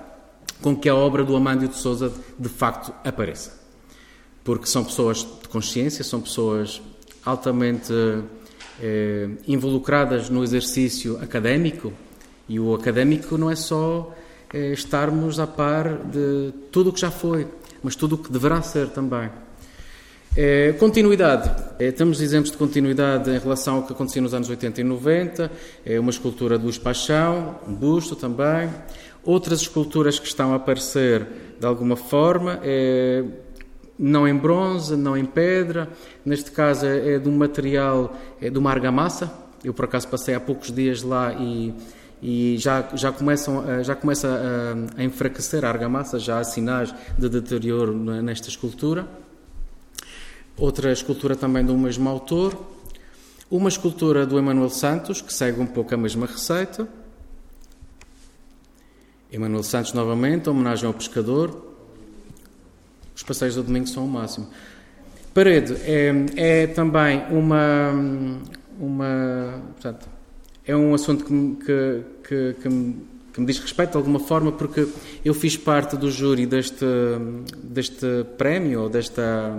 [0.61, 3.53] com que a obra do Amândio de Souza de facto apareça.
[4.43, 6.81] Porque são pessoas de consciência, são pessoas
[7.25, 7.93] altamente
[8.81, 11.93] eh, involucradas no exercício académico,
[12.49, 14.15] e o académico não é só
[14.53, 17.49] eh, estarmos a par de tudo o que já foi,
[17.83, 19.29] mas tudo o que deverá ser também.
[20.39, 21.51] É, continuidade.
[21.79, 25.51] É, temos exemplos de continuidade em relação ao que acontecia nos anos 80 e 90.
[25.83, 28.69] É uma escultura de Luz Paixão, um busto também.
[29.25, 31.27] Outras esculturas que estão a aparecer
[31.59, 33.25] de alguma forma, é,
[33.99, 35.89] não em bronze, não em pedra.
[36.23, 39.33] Neste caso é, é de um material, é de uma argamassa.
[39.65, 41.73] Eu, por acaso, passei há poucos dias lá e,
[42.23, 47.27] e já, já, começam, já começa a, a enfraquecer a argamassa, já há sinais de
[47.27, 49.09] deterioro nesta escultura
[50.59, 52.57] outra escultura também do mesmo autor,
[53.51, 56.89] uma escultura do Emanuel Santos, que segue um pouco a mesma receita.
[59.31, 61.75] Emanuel Santos, novamente, homenagem ao pescador.
[63.15, 64.49] Os passeios do domingo são o máximo.
[65.33, 67.93] Parede é, é também uma.
[68.81, 70.09] uma portanto,
[70.65, 72.97] é um assunto que, que, que, que, me,
[73.33, 74.89] que me diz respeito de alguma forma, porque
[75.25, 76.85] eu fiz parte do júri deste,
[77.63, 79.55] deste prémio, ou desta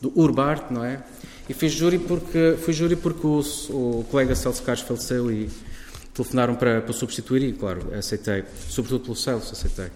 [0.00, 1.02] do Urbart, não é?
[1.48, 3.40] E fiz júri porque, fui júri porque o,
[3.70, 5.50] o colega Celso Carlos faleceu e
[6.14, 8.44] telefonaram para, para substituir e, claro, aceitei.
[8.68, 9.88] Sobretudo pelo Celso, aceitei.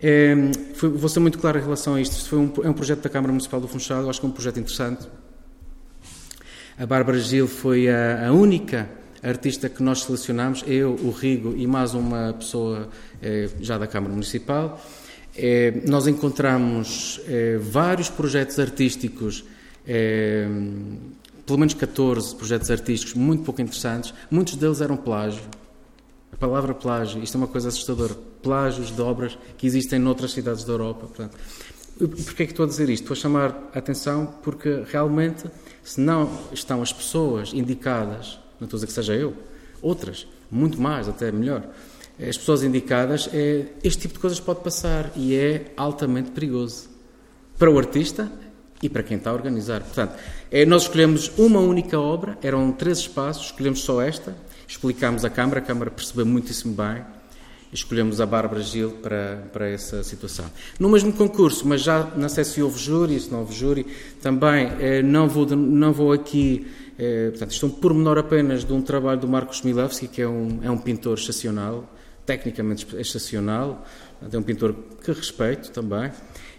[0.00, 0.34] É,
[0.74, 2.28] foi, vou ser muito claro em relação a isto.
[2.28, 4.58] Foi um, é um projeto da Câmara Municipal do Funchal, acho que é um projeto
[4.58, 5.08] interessante.
[6.78, 8.88] A Bárbara Gil foi a, a única
[9.22, 12.88] artista que nós selecionámos, eu, o Rigo e mais uma pessoa
[13.20, 14.80] é, já da Câmara Municipal.
[15.40, 19.44] É, nós encontramos é, vários projetos artísticos,
[19.86, 20.48] é,
[21.46, 25.42] pelo menos 14 projetos artísticos muito pouco interessantes, muitos deles eram plágio.
[26.32, 28.14] A palavra plágio, isto é uma coisa assustadora.
[28.42, 31.06] Plágios de obras que existem noutras cidades da Europa.
[31.06, 31.36] Portanto,
[31.98, 33.02] Porquê é que estou a dizer isto?
[33.02, 35.50] Estou a chamar a atenção porque realmente,
[35.82, 39.34] se não estão as pessoas indicadas, não estou a dizer que seja eu,
[39.82, 41.64] outras, muito mais, até melhor,
[42.20, 46.88] as pessoas indicadas, é, este tipo de coisas pode passar e é altamente perigoso
[47.58, 48.30] para o artista
[48.82, 49.82] e para quem está a organizar.
[49.82, 50.14] Portanto,
[50.50, 54.36] é, nós escolhemos uma única obra, eram três espaços, escolhemos só esta,
[54.66, 57.04] explicámos à Câmara, a Câmara percebeu muitíssimo bem,
[57.72, 60.46] escolhemos a Bárbara Gil para, para essa situação.
[60.78, 63.86] No mesmo concurso, mas já não sei se houve júri, se não houve júri,
[64.22, 66.66] também eh, não, vou, não vou aqui,
[66.98, 70.28] eh, portanto, isto é um pormenor apenas de um trabalho do Marcos Milewski, que é
[70.28, 71.88] um, é um pintor excepcional,
[72.28, 73.86] tecnicamente excepcional,
[74.30, 76.12] é um pintor que respeito também,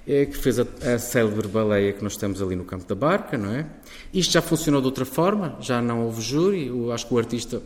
[0.07, 0.65] é, que fez a,
[0.95, 3.67] a célebre baleia que nós temos ali no campo da barca, não é?
[4.11, 7.61] Isto já funcionou de outra forma, já não houve júri, eu acho que o artista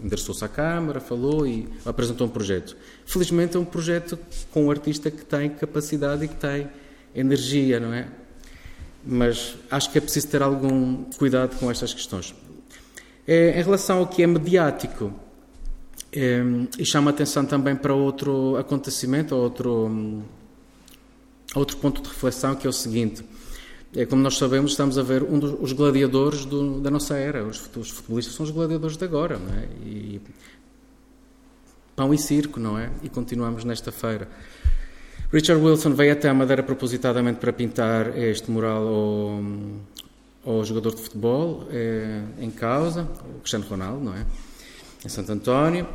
[0.00, 2.76] endereçou-se à Câmara, falou e apresentou um projeto.
[3.04, 4.16] Felizmente é um projeto
[4.52, 6.68] com um artista que tem capacidade e que tem
[7.12, 8.06] energia, não é?
[9.04, 12.32] Mas acho que é preciso ter algum cuidado com estas questões.
[13.26, 15.12] É, em relação ao que é mediático,
[16.12, 20.22] e chama atenção também para outro acontecimento, outro,
[21.54, 23.22] outro ponto de reflexão, que é o seguinte.
[23.94, 27.44] É, como nós sabemos, estamos a ver um dos os gladiadores do, da nossa era.
[27.44, 29.64] Os, os, futebolistas são os gladiadores de agora, não é?
[29.84, 30.20] E,
[31.96, 32.90] pão e circo, não é?
[33.02, 34.28] E continuamos nesta feira.
[35.32, 39.42] Richard Wilson veio até a Madeira propositadamente para pintar este mural ao,
[40.54, 43.02] ao jogador de futebol é, em causa,
[43.36, 44.24] o Cristiano Ronaldo, não é?
[45.08, 45.88] Em Santo António.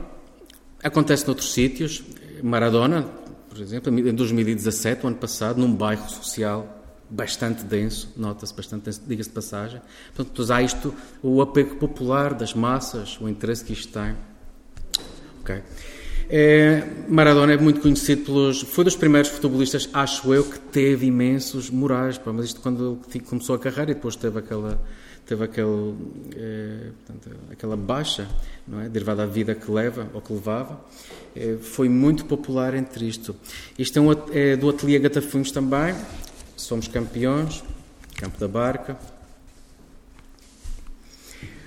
[0.83, 2.03] Acontece noutros sítios.
[2.41, 3.03] Maradona,
[3.47, 9.03] por exemplo, em 2017, o ano passado, num bairro social bastante denso, nota-se bastante denso,
[9.05, 9.81] diga-se de passagem.
[10.15, 14.15] Portanto, há isto, o apego popular das massas, o interesse que isto tem.
[15.41, 15.61] Ok.
[16.27, 18.61] É, Maradona é muito conhecido pelos.
[18.63, 22.19] Foi dos primeiros futebolistas, acho eu, que teve imensos morais.
[22.25, 24.81] Mas isto quando ele começou a carreira e depois teve aquela
[25.25, 25.95] teve aquele,
[26.35, 28.27] eh, portanto, aquela baixa,
[28.67, 28.89] não é?
[28.89, 30.79] derivada da vida que leva ou que levava,
[31.35, 33.35] eh, foi muito popular entre isto.
[33.77, 35.95] Isto é, um, é do Ateliê Gatafunhos também,
[36.57, 37.63] somos campeões,
[38.15, 38.97] Campo da Barca.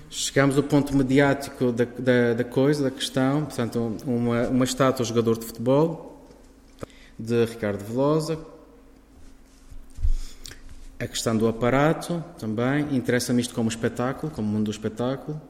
[0.08, 5.38] Chegamos ao ponto mediático da, da, da coisa, da questão, portanto, uma, uma estátua jogador
[5.38, 6.26] de futebol,
[7.18, 8.38] de Ricardo Velosa,
[10.98, 15.40] a questão do aparato também, interessa-me isto como espetáculo, como mundo do espetáculo.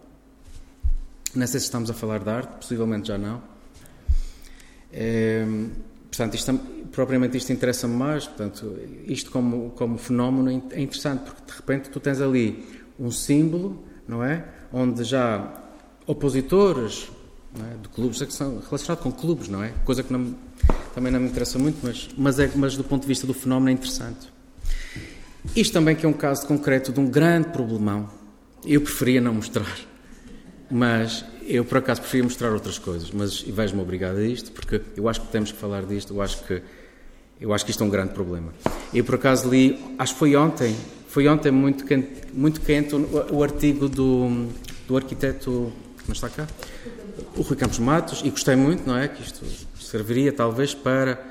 [1.35, 3.43] Não sei se estamos a falar de arte, possivelmente já não.
[4.93, 5.45] É,
[6.11, 6.55] portanto, isto,
[6.91, 8.27] propriamente isto interessa-me mais.
[8.27, 13.85] Portanto, isto como, como fenómeno é interessante, porque de repente tu tens ali um símbolo,
[14.09, 14.45] não é?
[14.73, 15.63] Onde já
[16.07, 17.09] opositores
[17.55, 17.77] é?
[17.83, 19.73] de clubes é que são relacionados com clubes, não é?
[19.85, 20.35] Coisa que não,
[20.95, 23.71] também não me interessa muito, mas, mas, é, mas do ponto de vista do fenómeno
[23.71, 24.36] é interessante.
[25.55, 28.09] Isto também que é um caso concreto de um grande problemão.
[28.65, 29.77] Eu preferia não mostrar,
[30.71, 35.09] mas eu por acaso preferia mostrar outras coisas, mas vejo-me obrigado a isto, porque eu
[35.09, 36.63] acho que temos que falar disto, eu acho que
[37.41, 38.53] eu acho que isto é um grande problema.
[38.95, 40.75] Eu por acaso li, acho que foi ontem,
[41.07, 44.49] foi ontem muito quente, muito quente o, o artigo do,
[44.89, 46.47] do arquiteto, como está cá?
[47.37, 49.09] O Rui Campos Matos, e gostei muito, não é?
[49.09, 49.45] Que isto
[49.79, 51.23] serviria talvez para,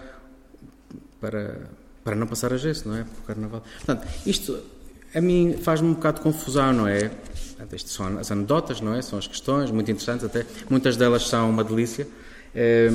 [1.20, 1.70] para,
[2.06, 3.04] para não passar a gesso, não é?
[3.04, 3.64] Para o carnaval.
[3.78, 4.60] Portanto, isto
[5.14, 7.10] a mim faz-me um bocado de confusão, não é?
[7.72, 9.02] Estas são as anedotas, não é?
[9.02, 10.46] São as questões, muito interessantes até.
[10.70, 12.08] Muitas delas são uma delícia.
[12.54, 12.90] É,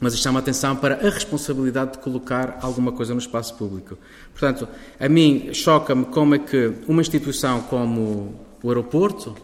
[0.00, 3.96] mas isto chama a atenção para a responsabilidade de colocar alguma coisa no espaço público.
[4.32, 9.36] Portanto, a mim choca-me como é que uma instituição como o aeroporto,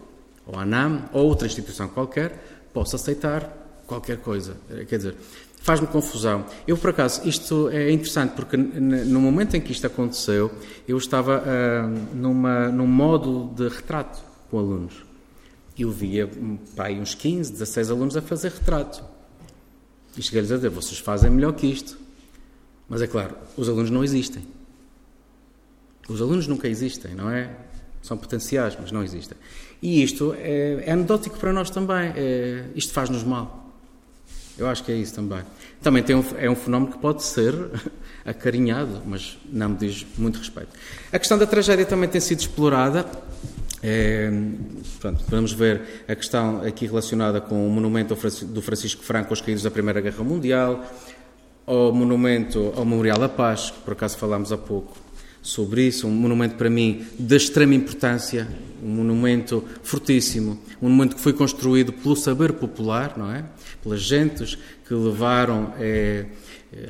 [0.45, 3.49] ou a ANAM, ou outra instituição qualquer, possa aceitar
[3.87, 4.57] qualquer coisa.
[4.87, 5.15] Quer dizer,
[5.63, 6.45] faz-me confusão.
[6.67, 10.51] Eu, por acaso, isto é interessante porque no momento em que isto aconteceu,
[10.85, 14.21] eu estava uh, numa, num modo de retrato
[14.51, 15.05] com alunos.
[15.79, 16.29] Eu via
[16.75, 19.03] pá, uns 15, 16 alunos a fazer retrato.
[20.17, 21.97] E cheguei-lhes a dizer: vocês fazem melhor que isto.
[22.89, 24.45] Mas é claro, os alunos não existem.
[26.09, 27.49] Os alunos nunca existem, não é?
[28.01, 29.37] São potenciais, mas não existem.
[29.81, 32.11] E isto é, é anedótico para nós também.
[32.17, 33.62] É, isto faz-nos mal.
[34.57, 35.41] Eu acho que é isso também.
[35.81, 37.53] Também um, é um fenómeno que pode ser
[38.23, 40.69] acarinhado, mas não me diz muito respeito.
[41.11, 43.05] A questão da tragédia também tem sido explorada.
[43.81, 44.31] É,
[44.99, 48.15] pronto, vamos ver a questão aqui relacionada com o monumento
[48.45, 50.85] do Francisco Franco aos caídos da Primeira Guerra Mundial,
[51.65, 54.97] ao monumento ao Memorial da Paz, que por acaso falámos há pouco,
[55.41, 58.47] sobre isso, um monumento para mim de extrema importância,
[58.81, 63.43] um monumento fortíssimo, um monumento que foi construído pelo saber popular, não é?
[63.83, 64.57] Pelas gentes
[64.87, 66.25] que levaram é,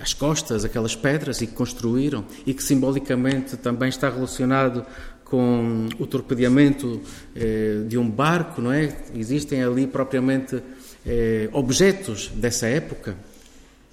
[0.02, 4.86] às costas aquelas pedras e que construíram e que simbolicamente também está relacionado
[5.26, 7.02] com o torpedeamento
[7.36, 8.95] é, de um barco, não é?
[9.15, 10.61] Existem ali propriamente
[11.06, 13.15] é, objetos dessa época.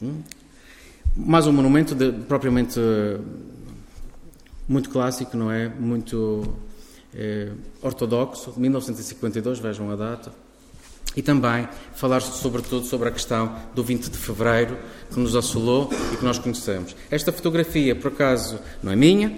[0.03, 0.21] Hum?
[1.17, 2.79] Mas um monumento de, propriamente
[4.69, 5.69] muito clássico, não é?
[5.69, 6.57] Muito
[7.83, 10.33] ortodoxo, de 1952, vejam a data.
[11.17, 14.79] E também falar sobretudo sobre a questão do 20 de fevereiro,
[15.13, 16.95] que nos assolou e que nós conhecemos.
[17.11, 19.37] Esta fotografia, por acaso, não é minha,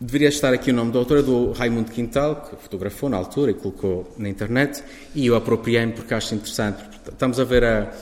[0.00, 3.54] deveria estar aqui o nome da autora, do Raimundo Quintal, que fotografou na altura e
[3.54, 4.82] colocou na internet,
[5.14, 6.82] e eu apropriei-me porque acho interessante.
[7.06, 7.92] Estamos a ver a,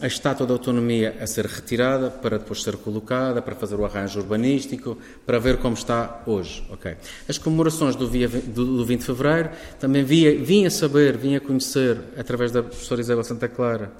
[0.00, 4.18] a estátua da autonomia a ser retirada para depois ser colocada, para fazer o arranjo
[4.20, 4.96] urbanístico,
[5.26, 6.64] para ver como está hoje.
[6.70, 6.96] Okay.
[7.28, 11.36] As comemorações do, via, do, do 20 de Fevereiro também via, vim a saber, vim
[11.36, 13.92] a conhecer, através da professora Isabel Santa Clara,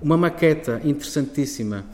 [0.00, 1.84] uma maqueta interessantíssima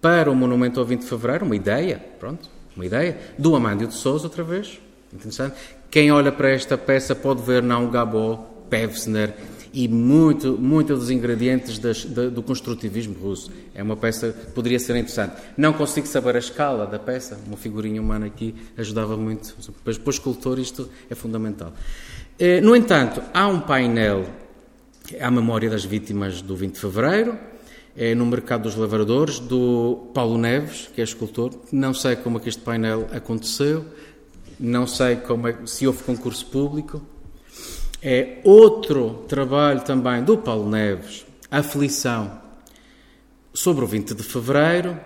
[0.00, 3.94] para o Monumento ao 20 de Fevereiro, uma ideia, pronto, uma ideia, do Amândio de
[3.94, 4.78] Souza, outra vez,
[5.12, 5.56] interessante.
[5.90, 8.36] Quem olha para esta peça pode ver não Gabó,
[8.68, 9.34] Pevsner,
[9.72, 13.50] e muito, muito dos ingredientes das, do construtivismo russo.
[13.74, 15.34] É uma peça que poderia ser interessante.
[15.56, 19.54] Não consigo saber a escala da peça, uma figurinha humana aqui ajudava muito.
[19.84, 21.72] Mas para o escultor isto é fundamental.
[22.38, 24.26] Eh, no entanto, há um painel
[25.20, 27.38] à memória das vítimas do 20 de Fevereiro,
[27.96, 31.50] é no Mercado dos Lavradores, do Paulo Neves, que é escultor.
[31.72, 33.84] Não sei como é que este painel aconteceu,
[34.58, 37.02] não sei como é, se houve concurso público,
[38.02, 42.40] é outro trabalho também do Paulo Neves, Aflição,
[43.52, 44.98] sobre o 20 de fevereiro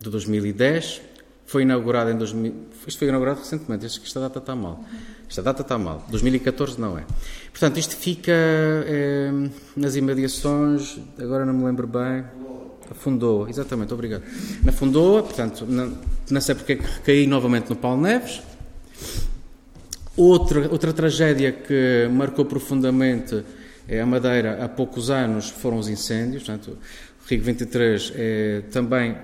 [0.00, 1.02] de 2010.
[1.46, 2.54] Foi inaugurado em 2000.
[2.86, 4.82] Isto foi inaugurado recentemente, que esta data está mal.
[5.28, 6.04] Esta data está mal.
[6.10, 7.04] 2014 não é.
[7.50, 9.30] Portanto, isto fica é,
[9.76, 12.24] nas imediações, agora não me lembro bem.
[12.90, 14.22] Afundou, exatamente, obrigado.
[14.62, 15.96] Na Fundoa, portanto, não,
[16.30, 18.42] não sei porque é que recaí novamente no Paulo Neves.
[20.16, 23.44] Outra, outra tragédia que marcou profundamente
[24.00, 26.44] a Madeira há poucos anos foram os incêndios.
[26.44, 26.78] Portanto,
[27.24, 29.16] o Rio 23 é, também,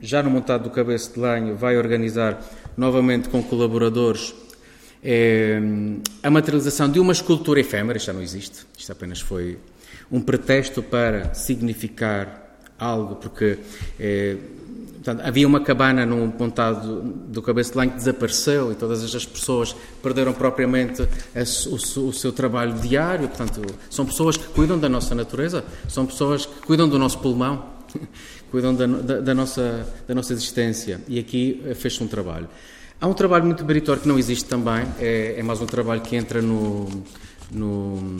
[0.00, 2.42] já no montado do Cabeça de Lanho, vai organizar
[2.76, 4.34] novamente com colaboradores
[5.02, 5.60] é,
[6.22, 7.98] a materialização de uma escultura efêmera.
[7.98, 8.66] Isto já não existe.
[8.76, 9.58] Isto apenas foi
[10.10, 13.58] um pretexto para significar algo, porque
[13.98, 14.36] é,
[15.02, 19.24] Portanto, havia uma cabana num pontado do Cabeça de Lanho que desapareceu e todas estas
[19.24, 23.26] pessoas perderam propriamente o, o, seu trabalho diário.
[23.26, 27.64] Portanto, são pessoas que cuidam da nossa natureza, são pessoas que cuidam do nosso pulmão,
[28.52, 31.00] cuidam da, da, da, nossa, da nossa existência.
[31.08, 32.46] E aqui eh, fez-se um trabalho.
[33.00, 36.14] Há um trabalho muito meritório que não existe também, é, é mais um trabalho que
[36.14, 36.86] entra no,
[37.50, 38.18] no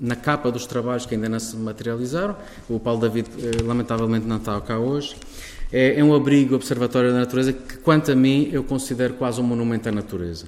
[0.00, 2.36] na capa dos trabalhos que ainda não se materializaram.
[2.68, 5.16] O Paulo David, eh, lamentavelmente, não está cá hoje.
[5.72, 9.44] É, é um abrigo observatório da natureza que, quanto a mim, eu considero quase um
[9.44, 10.46] monumento à natureza.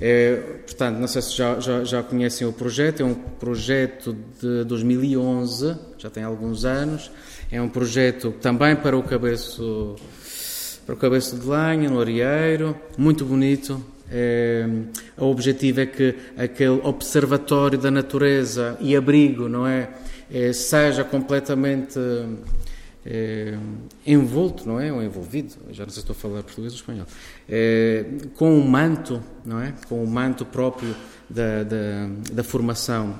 [0.00, 4.64] É, portanto, não sei se já, já, já, conhecem o projeto, é um projeto de
[4.64, 7.12] 2011, já tem alguns anos,
[7.50, 9.94] é um projeto também para o cabeço,
[10.84, 13.93] para o cabeço de lenha, no Arieiro, muito bonito.
[14.10, 14.66] É,
[15.16, 19.90] o objetivo é que aquele observatório da natureza e abrigo, não é,
[20.30, 21.98] é seja completamente
[23.04, 23.56] é,
[24.06, 24.92] envolto, não é?
[24.92, 27.06] Ou envolvido, já não sei se estou a falar português ou espanhol,
[28.34, 29.74] com o manto, não é?
[29.88, 30.94] Com o manto próprio
[31.28, 33.18] da, da, da formação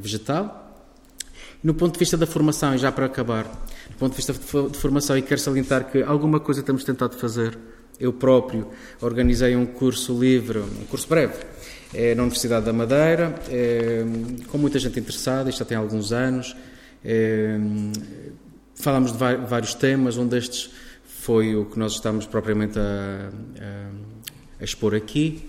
[0.00, 0.62] vegetal.
[1.62, 4.78] No ponto de vista da formação, e já para acabar, do ponto de vista de
[4.78, 7.56] formação, e quero salientar que alguma coisa temos tentado fazer.
[7.98, 8.68] Eu próprio
[9.00, 11.44] organizei um curso livre, um curso breve,
[11.92, 14.04] é, na Universidade da Madeira, é,
[14.48, 16.56] com muita gente interessada, isto já tem alguns anos.
[17.04, 17.58] É,
[18.76, 20.70] Falámos de vários temas, um destes
[21.04, 23.30] foi o que nós estamos propriamente a,
[23.60, 23.90] a,
[24.60, 25.48] a expor aqui.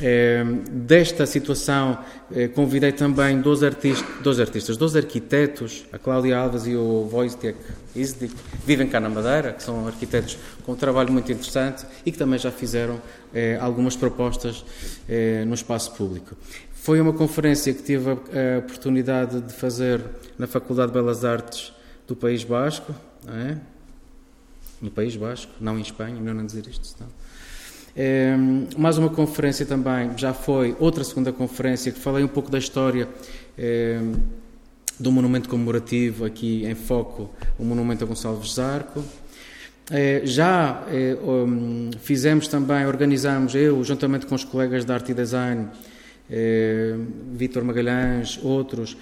[0.00, 1.98] É, desta situação,
[2.34, 7.56] é, convidei também dois, artista, dois artistas, dois arquitetos, a Cláudia Alves e o Wojciech
[7.94, 12.10] Izdik, que vivem cá na Madeira, que são arquitetos com um trabalho muito interessante e
[12.10, 13.00] que também já fizeram
[13.32, 14.64] é, algumas propostas
[15.46, 16.36] no espaço público.
[16.72, 20.00] Foi uma conferência que tive a, a oportunidade de fazer
[20.36, 21.72] na Faculdade de Belas Artes
[22.06, 22.92] do País Basco,
[23.28, 23.56] é?
[24.82, 27.08] no País Basco, não em Espanha, melhor não dizer isto, senão.
[27.96, 28.34] É,
[28.76, 33.08] mais uma conferência também, já foi outra segunda conferência que falei um pouco da história
[33.56, 34.00] é,
[34.98, 39.04] do monumento comemorativo, aqui em foco o monumento a Gonçalves Zarco.
[39.90, 40.82] É, já
[41.22, 45.68] um, fizemos também, organizamos, eu, juntamente com os colegas da Arte e Design,
[46.30, 46.96] eh,
[47.32, 48.96] Vítor Magalhães, outros,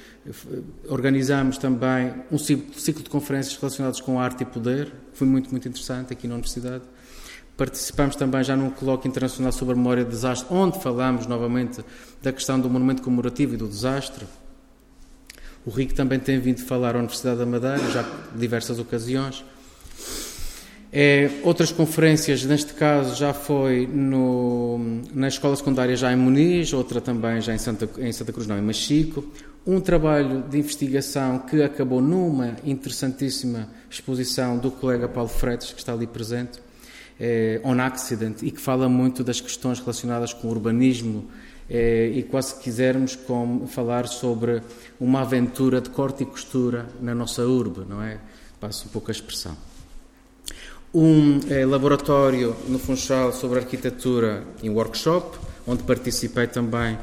[0.89, 6.13] organizámos também um ciclo de conferências relacionadas com arte e poder, foi muito, muito interessante
[6.13, 6.83] aqui na Universidade.
[7.63, 11.81] Participamos também já num colóquio internacional sobre a memória de desastre, onde falamos novamente
[12.21, 14.27] da questão do monumento comemorativo e do desastre.
[15.65, 19.45] O Rico também tem vindo falar à Universidade da Madeira, já diversas ocasiões.
[20.93, 27.01] É, outras conferências, neste caso, já foi no, na escola secundária já em Muniz, outra
[27.01, 29.25] também já em Santa, em Santa Cruz, não, em Machico.
[29.65, 35.93] Um trabalho de investigação que acabou numa interessantíssima exposição do colega Paulo Fretes, que está
[35.93, 36.59] ali presente,
[37.25, 41.31] é, On Accident, e que fala muito das questões relacionadas com o urbanismo
[41.71, 44.61] é, e quase quisermos com, falar sobre
[44.99, 48.19] uma aventura de corte e costura na nossa urbe, não é?
[48.59, 49.57] Passo um pouco a expressão
[50.95, 56.99] um eh, laboratório no Funchal sobre arquitetura em workshop, onde participei também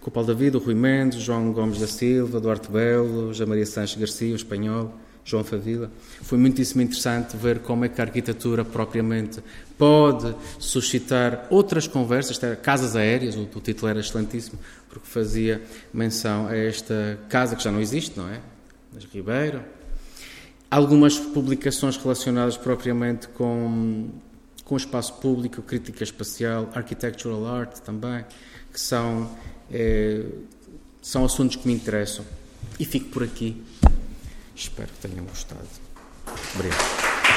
[0.00, 3.66] com o Paulo David, o Rui Mendes, João Gomes da Silva, Duarte Belo, José Maria
[3.66, 4.94] Sanches Garcia, o espanhol,
[5.24, 5.90] João Favila.
[6.22, 9.42] Foi muitíssimo interessante ver como é que a arquitetura propriamente
[9.78, 14.58] pode suscitar outras conversas, casas aéreas, o, título era excelentíssimo,
[14.88, 15.62] porque fazia
[15.92, 18.40] menção a esta casa que já não existe, não é?
[18.92, 19.62] Nas Ribeiro,
[20.70, 24.10] algumas publicações relacionadas propriamente com,
[24.64, 28.24] com o espaço público, crítica espacial, architectural art também,
[28.72, 29.30] que são,
[29.70, 30.24] é,
[31.00, 32.24] são assuntos que me interessam.
[32.78, 33.62] E fico por aqui.
[34.54, 35.68] Espero que tenham gostado.
[36.54, 37.31] Obrigado.